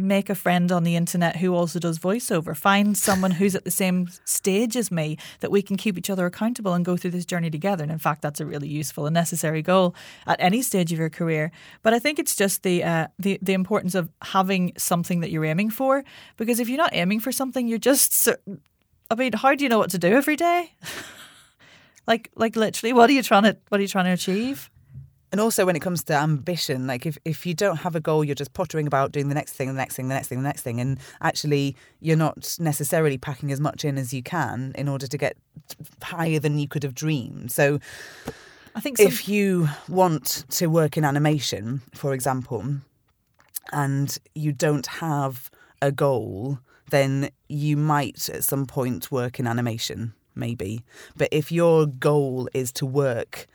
make 0.00 0.30
a 0.30 0.34
friend 0.34 0.72
on 0.72 0.82
the 0.82 0.96
internet 0.96 1.36
who 1.36 1.54
also 1.54 1.78
does 1.78 1.98
voiceover. 1.98 2.56
Find 2.56 2.96
someone 2.96 3.32
who's 3.32 3.54
at 3.54 3.64
the 3.64 3.70
same 3.70 4.08
stage 4.24 4.76
as 4.76 4.90
me 4.90 5.18
that 5.40 5.50
we 5.50 5.62
can 5.62 5.76
keep 5.76 5.98
each 5.98 6.10
other 6.10 6.26
accountable 6.26 6.72
and 6.72 6.84
go 6.84 6.96
through 6.96 7.10
this 7.10 7.26
journey 7.26 7.50
together. 7.50 7.82
And 7.82 7.92
in 7.92 7.98
fact, 7.98 8.22
that's 8.22 8.40
a 8.40 8.46
really 8.46 8.68
useful 8.68 9.06
and 9.06 9.14
necessary 9.14 9.62
goal 9.62 9.94
at 10.26 10.40
any 10.40 10.62
stage 10.62 10.92
of 10.92 10.98
your 10.98 11.10
career. 11.10 11.52
But 11.82 11.92
I 11.92 11.98
think 11.98 12.18
it's 12.18 12.34
just 12.34 12.62
the 12.62 12.82
uh, 12.82 13.06
the 13.18 13.38
the 13.42 13.52
importance 13.52 13.94
of 13.94 14.08
having 14.22 14.72
something 14.76 15.20
that 15.20 15.30
you're 15.30 15.44
aiming 15.44 15.70
for. 15.70 16.04
Because 16.36 16.60
if 16.60 16.68
you're 16.68 16.78
not 16.78 16.94
aiming 16.94 17.20
for 17.20 17.32
something, 17.32 17.68
you're 17.68 17.78
just. 17.78 18.28
I 19.12 19.16
mean, 19.16 19.32
how 19.32 19.54
do 19.54 19.64
you 19.64 19.68
know 19.68 19.78
what 19.78 19.90
to 19.90 19.98
do 19.98 20.08
every 20.08 20.36
day? 20.36 20.72
like, 22.10 22.30
like 22.36 22.56
literally, 22.56 22.92
what 22.92 23.08
are 23.08 23.12
you 23.12 23.22
trying 23.22 23.44
to 23.44 23.56
what 23.68 23.78
are 23.78 23.82
you 23.82 23.88
trying 23.88 24.06
to 24.06 24.10
achieve? 24.10 24.68
And 25.32 25.40
also 25.40 25.64
when 25.64 25.76
it 25.76 25.80
comes 25.80 26.02
to 26.04 26.14
ambition, 26.14 26.88
like 26.88 27.06
if, 27.06 27.16
if 27.24 27.46
you 27.46 27.54
don't 27.54 27.76
have 27.76 27.94
a 27.94 28.00
goal, 28.00 28.24
you're 28.24 28.34
just 28.34 28.52
pottering 28.52 28.88
about 28.88 29.12
doing 29.12 29.28
the 29.28 29.34
next 29.34 29.52
thing, 29.52 29.68
the 29.68 29.74
next 29.74 29.94
thing, 29.94 30.08
the 30.08 30.14
next 30.14 30.26
thing, 30.26 30.38
the 30.38 30.48
next 30.48 30.62
thing. 30.62 30.80
And 30.80 30.98
actually, 31.20 31.76
you're 32.00 32.16
not 32.16 32.56
necessarily 32.58 33.16
packing 33.16 33.52
as 33.52 33.60
much 33.60 33.84
in 33.84 33.96
as 33.96 34.12
you 34.12 34.24
can 34.24 34.72
in 34.74 34.88
order 34.88 35.06
to 35.06 35.16
get 35.16 35.36
higher 36.02 36.40
than 36.40 36.58
you 36.58 36.66
could 36.66 36.82
have 36.82 36.96
dreamed. 36.96 37.52
So 37.52 37.78
I 38.74 38.80
think 38.80 38.96
some- 38.96 39.06
if 39.06 39.28
you 39.28 39.68
want 39.88 40.44
to 40.50 40.66
work 40.66 40.96
in 40.96 41.04
animation, 41.04 41.82
for 41.94 42.12
example, 42.12 42.64
and 43.72 44.18
you 44.34 44.50
don't 44.50 44.86
have 44.86 45.48
a 45.80 45.92
goal, 45.92 46.58
then 46.90 47.30
you 47.48 47.76
might 47.76 48.28
at 48.30 48.42
some 48.42 48.66
point 48.66 49.12
work 49.12 49.38
in 49.38 49.46
animation, 49.46 50.12
maybe. 50.34 50.82
But 51.16 51.28
if 51.30 51.50
your 51.52 51.86
goal 51.86 52.48
is 52.54 52.72
to 52.72 52.86
work 52.86 53.46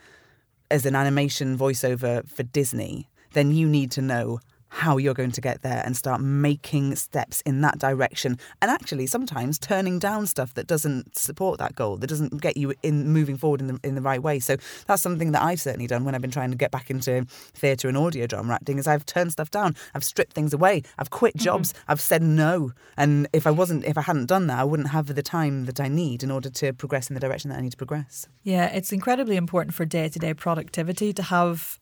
as 0.69 0.85
an 0.85 0.95
animation 0.95 1.57
voiceover 1.57 2.27
for 2.29 2.43
Disney, 2.43 3.09
then 3.33 3.51
you 3.51 3.67
need 3.67 3.91
to 3.91 4.01
know 4.01 4.39
how 4.75 4.97
you're 4.97 5.13
going 5.13 5.31
to 5.31 5.39
get 5.39 5.61
there 5.61 5.81
and 5.85 5.95
start 5.95 6.19
making 6.19 6.93
steps 6.97 7.39
in 7.45 7.61
that 7.61 7.79
direction. 7.79 8.37
And 8.61 8.69
actually 8.69 9.07
sometimes 9.07 9.57
turning 9.57 9.99
down 9.99 10.27
stuff 10.27 10.53
that 10.55 10.67
doesn't 10.67 11.17
support 11.17 11.59
that 11.59 11.75
goal 11.75 11.95
that 11.95 12.07
doesn't 12.07 12.41
get 12.41 12.57
you 12.57 12.73
in 12.83 13.07
moving 13.09 13.37
forward 13.37 13.61
in 13.61 13.67
the 13.67 13.79
in 13.83 13.95
the 13.95 14.01
right 14.01 14.21
way. 14.21 14.39
So 14.39 14.57
that's 14.85 15.01
something 15.01 15.31
that 15.31 15.41
I've 15.41 15.61
certainly 15.61 15.87
done 15.87 16.03
when 16.03 16.13
I've 16.13 16.21
been 16.21 16.29
trying 16.29 16.51
to 16.51 16.57
get 16.57 16.71
back 16.71 16.89
into 16.89 17.25
theatre 17.53 17.87
and 17.87 17.97
audio 17.97 18.27
drama 18.27 18.53
acting 18.53 18.77
is 18.77 18.85
I've 18.85 19.05
turned 19.05 19.31
stuff 19.31 19.49
down. 19.49 19.77
I've 19.93 20.03
stripped 20.03 20.33
things 20.33 20.53
away. 20.53 20.83
I've 20.99 21.09
quit 21.09 21.37
jobs. 21.37 21.71
Mm-hmm. 21.71 21.91
I've 21.93 22.01
said 22.01 22.21
no. 22.21 22.73
And 22.97 23.29
if 23.31 23.47
I 23.47 23.51
wasn't 23.51 23.85
if 23.85 23.97
I 23.97 24.01
hadn't 24.01 24.25
done 24.25 24.47
that 24.47 24.59
I 24.59 24.65
wouldn't 24.65 24.89
have 24.89 25.07
the 25.07 25.23
time 25.23 25.65
that 25.67 25.79
I 25.79 25.87
need 25.87 26.21
in 26.21 26.31
order 26.31 26.49
to 26.49 26.73
progress 26.73 27.09
in 27.09 27.13
the 27.13 27.21
direction 27.21 27.49
that 27.49 27.59
I 27.59 27.61
need 27.61 27.71
to 27.71 27.77
progress. 27.77 28.27
Yeah 28.43 28.65
it's 28.65 28.91
incredibly 28.91 29.37
important 29.37 29.73
for 29.73 29.85
day-to-day 29.85 30.33
productivity 30.33 31.13
to 31.13 31.23
have 31.23 31.79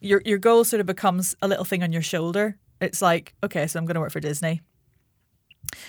your 0.00 0.22
your 0.24 0.38
goal 0.38 0.64
sort 0.64 0.80
of 0.80 0.86
becomes 0.86 1.36
a 1.42 1.48
little 1.48 1.64
thing 1.64 1.82
on 1.82 1.92
your 1.92 2.02
shoulder. 2.02 2.56
It's 2.80 3.02
like, 3.02 3.34
okay, 3.44 3.66
so 3.66 3.78
I'm 3.78 3.86
going 3.86 3.94
to 3.94 4.00
work 4.00 4.12
for 4.12 4.20
Disney. 4.20 4.62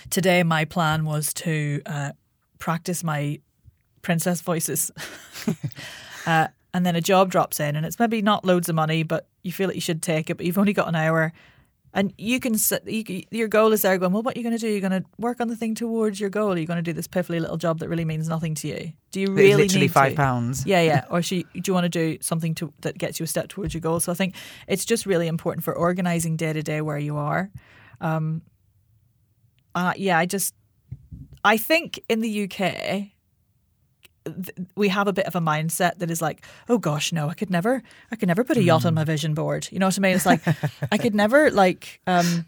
Today, 0.09 0.43
my 0.43 0.65
plan 0.65 1.05
was 1.05 1.33
to 1.35 1.81
uh, 1.85 2.11
practice 2.59 3.03
my 3.03 3.39
princess 4.01 4.41
voices. 4.41 4.91
uh, 6.25 6.47
and 6.73 6.85
then 6.85 6.95
a 6.95 7.01
job 7.01 7.31
drops 7.31 7.59
in, 7.59 7.75
and 7.75 7.85
it's 7.85 7.99
maybe 7.99 8.21
not 8.21 8.45
loads 8.45 8.69
of 8.69 8.75
money, 8.75 9.03
but 9.03 9.27
you 9.43 9.51
feel 9.51 9.67
like 9.67 9.75
you 9.75 9.81
should 9.81 10.01
take 10.01 10.29
it, 10.29 10.37
but 10.37 10.45
you've 10.45 10.57
only 10.57 10.73
got 10.73 10.87
an 10.87 10.95
hour. 10.95 11.33
And 11.93 12.13
you 12.17 12.39
can 12.39 12.55
you, 12.85 13.23
your 13.31 13.47
goal 13.49 13.73
is 13.73 13.81
there 13.81 13.97
going, 13.97 14.13
well, 14.13 14.21
what 14.21 14.35
are 14.35 14.39
you 14.39 14.43
going 14.43 14.57
to 14.57 14.61
do? 14.61 14.69
You're 14.69 14.87
going 14.87 15.03
to 15.03 15.05
work 15.17 15.41
on 15.41 15.49
the 15.49 15.57
thing 15.57 15.75
towards 15.75 16.19
your 16.19 16.29
goal. 16.29 16.53
Are 16.53 16.57
you 16.57 16.65
going 16.65 16.77
to 16.77 16.81
do 16.83 16.93
this 16.93 17.07
piffly 17.07 17.41
little 17.41 17.57
job 17.57 17.79
that 17.79 17.89
really 17.89 18.05
means 18.05 18.29
nothing 18.29 18.55
to 18.55 18.67
you? 18.67 18.93
Do 19.11 19.19
you 19.19 19.33
really 19.33 19.63
literally 19.63 19.87
need 19.87 19.91
five 19.91 20.11
to? 20.11 20.15
pounds? 20.15 20.65
Yeah, 20.65 20.81
yeah. 20.81 21.05
Or 21.09 21.21
she, 21.21 21.43
do 21.53 21.61
you 21.65 21.73
want 21.73 21.83
to 21.83 21.89
do 21.89 22.17
something 22.21 22.55
to 22.55 22.73
that 22.81 22.97
gets 22.97 23.19
you 23.19 23.25
a 23.25 23.27
step 23.27 23.49
towards 23.49 23.73
your 23.73 23.81
goal? 23.81 23.99
So 23.99 24.11
I 24.11 24.15
think 24.15 24.35
it's 24.67 24.85
just 24.85 25.05
really 25.05 25.27
important 25.27 25.65
for 25.65 25.73
organizing 25.73 26.37
day 26.37 26.53
to 26.53 26.63
day 26.63 26.79
where 26.79 26.97
you 26.97 27.17
are. 27.17 27.51
Um, 27.99 28.41
uh, 29.75 29.93
yeah, 29.97 30.17
I 30.17 30.25
just 30.25 30.53
I 31.43 31.57
think 31.57 31.99
in 32.07 32.21
the 32.21 32.43
UK 32.43 33.11
we 34.75 34.89
have 34.89 35.07
a 35.07 35.13
bit 35.13 35.25
of 35.25 35.35
a 35.35 35.39
mindset 35.39 35.97
that 35.99 36.11
is 36.11 36.21
like, 36.21 36.45
oh 36.69 36.77
gosh, 36.77 37.11
no, 37.11 37.29
I 37.29 37.33
could 37.33 37.49
never, 37.49 37.81
I 38.11 38.15
could 38.15 38.27
never 38.27 38.43
put 38.43 38.57
a 38.57 38.63
yacht 38.63 38.83
mm. 38.83 38.87
on 38.87 38.93
my 38.93 39.03
vision 39.03 39.33
board. 39.33 39.67
You 39.71 39.79
know 39.79 39.87
what 39.87 39.97
I 39.97 40.01
mean? 40.01 40.15
It's 40.15 40.25
like, 40.25 40.41
I 40.91 40.97
could 40.97 41.15
never 41.15 41.49
like, 41.49 42.01
um, 42.07 42.45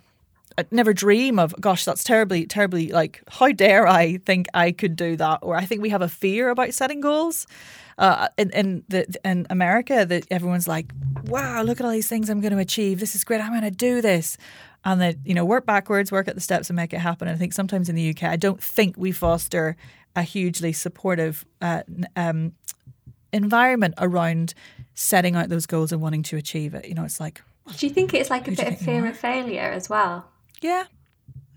I'd 0.57 0.71
never 0.71 0.93
dream 0.93 1.39
of, 1.39 1.55
gosh, 1.59 1.85
that's 1.85 2.03
terribly, 2.03 2.45
terribly 2.45 2.89
like, 2.89 3.23
how 3.27 3.51
dare 3.51 3.87
I 3.87 4.17
think 4.17 4.47
I 4.53 4.71
could 4.71 4.95
do 4.95 5.15
that? 5.15 5.39
Or 5.41 5.55
I 5.55 5.65
think 5.65 5.81
we 5.81 5.89
have 5.89 6.01
a 6.01 6.09
fear 6.09 6.49
about 6.49 6.73
setting 6.73 7.01
goals. 7.01 7.47
Uh, 7.95 8.27
in 8.39 8.49
in, 8.51 8.83
the, 8.87 9.05
in 9.23 9.45
America, 9.51 10.03
that 10.03 10.25
everyone's 10.31 10.67
like, 10.67 10.91
wow, 11.25 11.61
look 11.61 11.79
at 11.79 11.85
all 11.85 11.91
these 11.91 12.09
things 12.09 12.27
I'm 12.27 12.41
going 12.41 12.53
to 12.53 12.57
achieve. 12.57 12.99
This 12.99 13.13
is 13.13 13.23
great. 13.23 13.39
I'm 13.39 13.51
going 13.51 13.61
to 13.61 13.69
do 13.69 14.01
this. 14.01 14.35
And 14.83 14.99
that, 14.99 15.15
you 15.23 15.35
know, 15.35 15.45
work 15.45 15.65
backwards, 15.65 16.11
work 16.11 16.27
at 16.27 16.33
the 16.35 16.41
steps 16.41 16.69
and 16.69 16.75
make 16.75 16.91
it 16.91 16.99
happen. 16.99 17.27
And 17.27 17.35
I 17.35 17.37
think 17.37 17.53
sometimes 17.53 17.89
in 17.89 17.95
the 17.95 18.09
UK, 18.09 18.23
I 18.23 18.35
don't 18.35 18.61
think 18.61 18.97
we 18.97 19.11
foster 19.11 19.77
a 20.15 20.21
hugely 20.21 20.73
supportive 20.73 21.45
uh, 21.61 21.83
um, 22.15 22.53
environment 23.31 23.95
around 23.97 24.53
setting 24.93 25.35
out 25.35 25.49
those 25.49 25.65
goals 25.65 25.91
and 25.91 26.01
wanting 26.01 26.23
to 26.23 26.37
achieve 26.37 26.73
it. 26.73 26.87
You 26.87 26.93
know, 26.93 27.03
it's 27.03 27.19
like. 27.19 27.41
Do 27.77 27.87
you 27.87 27.93
think 27.93 28.13
it's 28.13 28.29
like 28.29 28.47
a 28.47 28.51
bit 28.51 28.73
of 28.73 28.77
fear 28.79 29.05
of 29.05 29.17
failure 29.17 29.61
as 29.61 29.89
well? 29.89 30.25
Yeah. 30.61 30.85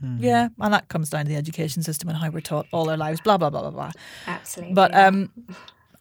Mm-hmm. 0.02 0.22
Yeah, 0.22 0.48
and 0.60 0.74
that 0.74 0.88
comes 0.88 1.10
down 1.10 1.24
to 1.24 1.28
the 1.30 1.36
education 1.36 1.82
system 1.82 2.08
and 2.08 2.18
how 2.18 2.28
we're 2.30 2.40
taught 2.40 2.66
all 2.70 2.90
our 2.90 2.98
lives, 2.98 3.20
blah 3.20 3.38
blah 3.38 3.48
blah 3.48 3.62
blah 3.62 3.70
blah. 3.70 3.92
Absolutely. 4.26 4.74
But 4.74 4.94
um, 4.94 5.32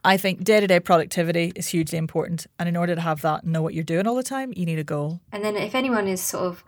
I 0.03 0.17
think 0.17 0.43
day 0.43 0.59
to 0.59 0.67
day 0.67 0.79
productivity 0.81 1.53
is 1.55 1.67
hugely 1.67 1.97
important, 1.97 2.45
and 2.59 2.67
in 2.67 2.75
order 2.75 2.93
to 2.93 3.01
have 3.01 3.21
that, 3.21 3.45
know 3.45 3.61
what 3.61 3.73
you're 3.73 3.85
doing 3.85 4.05
all 4.05 4.15
the 4.15 4.23
time, 4.23 4.51
you 4.55 4.65
need 4.65 4.79
a 4.79 4.83
goal. 4.83 5.21
And 5.31 5.45
then, 5.45 5.55
if 5.55 5.73
anyone 5.73 6.07
is 6.07 6.21
sort 6.21 6.43
of 6.43 6.63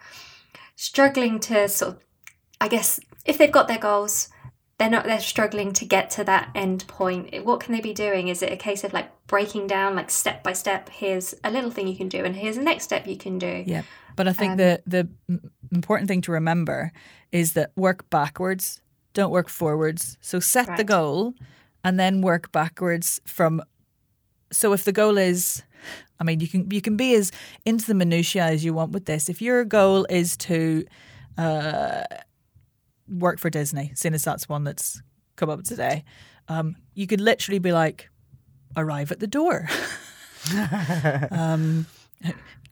struggling 0.76 1.40
to 1.42 1.68
sort 1.68 1.96
of, 1.96 2.02
I 2.62 2.70
guess, 2.70 3.00
if 3.26 3.38
they've 3.38 3.52
got 3.52 3.68
their 3.68 3.78
goals, 3.78 4.30
they're 4.78 4.90
not 4.90 5.06
they're 5.06 5.20
struggling 5.20 5.74
to 5.74 5.86
get 5.86 6.10
to 6.12 6.24
that 6.24 6.50
end 6.54 6.86
point. 6.88 7.44
What 7.46 7.60
can 7.60 7.74
they 7.74 7.82
be 7.82 7.94
doing? 7.94 8.28
Is 8.28 8.42
it 8.42 8.52
a 8.52 8.58
case 8.58 8.84
of 8.84 8.94
like 8.94 9.10
breaking 9.28 9.68
down 9.68 9.96
like 9.96 10.10
step 10.10 10.44
by 10.44 10.54
step 10.54 10.90
here's 10.90 11.34
a 11.44 11.52
little 11.52 11.72
thing 11.72 11.88
you 11.88 11.98
can 11.98 12.08
do 12.08 12.24
and 12.24 12.36
here's 12.36 12.56
the 12.56 12.64
next 12.64 12.84
step 12.84 13.08
you 13.08 13.18
can 13.18 13.38
do? 13.40 13.64
Yeah 13.66 13.84
but 14.16 14.28
i 14.28 14.34
think 14.34 14.54
um, 14.54 14.58
the 14.58 14.82
the 14.88 15.08
important 15.72 16.08
thing 16.08 16.22
to 16.22 16.32
remember 16.32 16.92
is 17.32 17.54
that 17.54 17.72
work 17.76 18.10
backwards 18.10 18.82
don't 19.18 19.32
work 19.32 19.50
forwards. 19.50 20.16
So 20.22 20.40
set 20.40 20.68
right. 20.68 20.78
the 20.78 20.84
goal 20.84 21.34
and 21.84 22.00
then 22.00 22.22
work 22.22 22.52
backwards 22.52 23.20
from 23.26 23.64
so 24.52 24.74
if 24.74 24.84
the 24.84 24.92
goal 24.92 25.18
is 25.18 25.64
i 26.20 26.24
mean 26.24 26.40
you 26.40 26.48
can 26.48 26.70
you 26.70 26.82
can 26.82 26.96
be 26.96 27.16
as 27.16 27.32
into 27.66 27.86
the 27.88 27.96
minutiae 27.96 28.44
as 28.44 28.64
you 28.64 28.76
want 28.76 28.92
with 28.92 29.06
this. 29.06 29.28
If 29.28 29.42
your 29.42 29.66
goal 29.66 30.06
is 30.08 30.38
to 30.38 30.86
uh, 31.36 32.04
work 33.08 33.40
for 33.40 33.50
Disney, 33.50 33.92
seeing 33.96 34.14
as 34.14 34.24
that's 34.24 34.50
one 34.50 34.64
that's 34.64 35.02
come 35.36 35.50
up 35.50 35.64
today, 35.64 36.04
um, 36.48 36.76
you 36.94 37.08
could 37.08 37.22
literally 37.22 37.60
be 37.60 37.72
like, 37.72 38.10
arrive 38.76 39.12
at 39.12 39.20
the 39.20 39.28
door. 39.28 39.70
um, 41.32 41.86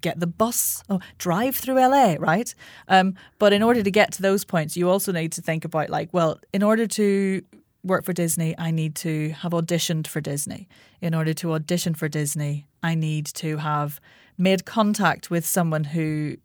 get 0.02 0.20
the 0.20 0.28
bus, 0.28 0.84
oh, 0.90 1.00
drive 1.18 1.56
through 1.56 1.76
LA, 1.76 2.16
right? 2.20 2.54
Um, 2.88 3.16
but 3.40 3.54
in 3.54 3.64
order 3.64 3.84
to 3.84 3.92
get 3.92 4.12
to 4.14 4.22
those 4.22 4.46
points, 4.46 4.78
you 4.78 4.90
also 4.90 5.12
need 5.12 5.32
to 5.34 5.42
think 5.42 5.66
about 5.66 5.90
like, 5.90 6.10
well, 6.14 6.40
in 6.54 6.64
order 6.64 6.88
to 6.88 7.42
work 7.84 8.04
for 8.04 8.14
Disney, 8.14 8.56
I 8.58 8.72
need 8.72 8.96
to 8.98 9.30
have 9.30 9.52
auditioned 9.52 10.08
for 10.08 10.22
Disney. 10.22 10.68
In 11.02 11.14
order 11.14 11.34
to 11.36 11.54
audition 11.54 11.94
for 11.94 12.08
Disney, 12.08 12.68
I 12.82 12.96
need 12.96 13.26
to 13.28 13.58
have 13.58 14.00
made 14.38 14.66
contact 14.66 15.30
with 15.30 15.46
someone 15.46 15.86
who 15.86 16.38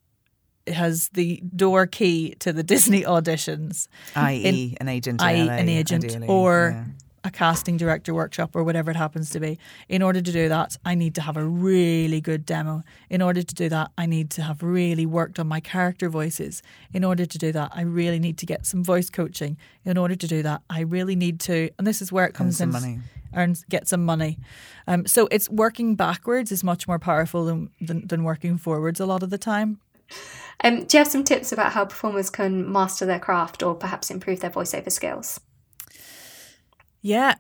has 0.66 1.08
the 1.10 1.42
door 1.54 1.86
key 1.86 2.34
to 2.40 2.52
the 2.52 2.62
Disney 2.62 3.02
auditions, 3.02 3.88
i.e., 4.14 4.76
an 4.80 4.88
agent, 4.88 5.22
i.e., 5.22 5.48
an 5.48 5.68
agent, 5.68 6.04
ideally. 6.04 6.28
or 6.28 6.72
yeah. 6.74 6.84
a 7.24 7.30
casting 7.30 7.76
director 7.76 8.14
workshop, 8.14 8.54
or 8.54 8.62
whatever 8.64 8.90
it 8.90 8.96
happens 8.96 9.30
to 9.30 9.40
be. 9.40 9.58
In 9.88 10.02
order 10.02 10.20
to 10.20 10.32
do 10.32 10.48
that, 10.48 10.76
I 10.84 10.94
need 10.94 11.14
to 11.16 11.22
have 11.22 11.36
a 11.36 11.44
really 11.44 12.20
good 12.20 12.44
demo. 12.46 12.82
In 13.08 13.22
order 13.22 13.42
to 13.42 13.54
do 13.54 13.68
that, 13.68 13.90
I 13.98 14.06
need 14.06 14.30
to 14.32 14.42
have 14.42 14.62
really 14.62 15.06
worked 15.06 15.38
on 15.38 15.48
my 15.48 15.60
character 15.60 16.08
voices. 16.08 16.62
In 16.92 17.04
order 17.04 17.26
to 17.26 17.38
do 17.38 17.52
that, 17.52 17.72
I 17.74 17.82
really 17.82 18.18
need 18.18 18.38
to 18.38 18.46
get 18.46 18.66
some 18.66 18.84
voice 18.84 19.10
coaching. 19.10 19.56
In 19.84 19.96
order 19.96 20.14
to 20.14 20.26
do 20.26 20.42
that, 20.42 20.62
I 20.70 20.80
really 20.80 21.16
need 21.16 21.40
to, 21.40 21.70
and 21.78 21.86
this 21.86 22.02
is 22.02 22.12
where 22.12 22.26
it 22.26 22.34
comes 22.34 22.60
in. 22.60 22.70
Money 22.70 23.00
earn 23.34 23.54
get 23.68 23.88
some 23.88 24.04
money. 24.04 24.38
Um, 24.86 25.06
so 25.06 25.28
it's 25.30 25.48
working 25.48 25.94
backwards 25.94 26.50
is 26.52 26.64
much 26.64 26.88
more 26.88 26.98
powerful 26.98 27.44
than, 27.44 27.70
than, 27.80 28.06
than 28.06 28.24
working 28.24 28.58
forwards 28.58 29.00
a 29.00 29.06
lot 29.06 29.22
of 29.22 29.30
the 29.30 29.38
time. 29.38 29.78
Um, 30.62 30.84
do 30.84 30.96
you 30.96 30.98
have 30.98 31.08
some 31.10 31.24
tips 31.24 31.52
about 31.52 31.72
how 31.72 31.84
performers 31.84 32.28
can 32.30 32.70
master 32.70 33.06
their 33.06 33.18
craft 33.18 33.62
or 33.62 33.74
perhaps 33.74 34.10
improve 34.10 34.40
their 34.40 34.50
voiceover 34.50 34.92
skills? 34.92 35.40
Yeah, 37.00 37.36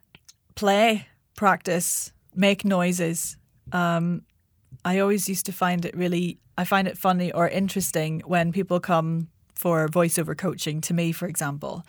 play, 0.54 1.06
practice, 1.36 2.12
make 2.34 2.64
noises. 2.64 3.36
Um, 3.72 4.22
I 4.84 4.98
always 5.00 5.28
used 5.28 5.46
to 5.46 5.52
find 5.52 5.84
it 5.84 5.94
really, 5.96 6.38
I 6.56 6.64
find 6.64 6.88
it 6.88 6.96
funny 6.96 7.30
or 7.32 7.48
interesting 7.48 8.22
when 8.24 8.52
people 8.52 8.80
come 8.80 9.28
for 9.54 9.86
voiceover 9.88 10.36
coaching 10.36 10.80
to 10.80 10.94
me, 10.94 11.12
for 11.12 11.26
example, 11.26 11.84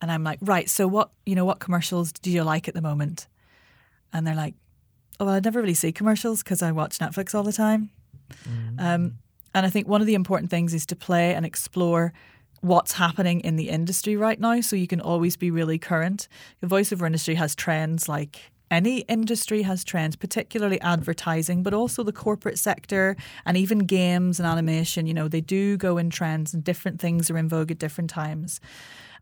and 0.00 0.12
I'm 0.12 0.22
like, 0.22 0.38
right, 0.42 0.68
so 0.68 0.86
what, 0.86 1.10
you 1.26 1.34
know, 1.34 1.44
what 1.44 1.58
commercials 1.58 2.12
do 2.12 2.30
you 2.30 2.42
like 2.42 2.68
at 2.68 2.74
the 2.74 2.82
moment? 2.82 3.26
And 4.12 4.26
they're 4.26 4.34
like, 4.34 4.54
oh, 5.18 5.24
well, 5.24 5.34
I 5.34 5.40
never 5.40 5.60
really 5.60 5.74
see 5.74 5.92
commercials 5.92 6.42
because 6.42 6.62
I 6.62 6.72
watch 6.72 6.98
Netflix 6.98 7.34
all 7.34 7.42
the 7.42 7.52
time. 7.52 7.90
Mm. 8.48 8.80
Um, 8.80 9.18
And 9.58 9.66
I 9.66 9.70
think 9.70 9.88
one 9.88 10.00
of 10.00 10.06
the 10.06 10.14
important 10.14 10.50
things 10.50 10.72
is 10.72 10.86
to 10.86 10.94
play 10.94 11.34
and 11.34 11.44
explore 11.44 12.12
what's 12.60 12.92
happening 12.92 13.40
in 13.40 13.56
the 13.56 13.70
industry 13.70 14.16
right 14.16 14.38
now 14.38 14.60
so 14.60 14.76
you 14.76 14.86
can 14.86 15.00
always 15.00 15.36
be 15.36 15.50
really 15.50 15.78
current. 15.78 16.28
The 16.60 16.68
voiceover 16.68 17.06
industry 17.06 17.34
has 17.34 17.56
trends 17.56 18.08
like 18.08 18.52
any 18.70 18.98
industry 19.00 19.62
has 19.62 19.82
trends, 19.82 20.14
particularly 20.14 20.80
advertising, 20.80 21.64
but 21.64 21.74
also 21.74 22.04
the 22.04 22.12
corporate 22.12 22.58
sector 22.58 23.16
and 23.44 23.56
even 23.56 23.80
games 23.80 24.38
and 24.38 24.46
animation. 24.46 25.08
You 25.08 25.14
know, 25.14 25.26
they 25.26 25.40
do 25.40 25.76
go 25.76 25.98
in 25.98 26.10
trends 26.10 26.54
and 26.54 26.62
different 26.62 27.00
things 27.00 27.28
are 27.28 27.36
in 27.36 27.48
vogue 27.48 27.72
at 27.72 27.78
different 27.78 28.10
times. 28.10 28.60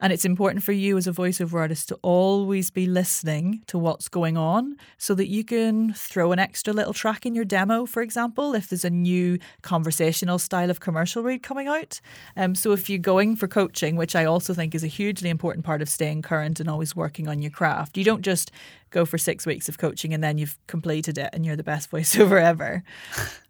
And 0.00 0.12
it's 0.12 0.24
important 0.24 0.62
for 0.62 0.72
you 0.72 0.96
as 0.96 1.06
a 1.06 1.12
voiceover 1.12 1.60
artist 1.60 1.88
to 1.88 1.98
always 2.02 2.70
be 2.70 2.86
listening 2.86 3.62
to 3.66 3.78
what's 3.78 4.08
going 4.08 4.36
on 4.36 4.76
so 4.98 5.14
that 5.14 5.28
you 5.28 5.44
can 5.44 5.92
throw 5.94 6.32
an 6.32 6.38
extra 6.38 6.72
little 6.72 6.92
track 6.92 7.26
in 7.26 7.34
your 7.34 7.44
demo, 7.44 7.86
for 7.86 8.02
example, 8.02 8.54
if 8.54 8.68
there's 8.68 8.84
a 8.84 8.90
new 8.90 9.38
conversational 9.62 10.38
style 10.38 10.70
of 10.70 10.80
commercial 10.80 11.22
read 11.22 11.42
coming 11.42 11.68
out. 11.68 12.00
Um, 12.36 12.54
so 12.54 12.72
if 12.72 12.88
you're 12.88 12.98
going 12.98 13.36
for 13.36 13.48
coaching, 13.48 13.96
which 13.96 14.14
I 14.14 14.24
also 14.24 14.54
think 14.54 14.74
is 14.74 14.84
a 14.84 14.88
hugely 14.88 15.30
important 15.30 15.64
part 15.64 15.82
of 15.82 15.88
staying 15.88 16.22
current 16.22 16.60
and 16.60 16.68
always 16.68 16.94
working 16.94 17.28
on 17.28 17.40
your 17.40 17.50
craft, 17.50 17.96
you 17.96 18.04
don't 18.04 18.22
just 18.22 18.50
go 18.90 19.04
for 19.04 19.18
six 19.18 19.46
weeks 19.46 19.68
of 19.68 19.78
coaching 19.78 20.14
and 20.14 20.22
then 20.22 20.38
you've 20.38 20.58
completed 20.66 21.18
it 21.18 21.30
and 21.32 21.44
you're 21.44 21.56
the 21.56 21.62
best 21.62 21.90
voiceover 21.92 22.42
ever. 22.42 22.82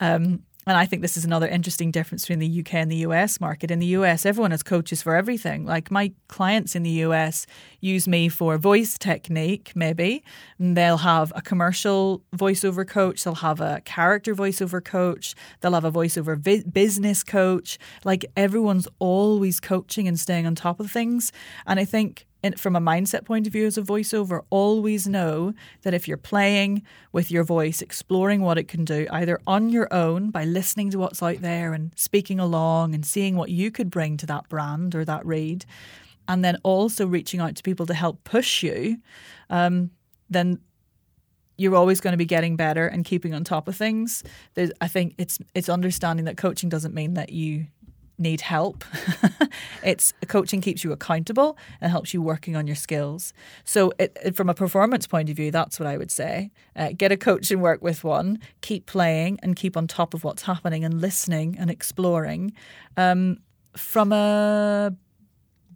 Um, 0.00 0.42
and 0.68 0.76
I 0.76 0.84
think 0.84 1.00
this 1.00 1.16
is 1.16 1.24
another 1.24 1.46
interesting 1.46 1.92
difference 1.92 2.24
between 2.24 2.40
the 2.40 2.60
UK 2.60 2.74
and 2.74 2.90
the 2.90 2.96
US 3.08 3.40
market. 3.40 3.70
In 3.70 3.78
the 3.78 3.86
US, 3.98 4.26
everyone 4.26 4.50
has 4.50 4.64
coaches 4.64 5.00
for 5.00 5.14
everything. 5.14 5.64
Like 5.64 5.92
my 5.92 6.12
clients 6.26 6.74
in 6.74 6.82
the 6.82 6.90
US 7.06 7.46
use 7.80 8.08
me 8.08 8.28
for 8.28 8.58
voice 8.58 8.98
technique, 8.98 9.70
maybe. 9.76 10.24
And 10.58 10.76
they'll 10.76 10.96
have 10.96 11.32
a 11.36 11.40
commercial 11.40 12.22
voiceover 12.34 12.86
coach, 12.86 13.22
they'll 13.22 13.36
have 13.36 13.60
a 13.60 13.80
character 13.84 14.34
voiceover 14.34 14.84
coach, 14.84 15.36
they'll 15.60 15.74
have 15.74 15.84
a 15.84 15.92
voiceover 15.92 16.36
vi- 16.36 16.64
business 16.64 17.22
coach. 17.22 17.78
Like 18.04 18.24
everyone's 18.36 18.88
always 18.98 19.60
coaching 19.60 20.08
and 20.08 20.18
staying 20.18 20.46
on 20.46 20.56
top 20.56 20.80
of 20.80 20.90
things. 20.90 21.30
And 21.68 21.78
I 21.78 21.84
think 21.84 22.26
from 22.54 22.76
a 22.76 22.80
mindset 22.80 23.24
point 23.24 23.46
of 23.46 23.52
view 23.52 23.66
as 23.66 23.76
a 23.76 23.82
voiceover, 23.82 24.42
always 24.50 25.06
know 25.06 25.52
that 25.82 25.94
if 25.94 26.06
you're 26.06 26.16
playing 26.16 26.82
with 27.12 27.30
your 27.30 27.44
voice, 27.44 27.82
exploring 27.82 28.42
what 28.42 28.58
it 28.58 28.68
can 28.68 28.84
do, 28.84 29.06
either 29.10 29.40
on 29.46 29.70
your 29.70 29.92
own 29.92 30.30
by 30.30 30.44
listening 30.44 30.90
to 30.90 30.98
what's 30.98 31.22
out 31.22 31.40
there 31.40 31.72
and 31.72 31.92
speaking 31.96 32.38
along 32.38 32.94
and 32.94 33.04
seeing 33.04 33.36
what 33.36 33.50
you 33.50 33.70
could 33.70 33.90
bring 33.90 34.16
to 34.16 34.26
that 34.26 34.48
brand 34.48 34.94
or 34.94 35.04
that 35.04 35.24
read, 35.24 35.64
and 36.28 36.44
then 36.44 36.58
also 36.62 37.06
reaching 37.06 37.40
out 37.40 37.56
to 37.56 37.62
people 37.62 37.86
to 37.86 37.94
help 37.94 38.22
push 38.24 38.62
you, 38.62 38.98
um, 39.50 39.90
then 40.28 40.58
you're 41.58 41.76
always 41.76 42.00
going 42.00 42.12
to 42.12 42.18
be 42.18 42.26
getting 42.26 42.56
better 42.56 42.86
and 42.86 43.04
keeping 43.04 43.32
on 43.32 43.42
top 43.42 43.68
of 43.68 43.76
things. 43.76 44.22
There's, 44.54 44.70
I 44.80 44.88
think 44.88 45.14
it's 45.18 45.38
it's 45.54 45.68
understanding 45.68 46.26
that 46.26 46.36
coaching 46.36 46.68
doesn't 46.68 46.94
mean 46.94 47.14
that 47.14 47.30
you 47.30 47.66
need 48.18 48.40
help. 48.40 48.84
it's 49.82 50.12
coaching 50.28 50.60
keeps 50.60 50.82
you 50.84 50.92
accountable 50.92 51.56
and 51.80 51.90
helps 51.90 52.14
you 52.14 52.22
working 52.22 52.56
on 52.56 52.66
your 52.66 52.76
skills. 52.76 53.32
So, 53.64 53.92
it, 53.98 54.16
it, 54.24 54.36
from 54.36 54.48
a 54.48 54.54
performance 54.54 55.06
point 55.06 55.30
of 55.30 55.36
view, 55.36 55.50
that's 55.50 55.78
what 55.78 55.86
I 55.86 55.96
would 55.96 56.10
say. 56.10 56.50
Uh, 56.74 56.90
get 56.96 57.12
a 57.12 57.16
coach 57.16 57.50
and 57.50 57.62
work 57.62 57.82
with 57.82 58.04
one. 58.04 58.38
Keep 58.60 58.86
playing 58.86 59.38
and 59.42 59.56
keep 59.56 59.76
on 59.76 59.86
top 59.86 60.14
of 60.14 60.24
what's 60.24 60.42
happening 60.42 60.84
and 60.84 61.00
listening 61.00 61.56
and 61.58 61.70
exploring. 61.70 62.52
Um, 62.96 63.38
from 63.76 64.12
a 64.12 64.94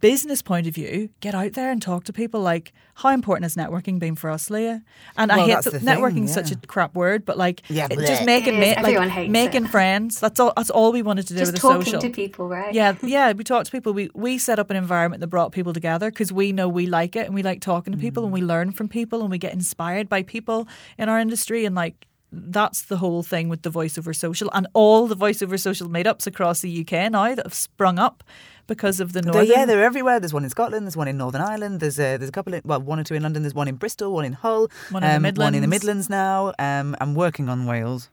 business 0.01 0.41
point 0.41 0.67
of 0.67 0.75
view, 0.75 1.09
get 1.19 1.33
out 1.33 1.53
there 1.53 1.71
and 1.71 1.81
talk 1.81 2.03
to 2.05 2.13
people. 2.13 2.41
Like, 2.41 2.73
how 2.95 3.09
important 3.09 3.45
has 3.45 3.55
networking 3.55 3.99
been 3.99 4.15
for 4.15 4.29
us, 4.29 4.49
Leah? 4.49 4.83
And 5.15 5.29
well, 5.29 5.39
I 5.39 5.45
hate 5.45 5.63
that 5.63 5.81
networking 5.81 6.27
yeah. 6.27 6.33
such 6.33 6.51
a 6.51 6.55
crap 6.55 6.95
word, 6.95 7.23
but 7.23 7.37
like, 7.37 7.61
yeah, 7.69 7.87
just 7.87 8.25
making 8.25 8.59
ma- 8.59 8.81
like 8.81 9.29
making 9.29 9.65
it. 9.65 9.69
friends. 9.69 10.19
That's 10.19 10.39
all. 10.39 10.53
That's 10.57 10.69
all 10.69 10.91
we 10.91 11.01
wanted 11.01 11.27
to 11.27 11.33
do 11.33 11.39
just 11.39 11.53
with 11.53 11.61
the 11.61 11.67
social. 11.67 11.93
Talking 11.93 12.11
to 12.11 12.15
people, 12.15 12.47
right? 12.47 12.73
Yeah, 12.73 12.95
yeah. 13.03 13.31
We 13.31 13.43
talk 13.43 13.65
to 13.65 13.71
people. 13.71 13.93
We 13.93 14.09
we 14.13 14.37
set 14.37 14.59
up 14.59 14.69
an 14.69 14.75
environment 14.75 15.21
that 15.21 15.27
brought 15.27 15.51
people 15.51 15.73
together 15.73 16.11
because 16.11 16.33
we 16.33 16.51
know 16.51 16.67
we 16.67 16.87
like 16.87 17.15
it 17.15 17.25
and 17.25 17.35
we 17.35 17.43
like 17.43 17.61
talking 17.61 17.93
to 17.93 17.99
people 17.99 18.23
mm. 18.23 18.27
and 18.27 18.33
we 18.33 18.41
learn 18.41 18.71
from 18.71 18.89
people 18.89 19.21
and 19.21 19.31
we 19.31 19.37
get 19.37 19.53
inspired 19.53 20.09
by 20.09 20.23
people 20.23 20.67
in 20.97 21.07
our 21.07 21.19
industry 21.19 21.65
and 21.65 21.75
like 21.75 22.07
that's 22.31 22.83
the 22.83 22.97
whole 22.97 23.23
thing 23.23 23.49
with 23.49 23.63
the 23.63 23.71
voiceover 23.71 24.15
social 24.15 24.49
and 24.53 24.67
all 24.73 25.07
the 25.07 25.15
voiceover 25.15 25.59
social 25.59 25.89
meetups 25.89 26.25
across 26.25 26.61
the 26.61 26.81
UK 26.81 27.11
now 27.11 27.35
that 27.35 27.45
have 27.45 27.53
sprung 27.53 27.99
up 27.99 28.23
because 28.67 28.99
of 28.99 29.13
the 29.13 29.21
northern. 29.21 29.47
They're, 29.47 29.57
yeah, 29.57 29.65
they're 29.65 29.83
everywhere. 29.83 30.19
There's 30.19 30.33
one 30.33 30.43
in 30.43 30.49
Scotland. 30.49 30.85
There's 30.85 30.95
one 30.95 31.09
in 31.09 31.17
Northern 31.17 31.41
Ireland. 31.41 31.81
There's 31.81 31.99
a, 31.99 32.17
there's 32.17 32.29
a 32.29 32.31
couple. 32.31 32.53
In, 32.53 32.61
well, 32.63 32.81
one 32.81 32.99
or 32.99 33.03
two 33.03 33.15
in 33.15 33.23
London. 33.23 33.43
There's 33.43 33.53
one 33.53 33.67
in 33.67 33.75
Bristol. 33.75 34.13
One 34.13 34.25
in 34.25 34.33
Hull. 34.33 34.69
One 34.91 35.03
in 35.03 35.09
um, 35.09 35.15
the 35.15 35.19
Midlands. 35.19 35.47
One 35.47 35.55
in 35.55 35.61
the 35.61 35.67
Midlands 35.67 36.09
now. 36.09 36.53
Um, 36.57 36.95
I'm 37.01 37.13
working 37.15 37.49
on 37.49 37.65
Wales. 37.65 38.09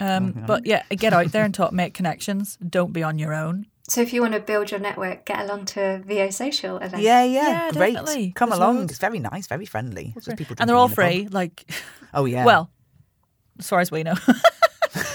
Um, 0.00 0.44
but 0.46 0.66
yeah, 0.66 0.82
get 0.90 1.12
out 1.12 1.32
there 1.32 1.44
and 1.44 1.54
talk, 1.60 1.72
make 1.72 1.94
connections. 1.94 2.58
Don't 2.68 2.92
be 2.92 3.02
on 3.02 3.18
your 3.18 3.32
own. 3.32 3.66
So 3.86 4.00
if 4.00 4.12
you 4.12 4.22
want 4.22 4.32
to 4.32 4.40
build 4.40 4.70
your 4.70 4.80
network, 4.80 5.26
get 5.26 5.40
along 5.40 5.66
to 5.66 6.02
VO 6.06 6.30
Social 6.30 6.78
events. 6.78 7.04
Yeah, 7.04 7.22
yeah, 7.22 7.48
yeah 7.48 7.70
great. 7.70 7.94
Definitely. 7.94 8.32
Come 8.32 8.48
There's 8.48 8.58
along. 8.58 8.78
Loads. 8.78 8.92
It's 8.92 9.00
very 9.00 9.18
nice, 9.18 9.46
very 9.46 9.66
friendly. 9.66 10.14
Just 10.14 10.36
people 10.38 10.56
and 10.58 10.68
they're 10.68 10.76
all 10.76 10.88
free. 10.88 11.28
Like, 11.30 11.70
oh 12.14 12.24
yeah. 12.24 12.44
Well, 12.46 12.70
as 13.58 13.68
far 13.68 13.80
as 13.80 13.90
we 13.90 14.02
know. 14.02 14.14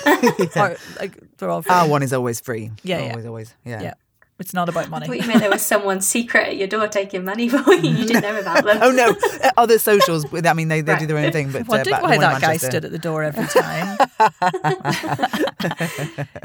yeah. 0.06 0.48
or, 0.56 0.78
like, 1.00 1.38
they're 1.38 1.50
all 1.50 1.62
free. 1.62 1.74
Our 1.74 1.88
one 1.88 2.04
is 2.04 2.14
always 2.14 2.40
free. 2.40 2.72
Yeah, 2.84 3.00
always, 3.00 3.16
yeah. 3.16 3.28
always. 3.28 3.56
Yeah. 3.66 3.82
yeah. 3.82 3.94
It's 4.40 4.54
not 4.54 4.70
about 4.70 4.90
money. 4.90 5.04
I 5.04 5.08
thought 5.08 5.18
you 5.18 5.28
meant 5.28 5.42
there 5.42 5.50
was 5.50 5.62
someone 5.62 6.00
secret 6.00 6.48
at 6.48 6.56
your 6.56 6.70
door 6.70 6.88
taking 6.88 7.26
money 7.26 7.50
for 7.50 7.74
you. 7.74 7.90
You 7.90 8.06
didn't 8.06 8.22
know 8.22 8.40
about 8.40 8.64
them. 8.64 8.80
oh 8.82 8.90
no, 8.90 9.14
uh, 9.44 9.52
other 9.58 9.78
socials. 9.78 10.26
I 10.34 10.54
mean, 10.54 10.70
they, 10.70 10.80
they 10.80 10.94
right. 10.94 11.00
do 11.00 11.08
their 11.08 11.18
own 11.18 11.34
thing. 11.34 11.52
But 11.52 11.68
wondered 11.68 11.92
uh, 11.92 12.00
why 12.00 12.18
that 12.18 12.42
guy 12.42 12.56
stood 12.56 12.86
at 12.86 12.92
the 12.92 12.98
door 12.98 13.22
every 13.22 13.46
time. 13.48 13.98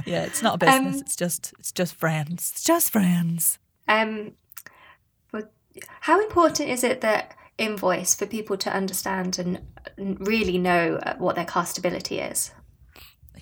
yeah, 0.07 0.25
it's 0.25 0.43
not 0.43 0.57
a 0.57 0.59
business. 0.59 0.97
Um, 0.97 1.01
it's 1.03 1.15
just 1.15 1.55
it's 1.61 1.71
just 1.71 1.95
friends. 1.95 2.51
It's 2.53 2.65
just 2.65 2.91
friends. 2.91 3.61
Um, 3.87 4.33
but 5.31 5.53
how 6.01 6.21
important 6.21 6.71
is 6.71 6.83
it 6.83 7.01
that 7.03 7.37
in 7.59 7.77
voice 7.77 8.15
for 8.15 8.27
people 8.27 8.57
to 8.57 8.75
understand 8.75 9.39
and 9.39 9.61
really 9.97 10.59
know 10.59 10.97
uh, 11.03 11.15
what 11.17 11.37
their 11.37 11.45
castability 11.45 12.31
is? 12.31 12.51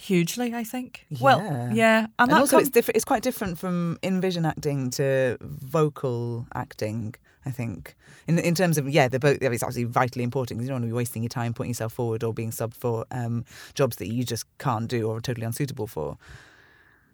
hugely. 0.03 0.55
I 0.55 0.65
think. 0.65 1.07
Yeah. 1.09 1.19
Well, 1.21 1.71
yeah, 1.73 2.07
and, 2.19 2.31
and 2.31 2.33
also 2.33 2.57
com- 2.57 2.61
it's 2.61 2.71
different. 2.71 2.97
It's 2.97 3.05
quite 3.05 3.23
different 3.23 3.59
from 3.59 3.99
in 4.03 4.21
vision 4.21 4.45
acting 4.45 4.91
to 4.93 5.39
vocal 5.41 6.47
acting. 6.55 7.15
I 7.45 7.51
think 7.51 7.97
in 8.27 8.39
in 8.39 8.55
terms 8.55 8.79
of 8.79 8.89
yeah, 8.89 9.09
they're 9.09 9.21
both. 9.21 9.39
It's 9.41 9.63
absolutely 9.63 9.93
vitally 9.93 10.25
important 10.25 10.59
because 10.59 10.69
you 10.69 10.69
don't 10.69 10.83
want 10.83 10.85
to 10.85 10.95
be 10.95 10.97
wasting 10.97 11.23
your 11.23 11.31
time 11.31 11.55
putting 11.55 11.71
yourself 11.71 11.93
forward 11.93 12.23
or 12.23 12.33
being 12.35 12.51
subbed 12.51 12.75
for 12.75 13.07
um, 13.11 13.45
jobs 13.75 13.97
that 13.97 14.09
you 14.09 14.25
just 14.25 14.45
can't 14.59 14.89
do 14.89 15.09
or 15.09 15.17
are 15.17 15.21
totally 15.21 15.47
unsuitable 15.47 15.87
for. 15.87 16.19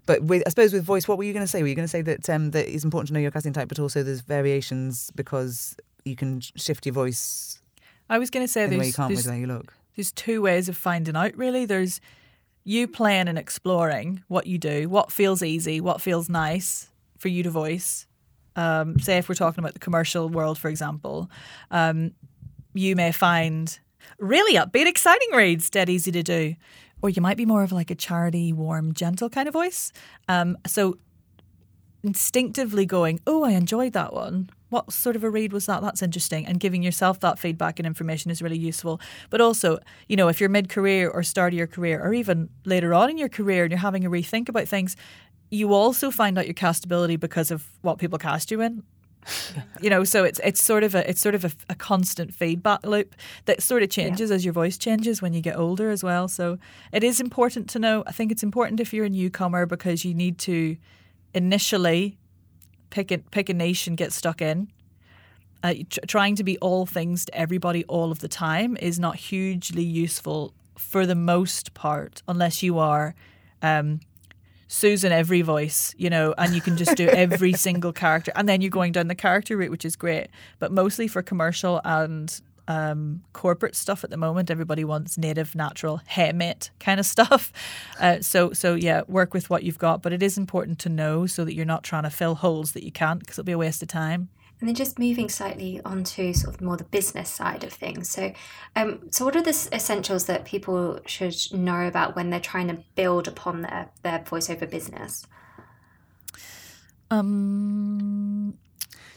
But 0.07 0.23
with, 0.23 0.43
I 0.47 0.49
suppose 0.49 0.73
with 0.73 0.85
voice, 0.85 1.07
what 1.07 1.19
were 1.19 1.25
you 1.25 1.35
going 1.35 1.45
to 1.45 1.51
say? 1.51 1.61
Were 1.61 1.69
you 1.69 1.75
going 1.75 1.85
to 1.85 1.91
say 1.91 2.01
that 2.03 2.29
um, 2.31 2.53
that 2.53 2.73
it's 2.73 2.85
important 2.85 3.09
to 3.09 3.15
know 3.15 3.21
your 3.21 3.31
casting 3.31 3.53
type, 3.53 3.69
but 3.69 3.79
also 3.79 4.03
there's 4.03 4.23
variations 4.23 5.11
because 5.15 5.77
you 6.09 6.17
can 6.17 6.41
shift 6.41 6.87
your 6.87 6.95
voice. 6.95 7.61
I 8.11 8.19
was 8.19 8.31
going 8.31 8.45
to 8.45 8.53
say 8.53 8.67
there's, 8.67 8.81
the 8.81 8.87
you 8.87 8.93
can't 8.93 9.09
there's, 9.09 9.19
with 9.19 9.27
the 9.27 9.31
way 9.33 9.41
you 9.41 9.47
look. 9.47 9.75
There's 9.97 10.13
two 10.13 10.43
ways 10.43 10.69
of 10.69 10.77
finding 10.77 11.17
out. 11.17 11.37
Really, 11.37 11.67
there's 11.67 12.01
you 12.65 12.87
plan 12.87 13.29
and 13.29 13.39
exploring 13.39 14.23
what 14.29 14.47
you 14.47 14.59
do, 14.59 14.89
what 14.89 15.11
feels 15.13 15.43
easy, 15.43 15.81
what 15.81 16.01
feels 16.01 16.29
nice 16.29 16.91
for 17.17 17.29
you 17.29 17.43
to 17.43 17.51
voice. 17.51 18.07
Um, 18.57 18.99
say 18.99 19.19
if 19.19 19.29
we're 19.29 19.35
talking 19.35 19.63
about 19.63 19.75
the 19.75 19.79
commercial 19.79 20.29
world, 20.29 20.59
for 20.59 20.69
example, 20.69 21.31
um, 21.71 22.13
you 22.75 22.97
may 22.97 23.13
find 23.13 23.79
really 24.19 24.55
upbeat, 24.55 24.87
exciting 24.87 25.29
reads 25.33 25.71
dead 25.71 25.89
easy 25.89 26.13
to 26.13 26.23
do, 26.23 26.57
or 27.01 27.09
you 27.09 27.23
might 27.23 27.37
be 27.37 27.47
more 27.47 27.63
of 27.63 27.73
like 27.73 27.91
a 27.91 27.95
charity, 27.95 28.53
warm, 28.53 28.93
gentle 28.93 29.31
kind 29.31 29.49
of 29.49 29.55
voice. 29.55 29.93
Um, 30.29 30.59
so 30.67 30.99
instinctively 32.03 32.87
going, 32.87 33.21
oh, 33.27 33.45
I 33.45 33.53
enjoyed 33.53 33.93
that 33.93 34.13
one 34.13 34.51
what 34.71 34.93
sort 34.93 35.17
of 35.17 35.25
a 35.25 35.31
read 35.31 35.53
was 35.53 35.67
that? 35.67 35.83
That's 35.83 36.03
interesting. 36.03 36.47
And 36.47 36.61
giving 36.61 36.83
yourself 36.83 37.21
that 37.21 37.39
feedback 37.39 37.79
and 37.79 37.87
information 37.87 38.31
is 38.31 38.43
really 38.43 38.59
useful. 38.59 39.01
But 39.31 39.41
also, 39.41 39.79
you 40.09 40.17
know, 40.17 40.29
if 40.29 40.41
you're 40.41 40.51
mid 40.51 40.69
career 40.69 41.09
or 41.09 41.23
start 41.23 41.53
of 41.53 41.59
your 41.59 41.67
career 41.67 42.01
or 42.03 42.13
even 42.13 42.51
later 42.65 42.93
on 42.93 43.11
in 43.11 43.19
your 43.19 43.29
career 43.29 43.65
and 43.65 43.71
you're 43.71 43.79
having 43.79 44.05
a 44.05 44.11
rethink 44.11 44.49
about 44.49 44.69
things, 44.69 44.97
you 45.51 45.73
also 45.73 46.11
find 46.11 46.39
out 46.39 46.47
your 46.47 46.55
castability 46.55 47.19
because 47.19 47.51
of 47.51 47.67
what 47.83 47.99
people 47.99 48.19
cast 48.19 48.51
you 48.51 48.61
in. 48.61 48.83
you 49.81 49.91
know, 49.91 50.05
so 50.05 50.25
it's 50.25 50.41
it's 50.45 50.63
sort 50.63 50.85
of 50.85 50.95
a 50.95 51.09
it's 51.09 51.21
sort 51.21 51.35
of 51.35 51.45
a, 51.45 51.51
a 51.71 51.75
constant 51.75 52.35
feedback 52.35 52.85
loop 52.87 53.15
that 53.47 53.63
sort 53.63 53.83
of 53.83 53.91
changes 53.91 54.31
yeah. 54.31 54.37
as 54.37 54.45
your 54.45 54.55
voice 54.55 54.79
changes 54.79 55.21
when 55.21 55.33
you 55.33 55.41
get 55.41 55.57
older 55.57 55.91
as 55.91 56.03
well. 56.03 56.29
So 56.29 56.59
it 56.93 57.05
is 57.05 57.21
important 57.21 57.69
to 57.71 57.79
know. 57.79 58.05
I 58.07 58.13
think 58.13 58.33
it's 58.33 58.43
important 58.43 58.81
if 58.81 58.93
you're 58.93 59.07
a 59.07 59.11
newcomer 59.11 59.67
because 59.67 60.05
you 60.05 60.15
need 60.15 60.39
to 60.41 60.77
initially 61.35 62.17
pick 62.91 63.11
a, 63.11 63.19
pick 63.19 63.49
a 63.49 63.55
niche 63.55 63.87
and 63.87 63.97
get 63.97 64.13
stuck 64.13 64.41
in. 64.41 64.69
Uh, 65.63 65.75
tr- 65.91 66.01
trying 66.07 66.37
to 66.37 66.45
be 66.45 66.57
all 66.59 66.87
things 66.87 67.25
to 67.25 67.35
everybody 67.35 67.85
all 67.85 68.13
of 68.13 68.21
the 68.21 68.29
time 68.29 68.77
is 68.81 68.99
not 68.99 69.17
hugely 69.17 69.83
useful 69.83 70.53
for 70.77 71.05
the 71.05 71.15
most 71.15 71.75
part, 71.75 72.23
unless 72.29 72.63
you 72.63 72.79
are 72.79 73.15
um, 73.63 74.01
Susan 74.69 75.11
every 75.11 75.43
voice, 75.43 75.95
you 75.99 76.11
know, 76.11 76.35
and 76.39 76.55
you 76.55 76.61
can 76.61 76.77
just 76.77 76.95
do 76.95 77.09
every 77.09 77.53
single 77.55 77.93
character, 77.93 78.31
and 78.37 78.49
then 78.49 78.61
you're 78.61 78.71
going 78.71 78.93
down 78.93 79.09
the 79.09 79.15
character 79.15 79.57
route, 79.57 79.71
which 79.71 79.85
is 79.85 79.97
great. 79.97 80.29
But 80.59 80.71
mostly 80.71 81.09
for 81.09 81.23
commercial 81.23 81.81
and 81.85 82.41
um, 82.69 83.23
corporate 83.33 83.75
stuff 83.75 84.05
at 84.05 84.11
the 84.11 84.17
moment. 84.17 84.51
Everybody 84.51 84.85
wants 84.85 85.19
native, 85.19 85.57
natural, 85.57 86.01
hey 86.07 86.33
mate 86.33 86.71
kind 86.79 87.01
of 87.01 87.07
stuff. 87.07 87.53
Uh, 88.01 88.21
so, 88.21 88.53
so 88.53 88.75
yeah, 88.75 89.03
work 89.09 89.35
with 89.35 89.51
what 89.51 89.65
you've 89.65 89.79
got, 89.79 90.03
but 90.03 90.13
it 90.13 90.23
is 90.23 90.39
important 90.39 90.79
to 90.79 90.89
know 90.89 91.27
so 91.27 91.45
that 91.45 91.55
you're 91.55 91.65
not 91.65 91.83
trying 91.83 92.05
to 92.05 92.11
fill 92.11 92.37
holes 92.37 92.73
that 92.73 92.85
you 92.85 92.93
can't 92.93 93.19
because 93.19 93.37
it'll 93.37 93.47
be 93.47 93.53
a 93.53 93.59
waste 93.59 93.83
of 93.83 93.89
time. 93.89 94.29
And 94.61 94.69
then 94.69 94.75
just 94.75 94.99
moving 94.99 95.29
slightly 95.29 95.81
onto 95.85 96.33
sort 96.33 96.55
of 96.55 96.61
more 96.61 96.77
the 96.77 96.85
business 96.85 97.29
side 97.29 97.65
of 97.65 97.73
things. 97.73 98.09
So, 98.09 98.33
um, 98.77 99.09
so 99.11 99.25
what 99.25 99.35
are 99.35 99.43
the 99.43 99.69
essentials 99.73 100.27
that 100.27 100.45
people 100.45 101.01
should 101.07 101.35
know 101.53 101.89
about 101.89 102.15
when 102.15 102.31
they're 102.31 102.39
trying 102.39 102.69
to 102.69 102.79
build 102.95 103.27
upon 103.27 103.63
their 103.63 103.91
their 104.03 104.21
voiceover 104.21 104.71
business? 104.71 105.27
Um, 107.11 108.55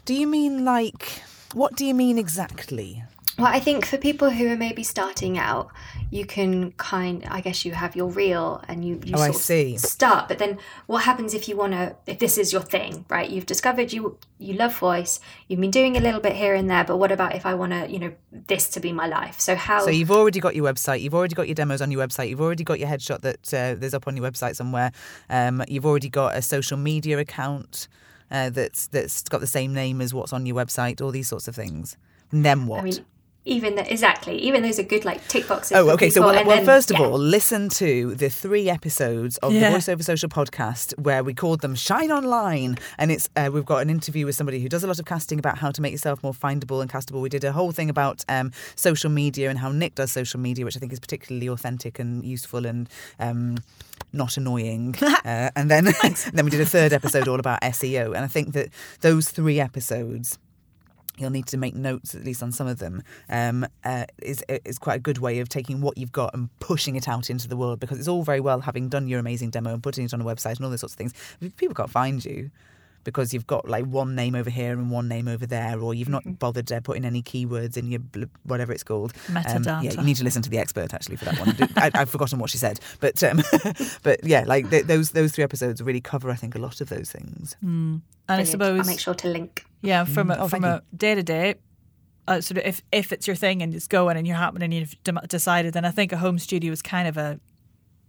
do 0.06 0.16
you 0.16 0.26
mean 0.26 0.66
like 0.66 1.22
what 1.54 1.76
do 1.76 1.86
you 1.86 1.94
mean 1.94 2.18
exactly? 2.18 3.04
Well, 3.42 3.52
I 3.52 3.60
think 3.60 3.88
for 3.88 3.98
people 3.98 4.30
who 4.30 4.48
are 4.52 4.56
maybe 4.56 4.84
starting 4.84 5.40
out, 5.40 5.72
you 6.12 6.28
can 6.28 6.74
kind. 6.74 7.26
I 7.28 7.42
guess 7.42 7.66
you 7.66 7.72
have 7.72 7.96
your 7.96 8.08
reel 8.08 8.64
and 8.68 8.86
you 8.86 9.02
you 9.04 9.16
Oh, 9.18 9.22
I 9.22 9.32
sort 9.32 9.74
of 9.74 9.80
start. 9.80 10.28
But 10.28 10.38
then, 10.38 10.60
what 10.86 11.06
happens 11.06 11.34
if 11.34 11.50
you 11.50 11.58
want 11.58 11.74
to? 11.74 11.96
If 12.06 12.20
this 12.20 12.38
is 12.38 12.54
your 12.54 12.62
thing, 12.62 13.04
right? 13.10 13.28
You've 13.28 13.48
discovered 13.48 13.92
you 13.94 14.20
you 14.38 14.54
love 14.54 14.78
voice. 14.78 15.20
You've 15.48 15.60
been 15.60 15.72
doing 15.72 15.98
a 15.98 16.00
little 16.00 16.20
bit 16.20 16.36
here 16.36 16.54
and 16.54 16.70
there. 16.70 16.84
But 16.84 16.98
what 16.98 17.12
about 17.12 17.34
if 17.34 17.48
I 17.48 17.56
want 17.56 17.72
to? 17.72 17.90
You 17.90 17.98
know, 17.98 18.14
this 18.32 18.70
to 18.70 18.80
be 18.80 18.94
my 18.94 19.08
life. 19.08 19.40
So 19.40 19.56
how? 19.56 19.86
So 19.86 19.90
you've 19.90 20.12
already 20.12 20.40
got 20.40 20.56
your 20.56 20.72
website, 20.72 21.02
you've 21.02 21.16
already 21.16 21.34
got 21.34 21.48
your 21.48 21.56
demos 21.56 21.82
on 21.82 21.90
your 21.90 22.06
website, 22.06 22.30
you've 22.30 22.42
already 22.42 22.64
got 22.64 22.80
your 22.80 22.90
headshot 22.90 23.22
that 23.22 23.52
uh, 23.54 23.74
there's 23.74 23.96
up 23.96 24.08
on 24.08 24.16
your 24.16 24.30
website 24.30 24.56
somewhere. 24.56 24.92
Um, 25.32 25.64
you've 25.68 25.88
already 25.88 26.10
got 26.10 26.38
a 26.38 26.44
social 26.44 26.78
media 26.78 27.18
account 27.18 27.88
uh, 28.30 28.52
that's 28.52 28.86
that's 28.86 29.24
got 29.24 29.42
the 29.42 29.48
same 29.48 29.74
name 29.74 30.00
as 30.00 30.14
what's 30.14 30.32
on 30.32 30.46
your 30.46 30.56
website. 30.56 31.02
All 31.02 31.10
these 31.10 31.28
sorts 31.28 31.48
of 31.48 31.56
things. 31.56 31.98
And 32.32 32.46
then 32.46 32.68
what? 32.68 32.82
I 32.82 32.84
mean, 32.84 33.06
even 33.44 33.76
the, 33.76 33.92
exactly. 33.92 34.38
Even 34.38 34.62
those 34.62 34.78
are 34.78 34.84
good 34.84 35.04
like 35.04 35.28
tick 35.28 35.48
boxes. 35.48 35.72
Oh, 35.76 35.86
for 35.88 35.94
okay. 35.94 36.10
So, 36.12 36.22
people, 36.22 36.32
well, 36.32 36.46
well 36.46 36.56
then- 36.58 36.66
first 36.66 36.92
of 36.92 37.00
yeah. 37.00 37.06
all, 37.08 37.18
listen 37.18 37.70
to 37.70 38.14
the 38.14 38.30
three 38.30 38.70
episodes 38.70 39.38
of 39.38 39.52
Yeah. 39.52 39.72
the 39.72 39.78
VoiceOver 39.78 40.04
Social 40.04 40.30
podcast 40.30 40.98
where 41.00 41.24
we 41.24 41.34
called 41.34 41.62
them 41.62 41.74
"Shine 41.74 42.12
Online," 42.12 42.78
and 43.00 43.12
it's 43.12 43.30
uh, 43.36 43.50
we've 43.52 43.66
got 43.66 43.78
an 43.82 43.90
interview 43.90 44.28
with 44.28 44.36
somebody 44.36 44.62
who 44.62 44.70
does 44.70 44.84
a 44.84 44.88
lot 44.88 45.00
of 45.00 45.06
casting 45.06 45.40
about 45.40 45.58
how 45.58 45.72
to 45.72 45.82
make 45.82 45.92
yourself 45.92 46.22
more 46.22 46.34
findable 46.34 46.82
and 46.82 46.92
castable. 46.92 47.22
We 47.22 47.30
did 47.30 47.44
a 47.44 47.52
whole 47.52 47.72
thing 47.72 47.90
about 47.90 48.24
um, 48.30 48.52
social 48.76 49.10
media 49.10 49.50
and 49.50 49.58
how 49.58 49.72
Nick 49.72 49.96
does 49.96 50.12
social 50.12 50.40
media, 50.40 50.64
which 50.64 50.78
I 50.78 50.80
think 50.80 50.94
is 50.94 51.00
particularly 51.00 51.48
authentic 51.48 52.00
and 52.00 52.24
useful 52.24 52.66
and. 52.66 52.88
Um, 53.20 53.58
not 54.14 54.36
annoying, 54.36 54.94
uh, 55.02 55.52
and 55.56 55.72
then 55.72 55.86
then 56.34 56.44
we 56.44 56.52
did 56.52 56.60
a 56.60 56.66
third 56.66 56.92
episode 56.92 57.30
all 57.30 57.40
about 57.40 57.62
SEO, 57.62 58.08
and 58.08 58.26
I 58.26 58.28
think 58.28 58.52
that 58.54 58.68
those 59.00 59.30
three 59.30 59.58
episodes 59.58 60.38
you'll 61.22 61.30
need 61.30 61.48
to 61.48 61.58
make 61.58 61.76
notes 61.76 62.16
at 62.16 62.24
least 62.24 62.44
on 62.44 62.52
some 62.52 62.68
of 62.68 62.80
them 62.80 63.04
um, 63.30 63.66
uh, 63.84 64.06
is 64.22 64.44
is 64.66 64.78
quite 64.80 64.96
a 64.96 65.00
good 65.00 65.20
way 65.20 65.40
of 65.40 65.50
taking 65.50 65.82
what 65.82 65.98
you've 65.98 66.12
got 66.12 66.34
and 66.34 66.50
pushing 66.60 66.96
it 66.96 67.08
out 67.08 67.30
into 67.30 67.48
the 67.48 67.58
world 67.58 67.80
because 67.80 68.00
it's 68.00 68.08
all 68.08 68.24
very 68.24 68.40
well 68.40 68.62
having 68.62 68.90
done 68.90 69.08
your 69.08 69.20
amazing 69.20 69.50
demo 69.50 69.74
and 69.74 69.84
putting 69.84 70.06
it 70.06 70.14
on 70.14 70.22
a 70.22 70.26
website 70.26 70.56
and 70.56 70.66
all 70.66 70.70
those 70.70 70.82
sorts 70.82 70.94
of 70.94 70.98
things 70.98 71.14
people 71.58 71.76
can't 71.76 71.90
find 71.90 72.26
you 72.26 72.52
because 73.04 73.34
you've 73.34 73.48
got 73.48 73.68
like 73.68 73.86
one 73.86 74.16
name 74.16 74.36
over 74.36 74.50
here 74.50 74.72
and 74.74 74.92
one 74.92 75.08
name 75.08 75.28
over 75.28 75.46
there 75.46 75.80
or 75.80 75.94
you've 75.94 76.10
not 76.10 76.24
bothered 76.40 76.72
uh, 76.72 76.80
putting 76.82 77.04
any 77.06 77.22
keywords 77.24 77.78
in 77.78 77.90
your 77.92 78.00
bl- 78.00 78.24
whatever 78.44 78.72
it's 78.74 78.84
called 78.84 79.14
Um, 79.30 79.36
Metadata. 79.36 79.84
yeah 79.84 79.92
you 79.94 80.04
need 80.04 80.18
to 80.18 80.24
listen 80.24 80.42
to 80.44 80.50
the 80.50 80.58
expert 80.58 80.94
actually 80.94 81.16
for 81.16 81.26
that 81.26 81.40
one 81.40 81.56
I, 81.78 81.92
I've 81.94 82.10
forgotten 82.10 82.40
what 82.40 82.50
she 82.50 82.58
said 82.58 82.80
but 83.00 83.24
um, 83.24 83.42
but 84.04 84.24
yeah 84.24 84.44
like 84.48 84.70
th- 84.70 84.86
those 84.86 85.12
those 85.12 85.32
three 85.32 85.44
episodes 85.44 85.82
really 85.82 86.02
cover 86.02 86.30
I 86.30 86.36
think 86.36 86.56
a 86.56 86.60
lot 86.60 86.82
of 86.82 86.90
those 86.90 87.12
things 87.12 87.56
And 87.62 88.02
I 88.28 88.44
suppose 88.44 88.80
I'll 88.82 88.86
make 88.86 89.00
sure 89.00 89.14
to 89.16 89.28
link. 89.28 89.66
Yeah, 89.82 90.06
from 90.06 90.30
a, 90.32 90.36
Oh, 90.38 90.48
from 90.48 90.64
a 90.64 90.82
day 90.96 91.16
to 91.16 91.24
day, 91.24 91.56
uh, 92.28 92.40
sort 92.40 92.60
of 92.60 92.66
if 92.66 92.82
if 92.92 93.12
it's 93.12 93.26
your 93.28 93.36
thing 93.36 93.62
and 93.64 93.74
it's 93.74 93.88
going 93.88 94.16
and 94.16 94.26
you're 94.28 94.38
happening 94.38 94.66
and 94.72 94.74
you've 94.74 95.04
dem- 95.04 95.20
decided, 95.28 95.74
then 95.74 95.86
I 95.86 95.92
think 95.92 96.14
a 96.14 96.18
home 96.18 96.38
studio 96.40 96.72
is 96.72 96.82
kind 96.84 97.08
of 97.08 97.18
a 97.18 97.40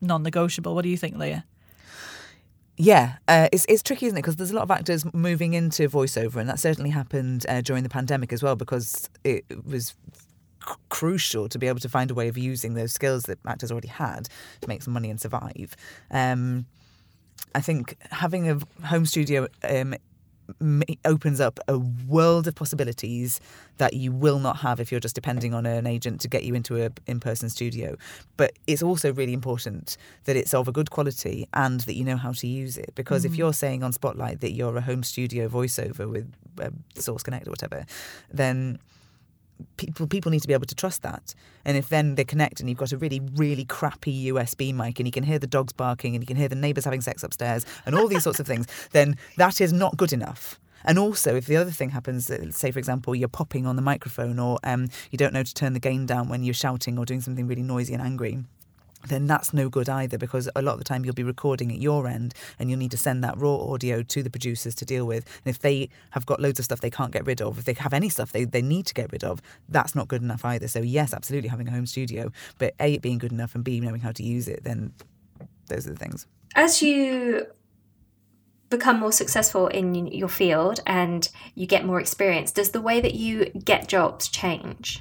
non-negotiable. 0.00 0.74
What 0.74 0.82
do 0.82 0.88
you 0.90 0.96
think, 0.96 1.16
Leah? 1.16 1.44
Yeah, 2.76 3.16
uh, 3.28 3.48
it's 3.52 3.66
it's 3.68 3.82
tricky, 3.82 4.06
isn't 4.06 4.16
it? 4.16 4.22
Because 4.22 4.36
there's 4.36 4.50
a 4.50 4.54
lot 4.54 4.62
of 4.62 4.70
actors 4.70 5.04
moving 5.12 5.52
into 5.54 5.88
voiceover, 5.88 6.36
and 6.36 6.48
that 6.48 6.58
certainly 6.58 6.90
happened 6.90 7.44
uh, 7.48 7.60
during 7.60 7.82
the 7.82 7.88
pandemic 7.88 8.32
as 8.32 8.42
well, 8.42 8.56
because 8.56 9.10
it 9.24 9.44
was 9.66 9.94
c- 10.66 10.74
crucial 10.88 11.48
to 11.50 11.58
be 11.58 11.66
able 11.68 11.80
to 11.80 11.88
find 11.88 12.10
a 12.10 12.14
way 12.14 12.28
of 12.28 12.38
using 12.38 12.74
those 12.74 12.92
skills 12.92 13.24
that 13.24 13.38
actors 13.46 13.70
already 13.70 13.88
had 13.88 14.28
to 14.62 14.68
make 14.68 14.82
some 14.82 14.94
money 14.94 15.10
and 15.10 15.20
survive. 15.20 15.76
Um, 16.10 16.64
I 17.54 17.60
think 17.60 17.96
having 18.10 18.48
a 18.50 18.58
home 18.86 19.04
studio 19.04 19.48
um, 19.68 19.94
opens 21.04 21.40
up 21.40 21.58
a 21.68 21.78
world 21.78 22.46
of 22.46 22.54
possibilities 22.54 23.40
that 23.78 23.94
you 23.94 24.12
will 24.12 24.38
not 24.38 24.58
have 24.58 24.80
if 24.80 24.90
you're 24.90 25.00
just 25.00 25.14
depending 25.14 25.54
on 25.54 25.66
an 25.66 25.86
agent 25.86 26.20
to 26.20 26.28
get 26.28 26.44
you 26.44 26.54
into 26.54 26.84
a 26.84 26.90
in-person 27.06 27.48
studio. 27.48 27.96
But 28.36 28.52
it's 28.66 28.82
also 28.82 29.12
really 29.12 29.32
important 29.32 29.96
that 30.24 30.36
it's 30.36 30.54
of 30.54 30.68
a 30.68 30.72
good 30.72 30.90
quality 30.90 31.48
and 31.54 31.80
that 31.80 31.94
you 31.94 32.04
know 32.04 32.16
how 32.16 32.32
to 32.32 32.46
use 32.46 32.76
it. 32.76 32.94
Because 32.94 33.24
if 33.24 33.36
you're 33.36 33.52
saying 33.52 33.82
on 33.82 33.92
spotlight 33.92 34.40
that 34.40 34.52
you're 34.52 34.76
a 34.76 34.80
home 34.80 35.02
studio 35.02 35.48
voiceover 35.48 36.10
with 36.10 36.32
uh, 36.60 36.70
source 36.94 37.22
connect 37.22 37.46
or 37.46 37.50
whatever 37.50 37.86
then 38.30 38.78
people 39.76 40.06
people 40.06 40.30
need 40.30 40.42
to 40.42 40.48
be 40.48 40.54
able 40.54 40.66
to 40.66 40.74
trust 40.74 41.02
that. 41.02 41.34
And 41.64 41.76
if 41.76 41.88
then 41.88 42.16
they 42.16 42.24
connect 42.24 42.60
and 42.60 42.68
you've 42.68 42.78
got 42.78 42.92
a 42.92 42.98
really 42.98 43.20
really 43.36 43.64
crappy 43.64 44.26
USB 44.32 44.74
mic 44.74 44.98
and 44.98 45.06
you 45.06 45.12
can 45.12 45.24
hear 45.24 45.38
the 45.38 45.46
dogs 45.46 45.72
barking 45.72 46.14
and 46.14 46.22
you 46.22 46.26
can 46.26 46.36
hear 46.36 46.48
the 46.48 46.56
neighbours 46.56 46.84
having 46.84 47.00
sex 47.00 47.22
upstairs 47.22 47.64
and 47.86 47.94
all 47.94 48.08
these 48.08 48.24
sorts 48.24 48.40
of 48.40 48.46
things, 48.46 48.66
then 48.92 49.16
that 49.36 49.60
is 49.60 49.72
not 49.72 49.96
good 49.96 50.12
enough. 50.12 50.58
And 50.84 50.98
also, 50.98 51.36
if 51.36 51.46
the 51.46 51.56
other 51.56 51.70
thing 51.70 51.90
happens, 51.90 52.30
uh, 52.30 52.50
say 52.50 52.70
for 52.70 52.78
example, 52.78 53.14
you're 53.14 53.28
popping 53.28 53.66
on 53.66 53.76
the 53.76 53.82
microphone 53.82 54.38
or 54.38 54.58
um, 54.64 54.88
you 55.10 55.18
don't 55.18 55.32
know 55.32 55.44
to 55.44 55.54
turn 55.54 55.74
the 55.74 55.80
gain 55.80 56.06
down 56.06 56.28
when 56.28 56.42
you're 56.42 56.54
shouting 56.54 56.98
or 56.98 57.04
doing 57.04 57.20
something 57.20 57.46
really 57.46 57.62
noisy 57.62 57.94
and 57.94 58.02
angry, 58.02 58.38
then 59.08 59.26
that's 59.26 59.52
no 59.52 59.68
good 59.68 59.88
either 59.88 60.18
because 60.18 60.48
a 60.54 60.62
lot 60.62 60.72
of 60.72 60.78
the 60.78 60.84
time 60.84 61.04
you'll 61.04 61.14
be 61.14 61.22
recording 61.22 61.72
at 61.72 61.78
your 61.78 62.06
end 62.06 62.34
and 62.58 62.70
you'll 62.70 62.78
need 62.78 62.90
to 62.90 62.96
send 62.96 63.22
that 63.24 63.36
raw 63.36 63.56
audio 63.56 64.02
to 64.02 64.22
the 64.22 64.30
producers 64.30 64.74
to 64.76 64.84
deal 64.84 65.04
with. 65.06 65.24
And 65.44 65.54
if 65.54 65.60
they 65.60 65.88
have 66.10 66.26
got 66.26 66.40
loads 66.40 66.58
of 66.58 66.64
stuff 66.64 66.80
they 66.80 66.90
can't 66.90 67.12
get 67.12 67.26
rid 67.26 67.40
of, 67.40 67.58
if 67.58 67.64
they 67.64 67.74
have 67.74 67.92
any 67.92 68.08
stuff 68.08 68.32
they, 68.32 68.44
they 68.44 68.62
need 68.62 68.86
to 68.86 68.94
get 68.94 69.10
rid 69.12 69.24
of, 69.24 69.42
that's 69.68 69.94
not 69.94 70.08
good 70.08 70.22
enough 70.22 70.44
either. 70.44 70.68
So, 70.68 70.80
yes, 70.80 71.12
absolutely 71.12 71.48
having 71.48 71.68
a 71.68 71.70
home 71.70 71.86
studio, 71.86 72.30
but 72.58 72.74
A, 72.80 72.94
it 72.94 73.02
being 73.02 73.18
good 73.18 73.32
enough 73.32 73.54
and 73.54 73.64
B, 73.64 73.80
knowing 73.80 74.00
how 74.00 74.12
to 74.12 74.22
use 74.22 74.48
it, 74.48 74.64
then 74.64 74.92
those 75.66 75.86
are 75.86 75.90
the 75.90 75.98
things. 75.98 76.26
As 76.54 76.82
you 76.82 77.46
become 78.68 78.98
more 78.98 79.12
successful 79.12 79.68
in 79.68 80.06
your 80.06 80.28
field 80.28 80.80
and 80.86 81.28
you 81.54 81.66
get 81.66 81.84
more 81.84 82.00
experience, 82.00 82.52
does 82.52 82.70
the 82.70 82.80
way 82.80 83.00
that 83.00 83.14
you 83.14 83.46
get 83.64 83.88
jobs 83.88 84.28
change? 84.28 85.00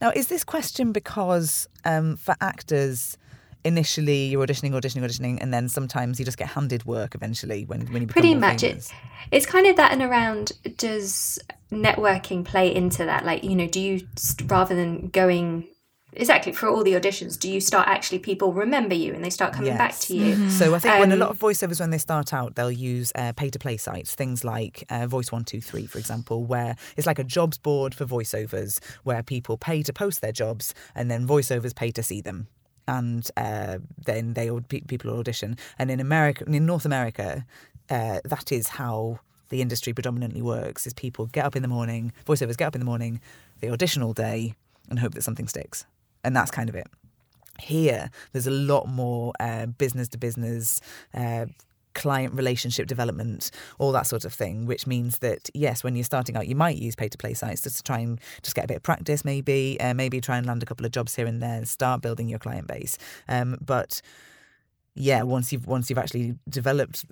Now, 0.00 0.10
is 0.14 0.28
this 0.28 0.44
question 0.44 0.92
because 0.92 1.68
um, 1.84 2.16
for 2.16 2.34
actors, 2.40 3.18
initially 3.66 4.26
you're 4.26 4.46
auditioning, 4.46 4.72
auditioning, 4.72 5.04
auditioning, 5.04 5.38
and 5.42 5.52
then 5.52 5.68
sometimes 5.68 6.18
you 6.18 6.24
just 6.24 6.38
get 6.38 6.48
handed 6.48 6.84
work 6.84 7.14
eventually 7.14 7.64
when, 7.64 7.80
when 7.92 8.02
you 8.02 8.06
become 8.06 8.22
Pretty 8.22 8.34
much. 8.34 8.62
It, 8.62 8.68
famous? 8.70 8.92
it's 9.30 9.46
kind 9.46 9.66
of 9.66 9.76
that 9.76 9.92
and 9.92 10.02
around. 10.02 10.52
Does 10.78 11.38
networking 11.70 12.44
play 12.44 12.74
into 12.74 13.04
that? 13.04 13.24
Like, 13.24 13.44
you 13.44 13.56
know, 13.56 13.66
do 13.66 13.80
you, 13.80 14.06
rather 14.46 14.74
than 14.74 15.08
going 15.08 15.66
exactly 16.12 16.52
for 16.52 16.66
all 16.66 16.82
the 16.82 16.94
auditions, 16.94 17.38
do 17.38 17.50
you 17.50 17.60
start 17.60 17.86
actually 17.88 18.18
people 18.18 18.50
remember 18.50 18.94
you 18.94 19.12
and 19.12 19.22
they 19.22 19.28
start 19.28 19.52
coming 19.52 19.76
back 19.76 19.94
to 19.98 20.16
you? 20.16 20.48
So 20.48 20.74
I 20.74 20.78
think 20.78 20.98
when 20.98 21.12
a 21.12 21.14
Um, 21.14 21.20
lot 21.20 21.30
of 21.30 21.38
voiceovers, 21.38 21.78
when 21.78 21.90
they 21.90 21.98
start 21.98 22.32
out, 22.32 22.54
they'll 22.54 22.70
use 22.72 23.12
uh, 23.14 23.32
pay-to-play 23.32 23.76
sites, 23.76 24.14
things 24.14 24.42
like 24.42 24.84
uh, 24.88 25.06
Voice 25.06 25.30
One 25.30 25.44
Two 25.44 25.60
Three, 25.60 25.86
for 25.86 25.98
example, 25.98 26.44
where 26.44 26.74
it's 26.96 27.06
like 27.06 27.18
a 27.18 27.24
jobs 27.24 27.58
board 27.58 27.94
for 27.94 28.06
voiceovers, 28.06 28.80
where 29.04 29.22
people 29.22 29.58
pay 29.58 29.82
to 29.82 29.92
post 29.92 30.22
their 30.22 30.32
jobs, 30.32 30.72
and 30.94 31.10
then 31.10 31.28
voiceovers 31.28 31.74
pay 31.74 31.90
to 31.90 32.02
see 32.02 32.22
them, 32.22 32.48
and 32.88 33.28
uh, 33.36 33.78
then 34.04 34.34
they 34.34 34.50
people 34.86 35.10
audition. 35.10 35.56
And 35.78 35.90
in 35.90 36.00
America, 36.00 36.44
in 36.46 36.66
North 36.66 36.84
America, 36.84 37.44
uh, 37.90 38.20
that 38.24 38.52
is 38.52 38.68
how 38.68 39.20
the 39.48 39.62
industry 39.62 39.92
predominantly 39.92 40.42
works: 40.42 40.86
is 40.86 40.94
people 40.94 41.26
get 41.26 41.44
up 41.44 41.56
in 41.56 41.62
the 41.62 41.68
morning, 41.68 42.12
voiceovers 42.26 42.56
get 42.56 42.66
up 42.66 42.74
in 42.74 42.80
the 42.80 42.86
morning, 42.86 43.20
they 43.60 43.70
audition 43.70 44.02
all 44.02 44.12
day, 44.12 44.54
and 44.88 44.98
hope 44.98 45.14
that 45.14 45.22
something 45.22 45.48
sticks, 45.48 45.84
and 46.24 46.34
that's 46.34 46.50
kind 46.50 46.68
of 46.68 46.74
it 46.74 46.86
here 47.58 48.10
there's 48.32 48.46
a 48.46 48.50
lot 48.50 48.86
more 48.86 49.32
business 49.78 50.08
to 50.08 50.18
business 50.18 50.80
client 51.96 52.34
relationship 52.34 52.86
development 52.86 53.50
all 53.78 53.90
that 53.90 54.06
sort 54.06 54.24
of 54.24 54.32
thing 54.32 54.66
which 54.66 54.86
means 54.86 55.18
that 55.18 55.50
yes 55.54 55.82
when 55.82 55.96
you're 55.96 56.04
starting 56.04 56.36
out 56.36 56.46
you 56.46 56.54
might 56.54 56.76
use 56.76 56.94
pay 56.94 57.08
to 57.08 57.18
play 57.18 57.34
sites 57.34 57.62
just 57.62 57.78
to 57.78 57.82
try 57.82 57.98
and 57.98 58.20
just 58.42 58.54
get 58.54 58.66
a 58.66 58.68
bit 58.68 58.76
of 58.76 58.82
practice 58.82 59.24
maybe 59.24 59.78
uh, 59.80 59.94
maybe 59.94 60.20
try 60.20 60.36
and 60.36 60.46
land 60.46 60.62
a 60.62 60.66
couple 60.66 60.84
of 60.84 60.92
jobs 60.92 61.14
here 61.14 61.26
and 61.26 61.42
there 61.42 61.56
and 61.56 61.68
start 61.68 62.02
building 62.02 62.28
your 62.28 62.38
client 62.38 62.66
base. 62.66 62.98
Um, 63.28 63.56
but 63.64 64.00
yeah 64.94 65.22
once 65.22 65.52
you've 65.52 65.66
once 65.66 65.90
you've 65.90 65.98
actually 65.98 66.34
developed 66.48 67.04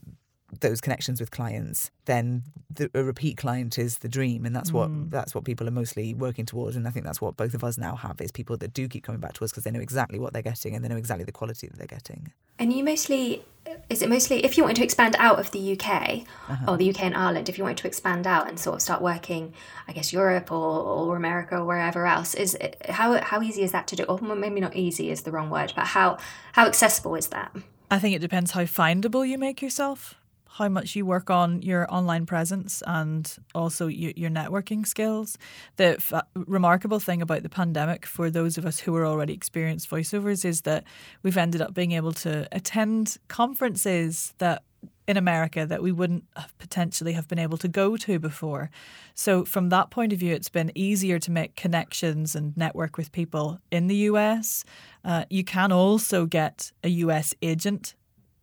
those 0.61 0.81
connections 0.81 1.21
with 1.21 1.31
clients, 1.31 1.91
then 2.07 2.43
the, 2.71 2.91
a 2.95 3.03
repeat 3.03 3.37
client 3.37 3.79
is 3.79 3.99
the 3.99 4.09
dream, 4.09 4.45
and 4.45 4.55
that's 4.55 4.73
what 4.73 4.91
Mm. 4.91 5.11
that's 5.11 5.35
what 5.35 5.45
people 5.45 5.67
are 5.69 5.71
mostly 5.73 6.15
working 6.15 6.47
towards. 6.47 6.77
And 6.77 6.87
I 6.87 6.91
think 6.91 7.05
that's 7.07 7.21
what 7.21 7.37
both 7.37 7.55
of 7.55 7.63
us 7.65 7.79
now 7.79 7.95
have 7.97 8.21
is 8.21 8.31
people 8.33 8.57
that 8.59 8.73
do 8.75 8.89
keep 8.89 9.05
coming 9.05 9.21
back 9.21 9.33
to 9.35 9.45
us 9.45 9.51
because 9.51 9.65
they 9.65 9.71
know 9.71 9.81
exactly 9.81 10.19
what 10.19 10.33
they're 10.33 10.43
getting 10.43 10.75
and 10.75 10.85
they 10.85 10.89
know 10.89 10.97
exactly 10.97 11.25
the 11.25 11.33
quality 11.33 11.67
that 11.69 11.77
they're 11.79 11.87
getting. 11.87 12.33
And 12.59 12.73
you 12.73 12.85
mostly, 12.85 13.45
is 13.91 14.01
it 14.03 14.09
mostly, 14.09 14.45
if 14.45 14.57
you 14.57 14.63
wanted 14.63 14.77
to 14.77 14.85
expand 14.85 15.17
out 15.19 15.39
of 15.41 15.51
the 15.51 15.73
UK 15.73 16.25
Uh-huh. 16.49 16.65
or 16.73 16.77
the 16.77 16.89
UK 16.91 17.03
and 17.03 17.17
Ireland, 17.17 17.49
if 17.49 17.59
you 17.59 17.65
wanted 17.65 17.79
to 17.79 17.87
expand 17.89 18.27
out 18.27 18.49
and 18.49 18.59
sort 18.61 18.77
of 18.77 18.83
start 18.83 19.03
working, 19.03 19.53
I 19.89 19.93
guess 19.93 20.13
Europe 20.13 20.53
or, 20.53 20.57
or 20.81 21.17
America 21.17 21.57
or 21.57 21.65
wherever 21.65 22.07
else, 22.07 22.35
is 22.35 22.55
it, 22.57 22.77
how 22.91 23.21
how 23.23 23.43
easy 23.43 23.63
is 23.63 23.73
that 23.73 23.87
to 23.89 23.97
do? 23.97 24.05
Or 24.05 24.19
maybe 24.21 24.61
not 24.61 24.77
easy 24.77 25.11
is 25.11 25.23
the 25.23 25.33
wrong 25.33 25.51
word, 25.51 25.73
but 25.75 25.87
how 25.87 26.19
how 26.53 26.67
accessible 26.67 27.15
is 27.17 27.29
that? 27.29 27.51
I 27.91 27.99
think 27.99 28.15
it 28.17 28.21
depends 28.21 28.53
how 28.53 28.63
findable 28.65 29.29
you 29.29 29.37
make 29.39 29.61
yourself, 29.63 30.15
how 30.55 30.69
much 30.69 30.95
you 30.95 31.05
work 31.05 31.31
on 31.31 31.61
your 31.63 31.93
online 31.93 32.27
presence, 32.27 32.81
and 32.87 33.37
also 33.57 33.89
your, 33.89 34.13
your 34.15 34.31
networking 34.31 34.87
skills. 34.87 35.37
The 35.77 35.97
f- 35.97 36.23
remarkable 36.35 37.01
thing 37.01 37.21
about 37.21 37.43
the 37.43 37.49
pandemic 37.49 38.07
for 38.07 38.31
those 38.31 38.57
of 38.57 38.65
us 38.65 38.79
who 38.79 38.95
are 38.95 39.05
already 39.05 39.33
experienced 39.33 39.91
voiceovers 39.91 40.45
is 40.45 40.61
that 40.61 40.85
we've 41.25 41.37
ended 41.37 41.61
up 41.61 41.75
being 41.75 41.91
able 41.91 42.13
to 42.13 42.47
attend 42.53 43.17
conferences 43.27 44.33
that 44.39 44.63
in 45.09 45.17
America 45.17 45.67
that 45.67 45.83
we 45.83 45.91
wouldn't 45.91 46.25
have 46.37 46.57
potentially 46.59 47.15
have 47.15 47.27
been 47.27 47.39
able 47.41 47.59
to 47.59 47.69
go 47.69 47.97
to 47.97 48.21
before. 48.21 48.71
So 49.15 49.45
from 49.45 49.71
that 49.71 49.91
point 49.91 50.13
of 50.13 50.21
view, 50.21 50.33
it's 50.33 50.49
been 50.49 50.71
easier 50.77 51.19
to 51.19 51.31
make 51.33 51.57
connections 51.57 52.37
and 52.37 52.57
network 52.57 52.97
with 52.97 53.11
people 53.11 53.59
in 53.73 53.89
the 53.89 53.97
US. 53.97 54.65
Uh, 55.05 55.25
you 55.29 55.43
can 55.43 55.73
also 55.73 56.27
get 56.27 56.71
a 56.85 56.89
US 56.89 57.35
agent 57.43 57.95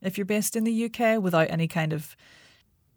if 0.01 0.17
you're 0.17 0.25
based 0.25 0.55
in 0.55 0.63
the 0.63 0.85
UK 0.85 1.21
without 1.21 1.49
any 1.49 1.67
kind 1.67 1.93
of 1.93 2.15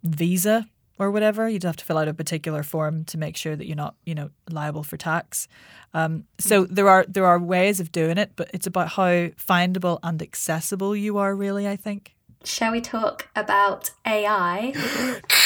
visa 0.03 0.67
or 0.99 1.11
whatever. 1.11 1.49
You'd 1.49 1.65
have 1.65 1.77
to 1.77 1.85
fill 1.85 1.99
out 1.99 2.09
a 2.09 2.15
particular 2.15 2.63
form 2.63 3.05
to 3.07 3.19
make 3.19 3.37
sure 3.37 3.57
that 3.57 3.67
you're 3.67 3.77
not, 3.77 3.97
you 4.05 4.15
know, 4.15 4.31
liable 4.51 4.83
for 4.83 4.97
tax. 4.97 5.49
Um, 5.93 6.25
so 6.39 6.65
there 6.65 6.89
are 6.89 7.05
there 7.09 7.27
are 7.27 7.39
ways 7.39 7.81
of 7.81 7.93
doing 7.93 8.19
it, 8.19 8.33
but 8.37 8.51
it's 8.55 8.67
about 8.67 8.91
how 8.91 9.29
findable 9.37 9.99
and 10.03 10.21
accessible 10.23 10.95
you 10.95 11.19
are. 11.19 11.35
Really, 11.35 11.69
I 11.69 11.77
think. 11.77 12.15
Shall 12.45 12.73
we 12.73 12.81
talk 12.81 13.29
about 13.35 13.91
AI? 14.07 14.73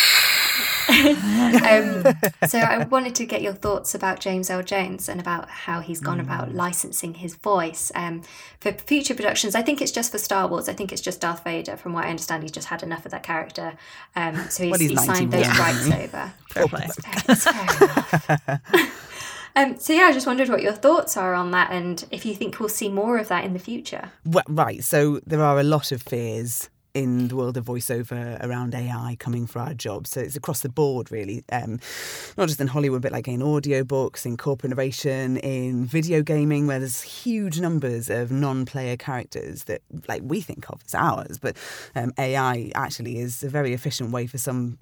um, 1.64 2.04
so 2.48 2.58
I 2.58 2.86
wanted 2.90 3.14
to 3.16 3.26
get 3.26 3.42
your 3.42 3.52
thoughts 3.52 3.94
about 3.94 4.20
James 4.20 4.50
Earl 4.50 4.62
Jones 4.62 5.08
and 5.08 5.20
about 5.20 5.48
how 5.48 5.80
he's 5.80 6.00
gone 6.00 6.20
about 6.20 6.54
licensing 6.54 7.14
his 7.14 7.34
voice 7.36 7.92
um, 7.94 8.22
for 8.60 8.72
future 8.72 9.14
productions. 9.14 9.54
I 9.54 9.62
think 9.62 9.80
it's 9.80 9.92
just 9.92 10.10
for 10.10 10.18
Star 10.18 10.48
Wars. 10.48 10.68
I 10.68 10.72
think 10.72 10.92
it's 10.92 11.02
just 11.02 11.20
Darth 11.20 11.44
Vader. 11.44 11.76
From 11.76 11.92
what 11.92 12.04
I 12.04 12.10
understand, 12.10 12.42
he's 12.42 12.52
just 12.52 12.68
had 12.68 12.82
enough 12.82 13.04
of 13.04 13.12
that 13.12 13.22
character, 13.22 13.74
um, 14.16 14.36
so 14.48 14.64
he's, 14.64 14.70
Well, 14.70 14.80
he's 14.80 14.90
he 14.90 14.96
signed 14.96 15.32
those 15.32 15.46
91. 15.46 15.58
rights 15.58 15.90
over. 16.14 16.32
Fair 16.50 16.68
play. 16.68 16.86
Fair. 17.36 18.60
Um, 19.56 19.76
so 19.76 19.92
yeah, 19.92 20.02
I 20.02 20.12
just 20.12 20.26
wondered 20.26 20.48
what 20.50 20.62
your 20.62 20.72
thoughts 20.72 21.16
are 21.16 21.34
on 21.34 21.50
that, 21.50 21.72
and 21.72 22.04
if 22.12 22.24
you 22.24 22.34
think 22.34 22.60
we'll 22.60 22.68
see 22.68 22.88
more 22.88 23.18
of 23.18 23.26
that 23.26 23.44
in 23.44 23.54
the 23.54 23.58
future. 23.58 24.12
Well, 24.24 24.44
right. 24.48 24.84
So 24.84 25.20
there 25.26 25.42
are 25.42 25.58
a 25.58 25.64
lot 25.64 25.90
of 25.90 26.02
fears 26.02 26.68
in 26.98 27.28
the 27.28 27.36
world 27.36 27.56
of 27.56 27.64
voiceover 27.64 28.42
around 28.44 28.74
AI 28.74 29.16
coming 29.20 29.46
for 29.46 29.60
our 29.60 29.72
jobs. 29.72 30.10
So 30.10 30.20
it's 30.20 30.34
across 30.34 30.60
the 30.60 30.68
board, 30.68 31.12
really. 31.12 31.44
Um, 31.52 31.78
not 32.36 32.48
just 32.48 32.60
in 32.60 32.66
Hollywood, 32.66 33.02
but 33.02 33.12
like 33.12 33.28
in 33.28 33.40
audiobooks, 33.40 34.26
in 34.26 34.36
corporate 34.36 34.70
narration, 34.70 35.36
in 35.38 35.84
video 35.86 36.22
gaming, 36.22 36.66
where 36.66 36.80
there's 36.80 37.02
huge 37.02 37.60
numbers 37.60 38.10
of 38.10 38.32
non-player 38.32 38.96
characters 38.96 39.64
that 39.64 39.80
like 40.08 40.22
we 40.24 40.40
think 40.40 40.68
of 40.70 40.82
as 40.84 40.94
ours, 40.94 41.38
but 41.38 41.56
um, 41.94 42.12
AI 42.18 42.72
actually 42.74 43.18
is 43.18 43.44
a 43.44 43.48
very 43.48 43.72
efficient 43.72 44.10
way 44.10 44.26
for 44.26 44.38
some 44.38 44.76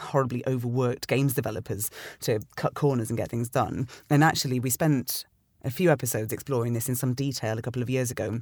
horribly 0.00 0.42
overworked 0.48 1.06
games 1.06 1.34
developers 1.34 1.88
to 2.20 2.40
cut 2.56 2.74
corners 2.74 3.10
and 3.10 3.16
get 3.16 3.30
things 3.30 3.48
done. 3.48 3.86
And 4.10 4.24
actually, 4.24 4.58
we 4.58 4.70
spent 4.70 5.24
a 5.62 5.70
few 5.70 5.90
episodes 5.90 6.32
exploring 6.32 6.72
this 6.72 6.88
in 6.88 6.96
some 6.96 7.14
detail 7.14 7.58
a 7.58 7.62
couple 7.62 7.80
of 7.80 7.88
years 7.88 8.10
ago. 8.10 8.40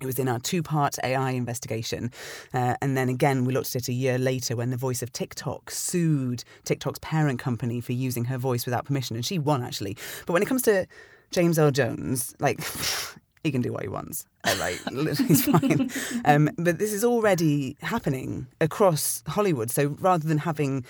It 0.00 0.06
was 0.06 0.18
in 0.18 0.28
our 0.28 0.38
two 0.38 0.62
part 0.62 0.96
AI 1.02 1.30
investigation. 1.30 2.10
Uh, 2.52 2.74
and 2.80 2.96
then 2.96 3.08
again, 3.08 3.44
we 3.44 3.52
looked 3.52 3.74
at 3.74 3.82
it 3.82 3.88
a 3.88 3.92
year 3.92 4.18
later 4.18 4.56
when 4.56 4.70
the 4.70 4.76
voice 4.76 5.02
of 5.02 5.12
TikTok 5.12 5.70
sued 5.70 6.44
TikTok's 6.64 6.98
parent 7.00 7.38
company 7.38 7.80
for 7.80 7.92
using 7.92 8.24
her 8.26 8.38
voice 8.38 8.64
without 8.64 8.84
permission. 8.84 9.16
And 9.16 9.24
she 9.24 9.38
won, 9.38 9.62
actually. 9.62 9.96
But 10.26 10.32
when 10.32 10.42
it 10.42 10.46
comes 10.46 10.62
to 10.62 10.86
James 11.30 11.58
Earl 11.58 11.70
Jones, 11.70 12.34
like, 12.38 12.60
he 13.42 13.50
can 13.50 13.62
do 13.62 13.72
what 13.72 13.82
he 13.82 13.88
wants. 13.88 14.26
Like, 14.58 14.78
he's 15.18 15.44
fine. 15.44 15.90
Um, 16.24 16.50
but 16.56 16.78
this 16.78 16.92
is 16.92 17.04
already 17.04 17.76
happening 17.80 18.46
across 18.60 19.22
Hollywood. 19.26 19.70
So 19.70 19.96
rather 20.00 20.26
than 20.26 20.38
having 20.38 20.84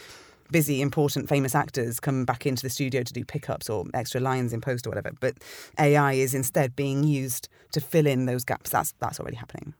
busy, 0.50 0.80
important, 0.80 1.28
famous 1.28 1.54
actors 1.54 2.00
come 2.00 2.24
back 2.24 2.46
into 2.46 2.62
the 2.62 2.70
studio 2.70 3.02
to 3.02 3.12
do 3.12 3.24
pickups 3.24 3.68
or 3.70 3.84
extra 3.94 4.20
lines 4.20 4.52
in 4.52 4.60
post 4.60 4.86
or 4.86 4.90
whatever, 4.90 5.12
but 5.20 5.34
AI 5.78 6.14
is 6.14 6.34
instead 6.34 6.76
being 6.76 7.04
used 7.04 7.48
to 7.72 7.80
fill 7.80 8.06
in 8.06 8.26
those 8.26 8.44
gaps. 8.44 8.70
That's 8.70 8.92
that's 8.98 9.20
already 9.20 9.36
happening. 9.36 9.74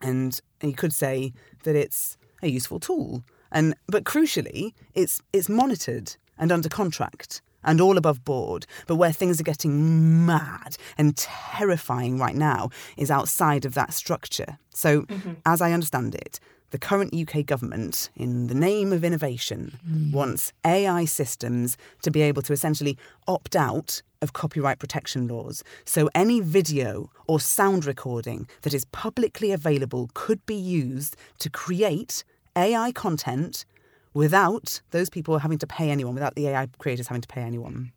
And 0.00 0.40
you 0.62 0.74
could 0.74 0.92
say 0.92 1.32
that 1.64 1.76
it's 1.76 2.16
a 2.42 2.48
useful 2.48 2.80
tool. 2.80 3.22
And 3.50 3.74
but 3.86 4.04
crucially, 4.04 4.72
it's 4.94 5.20
it's 5.32 5.48
monitored 5.48 6.16
and 6.38 6.50
under 6.50 6.68
contract 6.68 7.42
and 7.64 7.80
all 7.80 7.96
above 7.96 8.24
board. 8.24 8.66
But 8.86 8.96
where 8.96 9.12
things 9.12 9.40
are 9.40 9.44
getting 9.44 10.26
mad 10.26 10.76
and 10.98 11.16
terrifying 11.16 12.18
right 12.18 12.34
now 12.34 12.70
is 12.96 13.10
outside 13.10 13.64
of 13.64 13.74
that 13.74 13.92
structure. 13.92 14.58
So, 14.70 15.02
mm-hmm. 15.02 15.34
as 15.46 15.60
I 15.60 15.72
understand 15.72 16.14
it, 16.14 16.40
the 16.72 16.78
current 16.78 17.14
UK 17.14 17.46
government, 17.46 18.10
in 18.16 18.48
the 18.48 18.54
name 18.54 18.92
of 18.92 19.04
innovation, 19.04 19.78
hmm. 19.86 20.10
wants 20.10 20.52
AI 20.66 21.04
systems 21.04 21.76
to 22.00 22.10
be 22.10 22.22
able 22.22 22.42
to 22.42 22.52
essentially 22.52 22.98
opt 23.28 23.54
out 23.54 24.02
of 24.22 24.32
copyright 24.32 24.78
protection 24.78 25.28
laws. 25.28 25.62
So 25.84 26.08
any 26.14 26.40
video 26.40 27.10
or 27.28 27.38
sound 27.40 27.84
recording 27.84 28.48
that 28.62 28.72
is 28.72 28.86
publicly 28.86 29.52
available 29.52 30.10
could 30.14 30.44
be 30.46 30.54
used 30.54 31.16
to 31.40 31.50
create 31.50 32.24
AI 32.56 32.90
content 32.92 33.66
without 34.14 34.80
those 34.92 35.10
people 35.10 35.38
having 35.38 35.58
to 35.58 35.66
pay 35.66 35.90
anyone, 35.90 36.14
without 36.14 36.36
the 36.36 36.48
AI 36.48 36.68
creators 36.78 37.08
having 37.08 37.22
to 37.22 37.28
pay 37.28 37.42
anyone. 37.42 37.92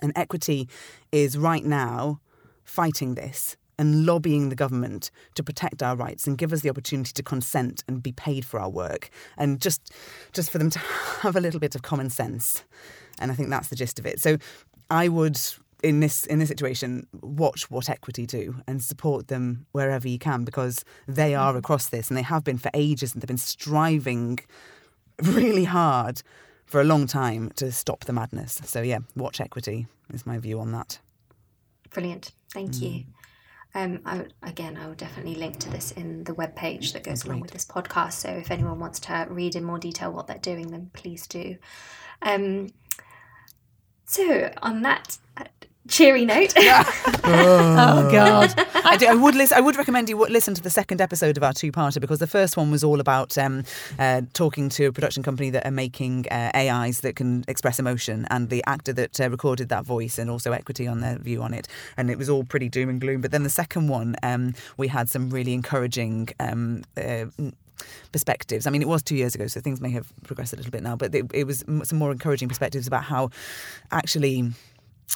And 0.00 0.12
Equity 0.16 0.68
is 1.12 1.36
right 1.36 1.64
now 1.64 2.20
fighting 2.64 3.14
this 3.14 3.56
and 3.80 4.04
lobbying 4.04 4.50
the 4.50 4.54
government 4.54 5.10
to 5.34 5.42
protect 5.42 5.82
our 5.82 5.96
rights 5.96 6.26
and 6.26 6.36
give 6.36 6.52
us 6.52 6.60
the 6.60 6.68
opportunity 6.68 7.12
to 7.14 7.22
consent 7.22 7.82
and 7.88 8.02
be 8.02 8.12
paid 8.12 8.44
for 8.44 8.60
our 8.60 8.68
work 8.68 9.08
and 9.38 9.58
just 9.58 9.92
just 10.32 10.50
for 10.50 10.58
them 10.58 10.68
to 10.68 10.78
have 11.22 11.34
a 11.34 11.40
little 11.40 11.58
bit 11.58 11.74
of 11.74 11.80
common 11.80 12.10
sense. 12.10 12.62
And 13.18 13.32
I 13.32 13.34
think 13.34 13.48
that's 13.48 13.68
the 13.68 13.76
gist 13.76 13.98
of 13.98 14.04
it. 14.04 14.20
So 14.20 14.36
I 14.90 15.08
would 15.08 15.40
in 15.82 16.00
this 16.00 16.26
in 16.26 16.40
this 16.40 16.50
situation 16.50 17.06
watch 17.22 17.70
what 17.70 17.88
equity 17.88 18.26
do 18.26 18.56
and 18.66 18.82
support 18.82 19.28
them 19.28 19.64
wherever 19.72 20.06
you 20.06 20.18
can 20.18 20.44
because 20.44 20.84
they 21.08 21.34
are 21.34 21.56
across 21.56 21.86
this 21.86 22.08
and 22.08 22.18
they 22.18 22.22
have 22.22 22.44
been 22.44 22.58
for 22.58 22.70
ages 22.74 23.14
and 23.14 23.22
they've 23.22 23.28
been 23.28 23.38
striving 23.38 24.40
really 25.22 25.64
hard 25.64 26.20
for 26.66 26.82
a 26.82 26.84
long 26.84 27.06
time 27.06 27.50
to 27.56 27.72
stop 27.72 28.04
the 28.04 28.12
madness. 28.12 28.60
So 28.64 28.82
yeah, 28.82 28.98
watch 29.16 29.40
equity 29.40 29.86
is 30.12 30.26
my 30.26 30.36
view 30.36 30.60
on 30.60 30.70
that. 30.72 30.98
Brilliant. 31.88 32.32
Thank 32.52 32.80
you. 32.82 32.90
Mm. 32.90 33.06
Um, 33.74 34.00
I, 34.04 34.16
would- 34.18 34.34
again, 34.42 34.76
I 34.76 34.86
will 34.86 34.94
definitely 34.94 35.36
link 35.36 35.58
to 35.60 35.70
this 35.70 35.92
in 35.92 36.24
the 36.24 36.34
web 36.34 36.56
page 36.56 36.92
that 36.92 37.04
goes 37.04 37.24
along 37.24 37.40
with 37.40 37.52
this 37.52 37.64
podcast. 37.64 38.14
So 38.14 38.28
if 38.30 38.50
anyone 38.50 38.80
wants 38.80 38.98
to 39.00 39.26
read 39.30 39.54
in 39.54 39.64
more 39.64 39.78
detail 39.78 40.12
what 40.12 40.26
they're 40.26 40.38
doing, 40.38 40.70
then 40.70 40.90
please 40.92 41.26
do. 41.26 41.56
Um, 42.22 42.70
so 44.04 44.50
on 44.60 44.82
that 44.82 45.18
cheery 45.88 46.24
note, 46.24 46.52
Oh 46.56 48.08
God. 48.12 48.54
I, 48.84 48.96
do, 48.96 49.06
I 49.06 49.14
would 49.14 49.34
listen, 49.34 49.56
I 49.56 49.60
would 49.60 49.76
recommend 49.76 50.08
you 50.08 50.16
listen 50.16 50.54
to 50.54 50.62
the 50.62 50.70
second 50.70 51.00
episode 51.00 51.36
of 51.36 51.42
our 51.42 51.52
two-parter 51.52 52.00
because 52.00 52.18
the 52.18 52.26
first 52.26 52.56
one 52.56 52.70
was 52.70 52.84
all 52.84 53.00
about 53.00 53.36
um, 53.38 53.64
uh, 53.98 54.22
talking 54.32 54.68
to 54.70 54.86
a 54.86 54.92
production 54.92 55.22
company 55.22 55.50
that 55.50 55.66
are 55.66 55.72
making 55.72 56.26
uh, 56.30 56.50
AIs 56.54 57.00
that 57.00 57.16
can 57.16 57.44
express 57.48 57.78
emotion 57.78 58.26
and 58.30 58.50
the 58.50 58.62
actor 58.66 58.92
that 58.92 59.20
uh, 59.20 59.30
recorded 59.30 59.68
that 59.68 59.84
voice 59.84 60.18
and 60.18 60.30
also 60.30 60.52
equity 60.52 60.86
on 60.86 61.00
their 61.00 61.18
view 61.18 61.42
on 61.42 61.54
it 61.54 61.66
and 61.96 62.10
it 62.10 62.18
was 62.18 62.28
all 62.28 62.44
pretty 62.44 62.68
doom 62.68 62.88
and 62.88 63.00
gloom. 63.00 63.20
But 63.20 63.30
then 63.30 63.42
the 63.42 63.50
second 63.50 63.88
one, 63.88 64.16
um, 64.22 64.54
we 64.76 64.88
had 64.88 65.08
some 65.08 65.30
really 65.30 65.54
encouraging. 65.54 66.28
Um, 66.38 66.82
uh, 66.96 67.26
perspectives. 68.12 68.66
I 68.66 68.70
mean, 68.70 68.82
it 68.82 68.88
was 68.88 69.02
two 69.02 69.16
years 69.16 69.34
ago, 69.34 69.46
so 69.46 69.60
things 69.60 69.80
may 69.80 69.90
have 69.90 70.12
progressed 70.24 70.52
a 70.52 70.56
little 70.56 70.70
bit 70.70 70.82
now, 70.82 70.96
but 70.96 71.14
it, 71.14 71.26
it 71.32 71.44
was 71.44 71.64
some 71.84 71.98
more 71.98 72.12
encouraging 72.12 72.48
perspectives 72.48 72.86
about 72.86 73.04
how 73.04 73.30
actually 73.90 74.52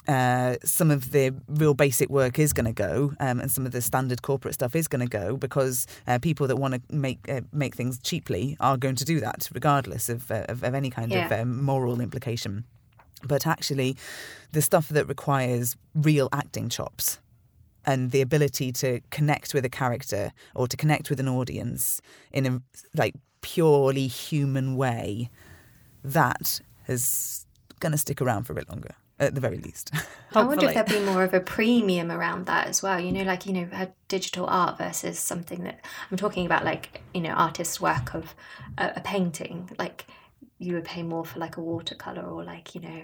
uh, 0.07 0.55
some 0.63 0.91
of 0.91 1.11
the 1.11 1.33
real 1.47 1.73
basic 1.73 2.09
work 2.09 2.39
is 2.39 2.53
going 2.53 2.65
to 2.65 2.73
go, 2.73 3.13
um, 3.19 3.39
and 3.39 3.51
some 3.51 3.65
of 3.65 3.71
the 3.71 3.81
standard 3.81 4.21
corporate 4.21 4.53
stuff 4.53 4.75
is 4.75 4.87
going 4.87 5.07
to 5.07 5.17
go 5.17 5.37
because 5.37 5.87
uh, 6.07 6.19
people 6.19 6.47
that 6.47 6.57
want 6.57 6.73
to 6.73 6.95
make 6.95 7.19
uh, 7.29 7.41
make 7.51 7.75
things 7.75 7.99
cheaply 7.99 8.57
are 8.59 8.77
going 8.77 8.95
to 8.95 9.05
do 9.05 9.19
that, 9.19 9.49
regardless 9.53 10.09
of 10.09 10.31
uh, 10.31 10.45
of, 10.49 10.63
of 10.63 10.73
any 10.73 10.89
kind 10.89 11.11
of 11.13 11.31
um, 11.31 11.63
moral 11.63 12.01
implication. 12.01 12.65
But 13.23 13.47
actually, 13.47 13.97
the 14.51 14.61
stuff 14.61 14.89
that 14.89 15.07
requires 15.07 15.75
real 15.95 16.29
acting 16.31 16.69
chops 16.69 17.19
and 17.85 18.11
the 18.11 18.21
ability 18.21 18.71
to 18.71 18.99
connect 19.11 19.53
with 19.53 19.65
a 19.65 19.69
character 19.69 20.31
or 20.53 20.67
to 20.67 20.77
connect 20.77 21.09
with 21.09 21.19
an 21.19 21.27
audience 21.27 22.01
in 22.31 22.45
a 22.45 22.61
like 22.95 23.15
purely 23.41 24.07
human 24.07 24.75
way, 24.75 25.29
that 26.03 26.59
is 26.87 27.45
going 27.79 27.91
to 27.91 27.97
stick 27.97 28.21
around 28.21 28.43
for 28.43 28.53
a 28.53 28.55
bit 28.55 28.69
longer, 28.69 28.95
at 29.19 29.35
the 29.35 29.41
very 29.41 29.57
least. 29.57 29.91
I 30.35 30.43
wonder 30.43 30.67
if 30.67 30.73
there'd 30.73 30.87
be 30.87 30.99
more 30.99 31.23
of 31.23 31.33
a 31.33 31.39
premium 31.39 32.11
around 32.11 32.45
that 32.47 32.67
as 32.67 32.83
well. 32.83 32.99
You 32.99 33.11
know, 33.11 33.23
like 33.23 33.45
you 33.45 33.53
know, 33.53 33.67
a 33.71 33.89
digital 34.07 34.45
art 34.47 34.77
versus 34.77 35.19
something 35.19 35.63
that 35.63 35.79
I'm 36.11 36.17
talking 36.17 36.45
about, 36.45 36.65
like 36.65 37.01
you 37.13 37.21
know, 37.21 37.31
artists' 37.31 37.79
work 37.79 38.13
of 38.13 38.35
a, 38.77 38.93
a 38.97 39.01
painting. 39.01 39.69
Like 39.79 40.05
you 40.57 40.73
would 40.73 40.85
pay 40.85 41.03
more 41.03 41.25
for 41.25 41.39
like 41.39 41.57
a 41.57 41.61
watercolor 41.61 42.23
or 42.23 42.43
like 42.43 42.75
you 42.75 42.81
know, 42.81 43.01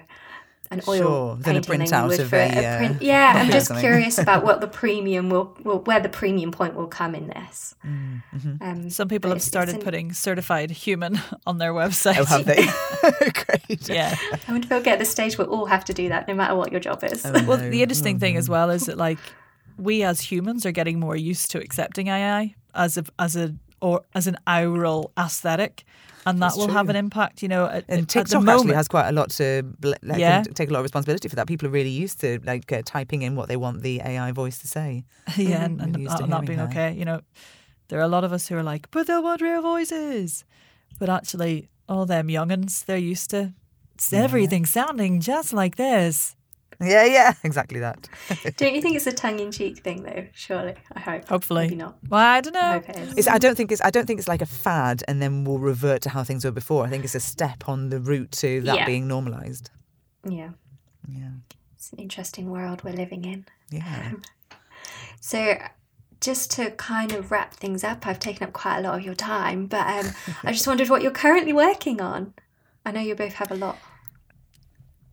an 0.72 0.82
oil 0.88 0.98
Sure, 0.98 1.36
than 1.36 1.58
a 1.58 1.62
painting 1.62 1.88
printout 1.88 2.04
you 2.04 2.08
would 2.10 2.20
of 2.22 2.30
for 2.30 2.38
a, 2.38 2.48
uh, 2.50 2.78
print. 2.78 3.02
Yeah, 3.02 3.34
I'm 3.36 3.52
just 3.52 3.76
curious 3.78 4.18
about 4.18 4.44
what 4.44 4.62
the 4.62 4.68
premium 4.68 5.30
will, 5.30 5.56
will, 5.64 5.80
where 5.80 6.00
the 6.00 6.10
premium 6.10 6.52
point 6.52 6.76
will 6.76 6.88
come 6.88 7.14
in 7.14 7.28
this. 7.28 7.76
Mm, 7.86 8.24
mm-hmm. 8.34 8.64
Um, 8.64 8.90
Some 8.90 9.08
people 9.10 9.30
have 9.30 9.36
it's- 9.38 9.44
it's 9.48 9.48
started 9.48 9.76
an- 9.76 9.82
putting 9.82 10.14
certified 10.14 10.72
human 10.72 11.20
on 11.46 11.58
their 11.58 11.74
website. 11.74 12.18
Oh, 12.18 12.26
have 12.26 12.46
they? 12.46 12.66
Great. 13.68 13.90
yeah. 13.90 14.16
I 14.48 14.52
wonder 14.52 14.66
if 14.66 14.70
we'll 14.72 14.82
get 14.82 14.94
to 14.94 15.00
the 15.00 15.06
stage 15.06 15.38
where 15.38 15.48
all 15.48 15.66
have 15.66 15.84
to 15.86 15.94
do 15.94 16.10
that, 16.10 16.28
no 16.28 16.34
matter 16.34 16.56
what 16.56 16.72
your 16.72 16.80
job 16.82 17.04
is. 17.04 17.26
Oh, 17.26 17.32
Well, 17.46 17.58
the 17.58 17.82
interesting 17.82 18.16
Oh, 18.16 18.20
thing 18.20 18.34
no. 18.36 18.40
as 18.40 18.50
well 18.50 18.70
is 18.70 18.86
that 18.86 18.98
like 18.98 19.20
we 19.78 20.04
as 20.04 20.22
humans 20.22 20.66
are 20.66 20.72
getting 20.72 21.00
more 21.00 21.16
used 21.16 21.52
to 21.52 21.60
accepting 21.60 22.08
AI 22.08 22.56
as 22.74 22.98
a 22.98 23.04
as 23.20 23.36
a 23.36 23.54
or 23.82 24.02
as 24.16 24.28
an 24.28 24.38
aural 24.48 25.12
aesthetic, 25.18 25.84
and 26.26 26.38
that 26.38 26.48
That's 26.48 26.58
will 26.58 26.68
have 26.70 26.90
an 26.90 26.96
impact. 26.96 27.42
You 27.42 27.50
know, 27.50 27.66
at, 27.66 27.86
And 27.88 28.08
TikTok 28.08 28.48
actually 28.48 28.76
has 28.76 28.88
quite 28.88 29.10
a 29.10 29.12
lot 29.12 29.32
to 29.32 29.64
like, 29.82 30.20
Yeah. 30.20 30.44
take 30.44 30.70
a 30.70 30.74
lot 30.74 30.80
of 30.80 30.84
responsibility 30.84 31.28
for 31.28 31.36
that. 31.36 31.48
People 31.48 31.68
are 31.68 31.72
really 31.72 31.90
used 31.90 32.22
to 32.22 32.40
like 32.44 32.72
uh, 32.72 32.82
typing 32.86 33.24
in 33.24 33.36
what 33.36 33.48
they 33.50 33.58
want 33.58 33.82
the 33.82 34.02
AI 34.02 34.32
voice 34.32 34.60
to 34.60 34.68
say. 34.68 35.04
yeah, 35.38 35.66
and, 35.66 35.82
and 35.82 36.00
used 36.00 36.18
to 36.18 36.24
that 36.24 36.30
not 36.30 36.46
being 36.46 36.60
that. 36.60 36.70
okay. 36.70 36.94
You 36.94 37.06
know, 37.06 37.22
there 37.88 38.00
are 38.00 38.04
a 38.04 38.08
lot 38.08 38.24
of 38.24 38.32
us 38.32 38.48
who 38.48 38.56
are 38.56 38.64
like, 38.64 38.90
but 38.92 39.08
they'll 39.08 39.24
want 39.24 39.42
real 39.42 39.62
voices. 39.62 40.46
But 41.00 41.10
actually, 41.10 41.70
all 41.90 42.06
them 42.06 42.28
youngins, 42.28 42.86
they're 42.86 42.98
used 42.98 43.32
to 43.32 43.54
everything 44.14 44.66
sounding 44.66 45.20
just 45.22 45.54
like 45.54 45.76
this. 45.76 46.36
Yeah, 46.82 47.06
yeah, 47.06 47.34
exactly 47.44 47.80
that. 47.82 48.08
Don't 48.58 48.74
you 48.76 48.82
think 48.82 48.96
it's 48.96 49.08
a 49.08 49.12
tongue-in-cheek 49.12 49.80
thing, 49.80 50.04
though? 50.04 50.26
Surely, 50.34 50.74
I 50.94 51.00
hope. 51.00 51.28
Hopefully. 51.30 51.64
maybe 51.66 51.76
not. 51.76 51.98
Well, 52.10 52.20
I 52.20 52.42
don't 52.42 52.56
I 52.56 52.62
know. 52.62 52.72
hope 52.80 52.90
it 52.90 52.98
is. 52.98 53.18
It's, 53.18 53.28
I 53.28 53.38
don't 53.38 53.56
think 53.56 53.72
it's. 53.72 53.82
I 53.82 53.90
don't 53.92 54.06
think 54.08 54.20
it's 54.20 54.28
like 54.28 54.42
a 54.42 54.46
fad, 54.48 55.04
and 55.08 55.22
then 55.22 55.44
we'll 55.44 55.60
revert 55.60 56.02
to 56.04 56.10
how 56.10 56.24
things 56.24 56.44
were 56.46 56.52
before. 56.52 56.86
I 56.86 56.90
think 56.90 57.04
it's 57.04 57.16
a 57.16 57.20
step 57.20 57.70
on 57.70 57.90
the 57.90 58.00
route 58.00 58.32
to 58.34 58.62
that 58.62 58.76
Yeah. 58.76 58.86
being 58.86 59.08
normalised. 59.08 59.70
Yeah, 60.28 60.52
Yeah, 61.08 61.30
it's 61.76 61.92
an 61.92 62.00
interesting 62.00 62.50
world 62.52 62.84
we're 62.84 62.94
living 62.94 63.26
in. 63.26 63.46
yeah. 63.70 64.12
So, 65.20 65.58
just 66.20 66.52
to 66.52 66.72
kind 66.72 67.12
of 67.14 67.32
wrap 67.32 67.54
things 67.54 67.84
up, 67.84 68.06
I've 68.08 68.20
taken 68.20 68.48
up 68.48 68.54
quite 68.54 68.80
a 68.80 68.82
lot 68.82 69.00
of 69.00 69.06
your 69.06 69.16
time, 69.16 69.66
but 69.68 69.86
um, 69.88 70.12
I 70.44 70.52
just 70.52 70.68
wondered 70.68 70.90
what 70.90 71.02
you're 71.02 71.12
currently 71.12 71.54
working 71.54 72.02
on. 72.02 72.34
I 72.86 72.92
know 72.92 73.02
you 73.02 73.16
both 73.16 73.34
have 73.34 73.52
a 73.52 73.56
lot. 73.56 73.78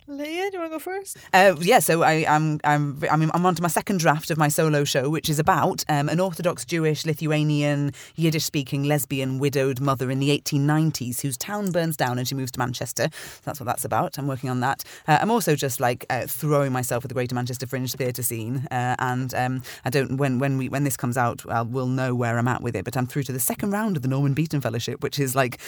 Leah, 0.09 0.51
do 0.51 0.57
you 0.57 0.61
want 0.61 0.73
to 0.73 0.77
go 0.77 0.79
first? 0.79 1.19
Uh, 1.35 1.55
yeah, 1.61 1.81
so 1.81 2.03
I, 2.03 2.25
I'm 2.27 2.59
I'm 2.65 2.99
I'm 3.11 3.31
I'm 3.35 3.45
on 3.45 3.55
to 3.57 3.61
my 3.63 3.69
second 3.69 4.01
draft 4.01 4.31
of 4.31 4.39
my 4.39 4.49
solo 4.49 4.83
show, 4.85 5.11
which 5.11 5.29
is 5.29 5.39
about 5.39 5.85
um, 5.87 6.09
an 6.09 6.19
Orthodox 6.19 6.65
Jewish, 6.65 7.05
Lithuanian, 7.05 7.93
Yiddish-speaking 8.17 8.85
lesbian 8.85 9.39
widowed 9.39 9.81
mother 9.81 10.11
in 10.11 10.19
the 10.19 10.31
1890s 10.31 11.21
whose 11.21 11.37
town 11.37 11.73
burns 11.73 11.95
down 11.95 12.19
and 12.19 12.27
she 12.27 12.35
moves 12.35 12.51
to 12.53 12.59
Manchester. 12.59 13.09
That's 13.45 13.61
what 13.61 13.67
that's 13.67 13.85
about. 13.85 14.17
I'm 14.17 14.27
working 14.27 14.49
on 14.49 14.61
that. 14.61 14.83
Uh, 15.07 15.19
I'm 15.21 15.31
also 15.31 15.55
just 15.55 15.79
like 15.79 16.07
uh, 16.09 16.27
throwing 16.27 16.73
myself 16.73 17.05
at 17.05 17.09
the 17.09 17.15
Greater 17.15 17.35
Manchester 17.35 17.67
Fringe 17.67 17.93
Theatre 17.93 18.23
scene, 18.23 18.67
uh, 18.71 18.97
and 18.99 19.35
um, 19.35 19.63
I 19.85 19.91
don't 19.91 20.17
when 20.17 20.39
when 20.39 20.57
we 20.57 20.71
when 20.71 20.85
this 20.85 20.97
comes 20.97 21.19
out, 21.19 21.45
I'll, 21.51 21.67
we'll 21.67 21.87
know 21.87 22.15
where 22.15 22.39
I'm 22.39 22.49
at 22.49 22.63
with 22.63 22.75
it. 22.77 22.87
But 22.87 22.97
I'm 22.97 23.07
through 23.07 23.25
to 23.25 23.33
the 23.33 23.41
second 23.41 23.73
round 23.73 23.97
of 23.97 24.03
the 24.03 24.09
Norman 24.09 24.33
Beaton 24.33 24.63
Fellowship, 24.63 25.03
which 25.03 25.19
is 25.19 25.37
like. 25.37 25.59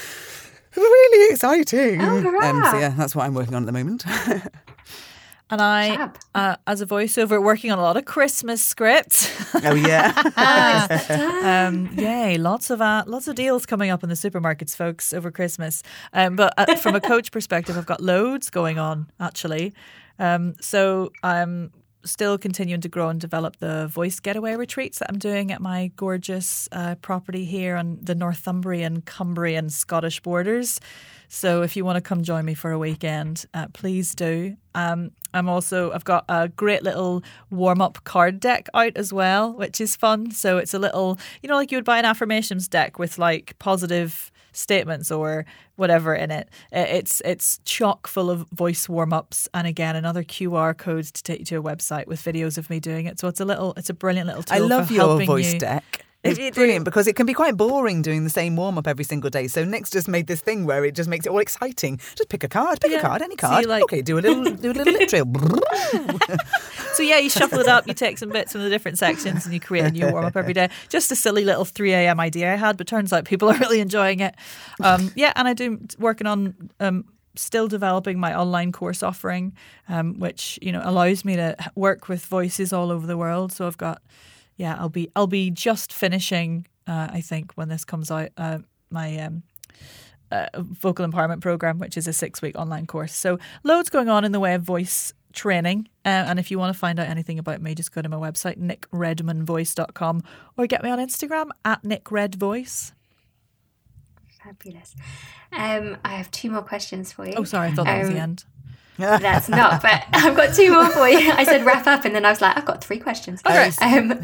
Really 0.76 1.32
exciting. 1.32 2.00
Oh, 2.00 2.18
um, 2.18 2.64
so 2.70 2.78
yeah, 2.78 2.94
that's 2.96 3.14
what 3.14 3.26
I'm 3.26 3.34
working 3.34 3.54
on 3.54 3.62
at 3.62 3.66
the 3.66 3.72
moment. 3.72 4.04
And 5.52 5.60
I, 5.60 6.10
uh, 6.32 6.56
as 6.68 6.80
a 6.80 6.86
voiceover, 6.86 7.42
working 7.42 7.72
on 7.72 7.78
a 7.80 7.82
lot 7.82 7.96
of 7.96 8.04
Christmas 8.04 8.64
scripts. 8.64 9.28
oh 9.64 9.74
yeah. 9.74 10.12
Ah, 10.36 10.86
it's 10.88 11.08
the 11.08 11.14
time. 11.16 11.74
um, 11.74 11.98
yay! 11.98 12.38
Lots 12.38 12.70
of 12.70 12.80
uh, 12.80 13.02
lots 13.08 13.26
of 13.26 13.34
deals 13.34 13.66
coming 13.66 13.90
up 13.90 14.04
in 14.04 14.08
the 14.08 14.14
supermarkets, 14.14 14.76
folks, 14.76 15.12
over 15.12 15.32
Christmas. 15.32 15.82
Um, 16.12 16.36
but 16.36 16.54
uh, 16.56 16.76
from 16.76 16.94
a 16.94 17.00
coach 17.00 17.32
perspective, 17.32 17.76
I've 17.76 17.86
got 17.86 18.00
loads 18.00 18.48
going 18.48 18.78
on 18.78 19.10
actually. 19.18 19.74
Um, 20.20 20.54
so 20.60 21.10
I'm 21.24 21.72
still 22.04 22.38
continuing 22.38 22.80
to 22.80 22.88
grow 22.88 23.08
and 23.08 23.20
develop 23.20 23.56
the 23.56 23.86
voice 23.88 24.20
getaway 24.20 24.56
retreats 24.56 24.98
that 24.98 25.10
I'm 25.10 25.18
doing 25.18 25.52
at 25.52 25.60
my 25.60 25.90
gorgeous 25.96 26.68
uh, 26.72 26.94
property 26.96 27.44
here 27.44 27.76
on 27.76 27.98
the 28.00 28.14
Northumbrian, 28.14 29.02
Cumbrian, 29.02 29.70
Scottish 29.70 30.20
borders. 30.20 30.80
So 31.28 31.62
if 31.62 31.76
you 31.76 31.84
want 31.84 31.96
to 31.96 32.00
come 32.00 32.22
join 32.22 32.44
me 32.44 32.54
for 32.54 32.72
a 32.72 32.78
weekend, 32.78 33.46
uh, 33.54 33.68
please 33.72 34.14
do. 34.14 34.56
Um, 34.74 35.12
I'm 35.32 35.48
also 35.48 35.92
I've 35.92 36.04
got 36.04 36.24
a 36.28 36.48
great 36.48 36.82
little 36.82 37.22
warm 37.50 37.80
up 37.80 38.02
card 38.04 38.40
deck 38.40 38.68
out 38.74 38.96
as 38.96 39.12
well, 39.12 39.52
which 39.52 39.80
is 39.80 39.94
fun. 39.94 40.32
So 40.32 40.58
it's 40.58 40.74
a 40.74 40.78
little 40.78 41.18
you 41.42 41.48
know 41.48 41.54
like 41.54 41.70
you 41.70 41.78
would 41.78 41.84
buy 41.84 41.98
an 41.98 42.04
affirmations 42.04 42.68
deck 42.68 42.98
with 42.98 43.18
like 43.18 43.56
positive 43.58 44.29
statements 44.52 45.10
or 45.10 45.44
whatever 45.76 46.14
in 46.14 46.30
it. 46.30 46.48
It's 46.72 47.20
it's 47.24 47.60
chock 47.64 48.06
full 48.06 48.30
of 48.30 48.46
voice 48.50 48.88
warm 48.88 49.12
ups 49.12 49.48
and 49.54 49.66
again 49.66 49.96
another 49.96 50.22
QR 50.22 50.76
code 50.76 51.04
to 51.06 51.22
take 51.22 51.40
you 51.40 51.44
to 51.46 51.56
a 51.56 51.62
website 51.62 52.06
with 52.06 52.22
videos 52.22 52.58
of 52.58 52.68
me 52.70 52.80
doing 52.80 53.06
it. 53.06 53.18
So 53.18 53.28
it's 53.28 53.40
a 53.40 53.44
little 53.44 53.74
it's 53.76 53.90
a 53.90 53.94
brilliant 53.94 54.26
little 54.26 54.42
tool. 54.42 54.56
I 54.56 54.60
love 54.60 54.90
your 54.90 55.06
helping 55.06 55.26
voice 55.26 55.54
you. 55.54 55.60
deck. 55.60 56.04
It's 56.22 56.54
brilliant 56.54 56.84
because 56.84 57.06
it 57.06 57.16
can 57.16 57.24
be 57.24 57.32
quite 57.32 57.56
boring 57.56 58.02
doing 58.02 58.24
the 58.24 58.30
same 58.30 58.54
warm 58.54 58.76
up 58.76 58.86
every 58.86 59.04
single 59.04 59.30
day. 59.30 59.48
So 59.48 59.64
Nick's 59.64 59.88
just 59.88 60.06
made 60.06 60.26
this 60.26 60.42
thing 60.42 60.66
where 60.66 60.84
it 60.84 60.94
just 60.94 61.08
makes 61.08 61.24
it 61.24 61.30
all 61.30 61.38
exciting. 61.38 61.96
Just 62.14 62.28
pick 62.28 62.44
a 62.44 62.48
card, 62.48 62.78
pick 62.80 62.90
Yeah. 62.90 62.98
a 62.98 63.00
card, 63.00 63.22
any 63.22 63.36
card. 63.36 63.62
you 63.62 63.68
like- 63.68 63.84
okay, 63.84 64.02
do 64.02 64.18
a 64.18 64.20
little 64.20 64.44
do 64.44 64.70
a 64.70 64.74
little 64.74 64.92
lip 64.92 65.08
trail. 65.08 65.24
So 66.94 67.02
yeah, 67.04 67.18
you 67.18 67.30
shuffle 67.30 67.60
it 67.60 67.68
up, 67.68 67.86
you 67.86 67.94
take 67.94 68.18
some 68.18 68.28
bits 68.28 68.52
from 68.52 68.62
the 68.62 68.68
different 68.68 68.98
sections, 68.98 69.44
and 69.46 69.54
you 69.54 69.60
create 69.60 69.84
a 69.86 69.90
new 69.90 70.08
warm 70.10 70.24
up 70.26 70.36
every 70.36 70.52
day. 70.52 70.68
Just 70.90 71.10
a 71.10 71.16
silly 71.16 71.44
little 71.44 71.64
three 71.64 71.92
a.m. 71.94 72.20
idea 72.20 72.52
I 72.52 72.56
had, 72.56 72.76
but 72.76 72.86
turns 72.86 73.12
out 73.12 73.24
people 73.24 73.48
are 73.48 73.56
really 73.58 73.80
enjoying 73.80 74.20
it. 74.20 74.34
Um, 74.82 75.10
yeah, 75.14 75.32
and 75.36 75.48
I 75.48 75.54
do 75.54 75.80
working 75.98 76.26
on. 76.26 76.70
Um, 76.80 77.04
Still 77.36 77.68
developing 77.68 78.18
my 78.18 78.36
online 78.36 78.72
course 78.72 79.04
offering, 79.04 79.52
um, 79.88 80.18
which 80.18 80.58
you 80.60 80.72
know 80.72 80.82
allows 80.84 81.24
me 81.24 81.36
to 81.36 81.56
work 81.76 82.08
with 82.08 82.26
voices 82.26 82.72
all 82.72 82.90
over 82.90 83.06
the 83.06 83.16
world. 83.16 83.52
So 83.52 83.68
I've 83.68 83.78
got, 83.78 84.02
yeah, 84.60 84.76
I'll 84.78 84.90
be 84.90 85.08
I'll 85.16 85.26
be 85.26 85.50
just 85.50 85.90
finishing. 85.90 86.66
Uh, 86.86 87.08
I 87.10 87.22
think 87.22 87.52
when 87.54 87.68
this 87.70 87.82
comes 87.86 88.10
out, 88.10 88.28
uh, 88.36 88.58
my 88.90 89.16
um, 89.18 89.42
uh, 90.30 90.46
vocal 90.58 91.06
empowerment 91.06 91.40
program, 91.40 91.78
which 91.78 91.96
is 91.96 92.06
a 92.06 92.12
six 92.12 92.42
week 92.42 92.58
online 92.58 92.86
course. 92.86 93.14
So 93.14 93.38
loads 93.64 93.88
going 93.88 94.10
on 94.10 94.22
in 94.24 94.32
the 94.32 94.40
way 94.40 94.52
of 94.54 94.62
voice 94.62 95.14
training. 95.32 95.88
Uh, 96.04 96.08
and 96.28 96.38
if 96.38 96.50
you 96.50 96.58
want 96.58 96.74
to 96.74 96.78
find 96.78 97.00
out 97.00 97.08
anything 97.08 97.38
about 97.38 97.62
me, 97.62 97.74
just 97.74 97.92
go 97.92 98.02
to 98.02 98.08
my 98.10 98.18
website, 98.18 98.58
nickredmanvoice.com, 98.58 100.22
or 100.58 100.66
get 100.66 100.82
me 100.82 100.90
on 100.90 100.98
Instagram 100.98 101.48
at 101.64 101.82
nickredvoice. 101.82 102.92
Fabulous. 104.44 104.94
Um, 105.52 105.96
I 106.04 106.16
have 106.16 106.30
two 106.30 106.50
more 106.50 106.62
questions 106.62 107.12
for 107.12 107.26
you. 107.26 107.34
Oh, 107.36 107.44
sorry, 107.44 107.68
I 107.68 107.72
thought 107.72 107.86
that 107.86 107.98
was 108.00 108.08
the 108.08 108.14
Um, 108.16 108.20
end. 108.20 108.44
That's 109.00 109.48
not, 109.48 109.82
but 109.82 110.04
I've 110.12 110.36
got 110.36 110.54
two 110.54 110.72
more 110.72 110.88
for 110.90 111.08
you. 111.08 111.30
I 111.32 111.44
said 111.44 111.64
wrap 111.64 111.86
up, 111.86 112.04
and 112.04 112.14
then 112.14 112.24
I 112.24 112.30
was 112.30 112.40
like, 112.40 112.56
I've 112.56 112.66
got 112.66 112.82
three 112.84 112.98
questions. 112.98 113.42
Okay. 113.46 113.70
Um, 113.80 114.12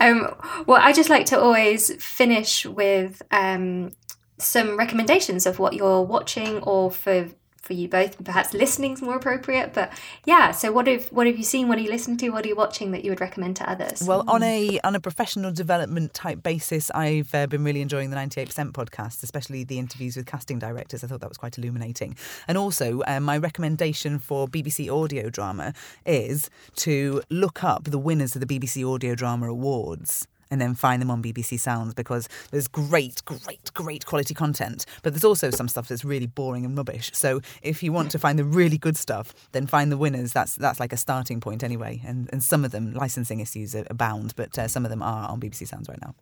um, 0.00 0.34
well, 0.66 0.80
I 0.80 0.92
just 0.94 1.10
like 1.10 1.26
to 1.26 1.40
always 1.40 1.94
finish 2.02 2.64
with 2.64 3.22
um, 3.30 3.90
some 4.38 4.76
recommendations 4.78 5.46
of 5.46 5.58
what 5.58 5.74
you're 5.74 6.02
watching, 6.02 6.58
or 6.62 6.90
for 6.90 7.28
for 7.66 7.72
you 7.72 7.88
both, 7.88 8.22
perhaps 8.24 8.54
listening's 8.54 9.02
more 9.02 9.16
appropriate. 9.16 9.74
But 9.74 9.92
yeah, 10.24 10.52
so 10.52 10.70
what 10.72 10.86
have 10.86 11.06
what 11.06 11.26
have 11.26 11.36
you 11.36 11.44
seen? 11.44 11.68
What 11.68 11.78
are 11.78 11.82
you 11.82 11.90
listening 11.90 12.16
to? 12.18 12.30
What 12.30 12.44
are 12.44 12.48
you 12.48 12.56
watching 12.56 12.92
that 12.92 13.04
you 13.04 13.10
would 13.10 13.20
recommend 13.20 13.56
to 13.56 13.68
others? 13.68 14.02
Well, 14.02 14.24
on 14.28 14.42
a 14.42 14.78
on 14.84 14.94
a 14.94 15.00
professional 15.00 15.52
development 15.52 16.14
type 16.14 16.42
basis, 16.42 16.90
I've 16.92 17.34
uh, 17.34 17.46
been 17.46 17.64
really 17.64 17.80
enjoying 17.80 18.10
the 18.10 18.16
Ninety 18.16 18.40
Eight 18.40 18.48
Percent 18.48 18.72
podcast, 18.72 19.22
especially 19.22 19.64
the 19.64 19.78
interviews 19.78 20.16
with 20.16 20.26
casting 20.26 20.58
directors. 20.58 21.02
I 21.02 21.08
thought 21.08 21.20
that 21.20 21.28
was 21.28 21.38
quite 21.38 21.58
illuminating. 21.58 22.16
And 22.46 22.56
also, 22.56 23.02
um, 23.06 23.24
my 23.24 23.36
recommendation 23.36 24.18
for 24.18 24.46
BBC 24.46 24.90
audio 24.90 25.28
drama 25.28 25.74
is 26.04 26.48
to 26.76 27.22
look 27.30 27.64
up 27.64 27.84
the 27.84 27.98
winners 27.98 28.36
of 28.36 28.46
the 28.46 28.46
BBC 28.46 28.88
Audio 28.88 29.14
Drama 29.14 29.48
Awards. 29.48 30.28
And 30.50 30.60
then 30.60 30.74
find 30.74 31.02
them 31.02 31.10
on 31.10 31.22
BBC 31.22 31.58
Sounds 31.58 31.94
because 31.94 32.28
there's 32.50 32.68
great, 32.68 33.24
great, 33.24 33.72
great 33.74 34.06
quality 34.06 34.34
content. 34.34 34.86
But 35.02 35.12
there's 35.12 35.24
also 35.24 35.50
some 35.50 35.68
stuff 35.68 35.88
that's 35.88 36.04
really 36.04 36.26
boring 36.26 36.64
and 36.64 36.76
rubbish. 36.76 37.10
So 37.14 37.40
if 37.62 37.82
you 37.82 37.92
want 37.92 38.10
to 38.12 38.18
find 38.18 38.38
the 38.38 38.44
really 38.44 38.78
good 38.78 38.96
stuff, 38.96 39.34
then 39.52 39.66
find 39.66 39.90
the 39.90 39.96
winners. 39.96 40.32
That's 40.32 40.54
that's 40.56 40.78
like 40.78 40.92
a 40.92 40.96
starting 40.96 41.40
point 41.40 41.64
anyway. 41.64 42.00
And 42.06 42.28
and 42.32 42.42
some 42.42 42.64
of 42.64 42.70
them 42.70 42.92
licensing 42.92 43.40
issues 43.40 43.74
abound, 43.74 44.34
but 44.36 44.56
uh, 44.58 44.68
some 44.68 44.84
of 44.84 44.90
them 44.90 45.02
are 45.02 45.28
on 45.28 45.40
BBC 45.40 45.66
Sounds 45.66 45.88
right 45.88 46.00
now. 46.00 46.14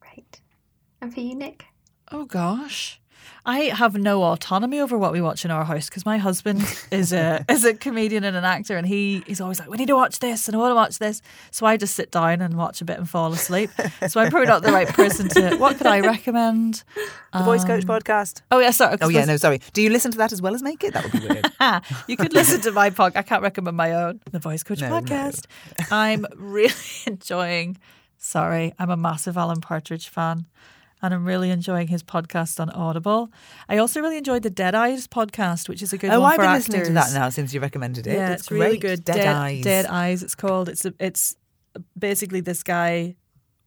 Great. 0.00 0.40
And 1.00 1.12
for 1.12 1.20
you, 1.20 1.34
Nick? 1.34 1.64
Oh, 2.12 2.24
gosh. 2.24 3.00
I 3.46 3.60
have 3.64 3.94
no 3.94 4.22
autonomy 4.22 4.80
over 4.80 4.98
what 4.98 5.12
we 5.12 5.20
watch 5.20 5.44
in 5.44 5.50
our 5.50 5.64
house 5.64 5.88
because 5.88 6.04
my 6.04 6.18
husband 6.18 6.62
is 6.90 7.12
a 7.12 7.44
is 7.50 7.64
a 7.64 7.74
comedian 7.74 8.24
and 8.24 8.36
an 8.36 8.44
actor, 8.44 8.76
and 8.76 8.86
he 8.86 9.22
he's 9.26 9.40
always 9.40 9.58
like, 9.58 9.70
"We 9.70 9.76
need 9.78 9.88
to 9.88 9.96
watch 9.96 10.18
this, 10.18 10.46
and 10.48 10.54
I 10.56 10.58
want 10.58 10.72
to 10.72 10.74
watch 10.74 10.98
this." 10.98 11.22
So 11.50 11.66
I 11.66 11.76
just 11.76 11.94
sit 11.94 12.10
down 12.10 12.40
and 12.40 12.56
watch 12.56 12.80
a 12.80 12.84
bit 12.84 12.98
and 12.98 13.08
fall 13.08 13.32
asleep. 13.32 13.70
So 14.08 14.20
I'm 14.20 14.30
probably 14.30 14.48
not 14.48 14.62
the 14.62 14.72
right 14.72 14.88
person 14.88 15.28
to. 15.30 15.56
What 15.56 15.76
could 15.78 15.86
I 15.86 16.00
recommend? 16.00 16.84
The 17.32 17.44
Voice 17.44 17.64
Coach 17.64 17.84
um, 17.84 17.88
podcast. 17.88 18.42
Oh 18.50 18.58
yeah, 18.58 18.70
sorry. 18.72 18.96
Oh 19.00 19.08
yeah, 19.08 19.24
no, 19.24 19.36
sorry. 19.36 19.60
Do 19.72 19.82
you 19.82 19.90
listen 19.90 20.10
to 20.12 20.18
that 20.18 20.32
as 20.32 20.42
well 20.42 20.54
as 20.54 20.62
make 20.62 20.82
it? 20.84 20.94
That 20.94 21.04
would 21.04 21.12
be 21.12 21.26
weird. 21.28 21.46
you 22.08 22.16
could 22.16 22.32
listen 22.34 22.60
to 22.62 22.72
my 22.72 22.90
podcast. 22.90 23.16
I 23.16 23.22
can't 23.22 23.42
recommend 23.42 23.76
my 23.76 23.92
own, 23.92 24.20
the 24.30 24.38
Voice 24.38 24.62
Coach 24.62 24.80
No, 24.80 24.88
no. 24.88 25.00
podcast. 25.00 25.46
I'm 25.90 26.26
really 26.36 26.74
enjoying. 27.06 27.78
Sorry, 28.18 28.74
I'm 28.78 28.90
a 28.90 28.96
massive 28.96 29.38
Alan 29.38 29.60
Partridge 29.62 30.08
fan, 30.08 30.44
and 31.02 31.14
I'm 31.14 31.24
really 31.24 31.50
enjoying 31.50 31.88
his 31.88 32.02
podcast 32.02 32.60
on 32.60 32.70
Audible. 32.70 33.30
I 33.68 33.78
also 33.78 34.00
really 34.00 34.18
enjoyed 34.18 34.42
the 34.42 34.50
Dead 34.50 34.74
Eyes 34.74 35.06
podcast, 35.06 35.68
which 35.68 35.82
is 35.82 35.92
a 35.92 35.98
good 35.98 36.10
oh, 36.10 36.20
one 36.20 36.32
I've 36.32 36.36
for 36.36 36.42
been 36.42 36.50
actors. 36.50 36.68
listening 36.68 36.86
to 36.86 36.92
that 36.94 37.12
now 37.12 37.28
since 37.28 37.54
you 37.54 37.60
recommended 37.60 38.06
it. 38.06 38.14
Yeah, 38.14 38.32
it's, 38.32 38.42
it's, 38.42 38.50
really 38.50 38.78
good. 38.78 39.04
Dead, 39.04 39.26
Eyes. 39.26 39.64
Dead 39.64 39.86
Eyes. 39.86 40.22
It's 40.22 40.34
called. 40.34 40.68
It's 40.68 40.84
a, 40.84 40.94
it's 40.98 41.36
basically 41.98 42.40
this 42.40 42.62
guy. 42.62 43.16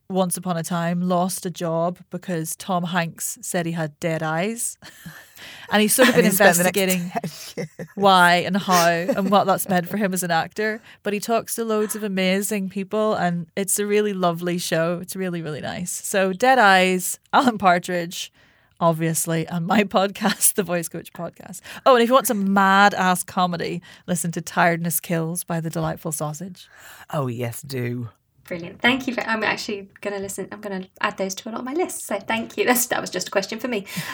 Once 0.09 0.37
upon 0.37 0.57
a 0.57 0.63
time, 0.63 1.01
lost 1.01 1.45
a 1.45 1.49
job 1.49 1.97
because 2.11 2.55
Tom 2.57 2.83
Hanks 2.83 3.39
said 3.41 3.65
he 3.65 3.71
had 3.71 3.97
dead 3.99 4.21
eyes, 4.21 4.77
and 5.71 5.81
he's 5.81 5.95
sort 5.95 6.09
of 6.09 6.13
been 6.13 6.25
And 6.25 6.31
he 6.31 6.35
spent 6.35 6.57
the 6.57 6.63
next 6.65 6.77
investigating 6.77 7.69
why 7.95 8.35
and 8.35 8.57
how 8.69 8.87
and 8.87 9.29
what 9.29 9.45
that's 9.45 9.69
meant 9.69 9.87
for 9.87 9.97
him 9.97 10.13
as 10.13 10.23
an 10.23 10.31
actor. 10.31 10.81
But 11.03 11.13
he 11.13 11.19
talks 11.19 11.55
to 11.55 11.65
loads 11.65 11.95
of 11.95 12.03
amazing 12.03 12.69
people, 12.69 13.13
and 13.15 13.47
it's 13.55 13.79
a 13.79 13.85
really 13.85 14.13
lovely 14.13 14.57
show. 14.57 14.99
It's 15.01 15.15
really, 15.15 15.41
really 15.41 15.61
nice. 15.61 15.91
So, 15.91 16.33
Dead 16.33 16.59
Eyes, 16.59 17.19
Alan 17.31 17.57
Partridge, 17.57 18.31
obviously, 18.79 19.47
and 19.47 19.65
my 19.65 19.83
podcast, 19.83 20.55
the 20.55 20.63
Voice 20.63 20.89
Coach 20.89 21.13
podcast. 21.13 21.61
Oh, 21.85 21.95
and 21.95 22.03
if 22.03 22.09
you 22.09 22.13
want 22.13 22.27
some 22.27 22.53
mad 22.53 22.93
ass 22.93 23.23
comedy, 23.23 23.81
listen 24.07 24.31
to 24.31 24.41
Tiredness 24.41 24.99
Kills 24.99 25.43
by 25.43 25.59
The 25.59 25.69
Delightful 25.69 26.11
Sausage. 26.11 26.67
Oh 27.11 27.27
yes, 27.27 27.61
do. 27.61 28.09
Brilliant. 28.53 28.81
Thank 28.81 29.07
you. 29.07 29.15
For, 29.15 29.21
I'm 29.21 29.43
actually 29.43 29.89
going 30.01 30.15
to 30.15 30.21
listen. 30.21 30.47
I'm 30.51 30.61
going 30.61 30.83
to 30.83 30.87
add 31.01 31.17
those 31.17 31.33
to 31.33 31.49
a 31.49 31.51
lot 31.53 31.61
of 31.61 31.65
my 31.65 31.73
lists. 31.73 32.05
So 32.05 32.19
thank 32.19 32.55
you. 32.55 32.65
That's, 32.65 32.85
that 32.85 33.01
was 33.01 33.09
just 33.09 33.29
a 33.29 33.31
question 33.31 33.57
for 33.57 33.67
me. 33.67 33.87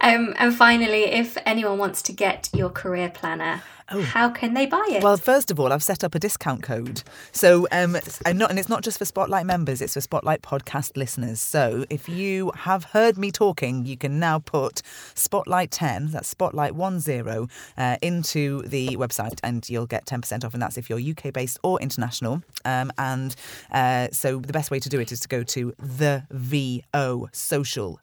um, 0.00 0.34
and 0.36 0.52
finally, 0.52 1.04
if 1.04 1.38
anyone 1.46 1.78
wants 1.78 2.02
to 2.02 2.12
get 2.12 2.50
your 2.52 2.68
career 2.68 3.08
planner, 3.08 3.62
how 3.90 4.30
can 4.30 4.54
they 4.54 4.66
buy 4.66 4.84
it? 4.88 5.02
Well, 5.02 5.16
first 5.16 5.50
of 5.50 5.58
all, 5.58 5.72
I've 5.72 5.82
set 5.82 6.04
up 6.04 6.14
a 6.14 6.18
discount 6.18 6.62
code. 6.62 7.02
So, 7.32 7.66
um, 7.72 7.96
I'm 8.24 8.38
not, 8.38 8.50
and 8.50 8.58
it's 8.58 8.68
not 8.68 8.82
just 8.82 8.98
for 8.98 9.04
Spotlight 9.04 9.46
members; 9.46 9.80
it's 9.82 9.94
for 9.94 10.00
Spotlight 10.00 10.42
podcast 10.42 10.96
listeners. 10.96 11.40
So, 11.40 11.84
if 11.90 12.08
you 12.08 12.52
have 12.54 12.84
heard 12.84 13.18
me 13.18 13.30
talking, 13.30 13.84
you 13.86 13.96
can 13.96 14.18
now 14.18 14.38
put 14.38 14.82
Spotlight 15.14 15.70
ten, 15.70 16.10
that's 16.12 16.28
Spotlight 16.28 16.74
one 16.74 17.00
zero, 17.00 17.48
uh, 17.76 17.96
into 18.02 18.62
the 18.62 18.96
website, 18.96 19.40
and 19.42 19.68
you'll 19.68 19.86
get 19.86 20.06
ten 20.06 20.20
percent 20.20 20.44
off. 20.44 20.54
And 20.54 20.62
that's 20.62 20.78
if 20.78 20.88
you're 20.88 21.00
UK 21.00 21.32
based 21.32 21.58
or 21.62 21.80
international. 21.80 22.42
Um, 22.64 22.92
and 22.98 23.34
uh, 23.72 24.08
so, 24.12 24.38
the 24.38 24.52
best 24.52 24.70
way 24.70 24.78
to 24.78 24.88
do 24.88 25.00
it 25.00 25.12
is 25.12 25.20
to 25.20 25.28
go 25.28 25.42
to 25.42 25.74
the 25.78 26.24
VO 26.30 27.28
Social 27.32 28.00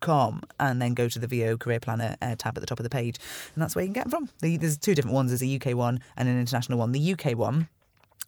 com 0.00 0.42
and 0.60 0.80
then 0.80 0.94
go 0.94 1.08
to 1.08 1.18
the 1.18 1.26
VO 1.26 1.56
Career 1.56 1.80
Planner 1.80 2.16
uh, 2.22 2.36
tab 2.36 2.56
at 2.56 2.60
the 2.60 2.66
top 2.66 2.78
of 2.78 2.84
the 2.84 2.90
page, 2.90 3.18
and 3.54 3.62
that's 3.62 3.74
where 3.74 3.84
you 3.84 3.88
can 3.88 3.94
get 3.94 4.04
them 4.04 4.10
from. 4.10 4.28
The, 4.40 4.56
there's 4.56 4.78
two 4.78 4.94
different 4.94 5.14
ones. 5.14 5.30
There's 5.30 5.42
a 5.42 5.56
UK 5.56 5.76
one 5.76 6.00
and 6.16 6.28
an 6.28 6.38
international 6.38 6.78
one. 6.78 6.92
The 6.92 7.12
UK 7.12 7.36
one. 7.36 7.68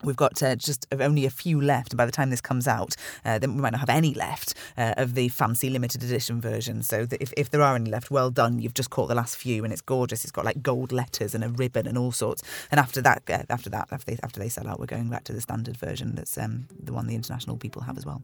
We've 0.04 0.16
got 0.16 0.40
uh, 0.44 0.54
just 0.54 0.86
only 0.92 1.26
a 1.26 1.30
few 1.30 1.60
left, 1.60 1.92
and 1.92 1.98
by 1.98 2.06
the 2.06 2.12
time 2.12 2.30
this 2.30 2.40
comes 2.40 2.68
out, 2.68 2.94
uh, 3.24 3.40
then 3.40 3.56
we 3.56 3.62
might 3.62 3.72
not 3.72 3.80
have 3.80 3.88
any 3.88 4.14
left 4.14 4.54
uh, 4.76 4.94
of 4.96 5.14
the 5.14 5.28
fancy 5.28 5.70
limited 5.70 6.04
edition 6.04 6.40
version. 6.40 6.84
So 6.84 7.08
if, 7.10 7.32
if 7.36 7.50
there 7.50 7.62
are 7.62 7.74
any 7.74 7.90
left, 7.90 8.08
well 8.08 8.30
done. 8.30 8.60
You've 8.60 8.74
just 8.74 8.90
caught 8.90 9.08
the 9.08 9.16
last 9.16 9.36
few, 9.36 9.64
and 9.64 9.72
it's 9.72 9.82
gorgeous. 9.82 10.22
It's 10.22 10.30
got 10.30 10.44
like 10.44 10.62
gold 10.62 10.92
letters 10.92 11.34
and 11.34 11.42
a 11.42 11.48
ribbon 11.48 11.88
and 11.88 11.98
all 11.98 12.12
sorts. 12.12 12.44
And 12.70 12.78
after 12.78 13.02
that, 13.02 13.24
uh, 13.28 13.42
after 13.50 13.70
that, 13.70 13.88
after 13.90 14.12
they, 14.12 14.18
after 14.22 14.38
they 14.38 14.48
sell 14.48 14.68
out, 14.68 14.78
we're 14.78 14.86
going 14.86 15.10
back 15.10 15.24
to 15.24 15.32
the 15.32 15.40
standard 15.40 15.76
version. 15.76 16.14
That's 16.14 16.38
um, 16.38 16.68
the 16.80 16.92
one 16.92 17.08
the 17.08 17.16
international 17.16 17.56
people 17.56 17.82
have 17.82 17.98
as 17.98 18.06
well. 18.06 18.22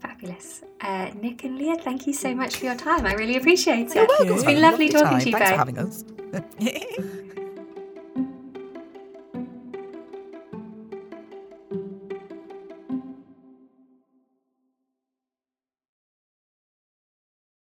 Fabulous. 0.00 0.62
Uh, 0.80 1.10
Nick 1.20 1.44
and 1.44 1.58
Leah, 1.58 1.76
thank 1.76 2.06
you 2.06 2.12
so 2.12 2.34
much 2.34 2.56
for 2.56 2.66
your 2.66 2.76
time. 2.76 3.06
I 3.06 3.14
really 3.14 3.36
appreciate 3.36 3.94
it. 3.94 4.08
welcome. 4.08 4.28
It's 4.34 4.44
been 4.44 4.60
lovely 4.60 4.88
talking 4.88 5.08
time. 5.08 5.20
to 5.20 5.30
you 5.30 5.36
Thanks 5.36 5.50
both. 5.50 5.52
for 5.52 5.56
having 5.56 5.78
us. 5.78 6.04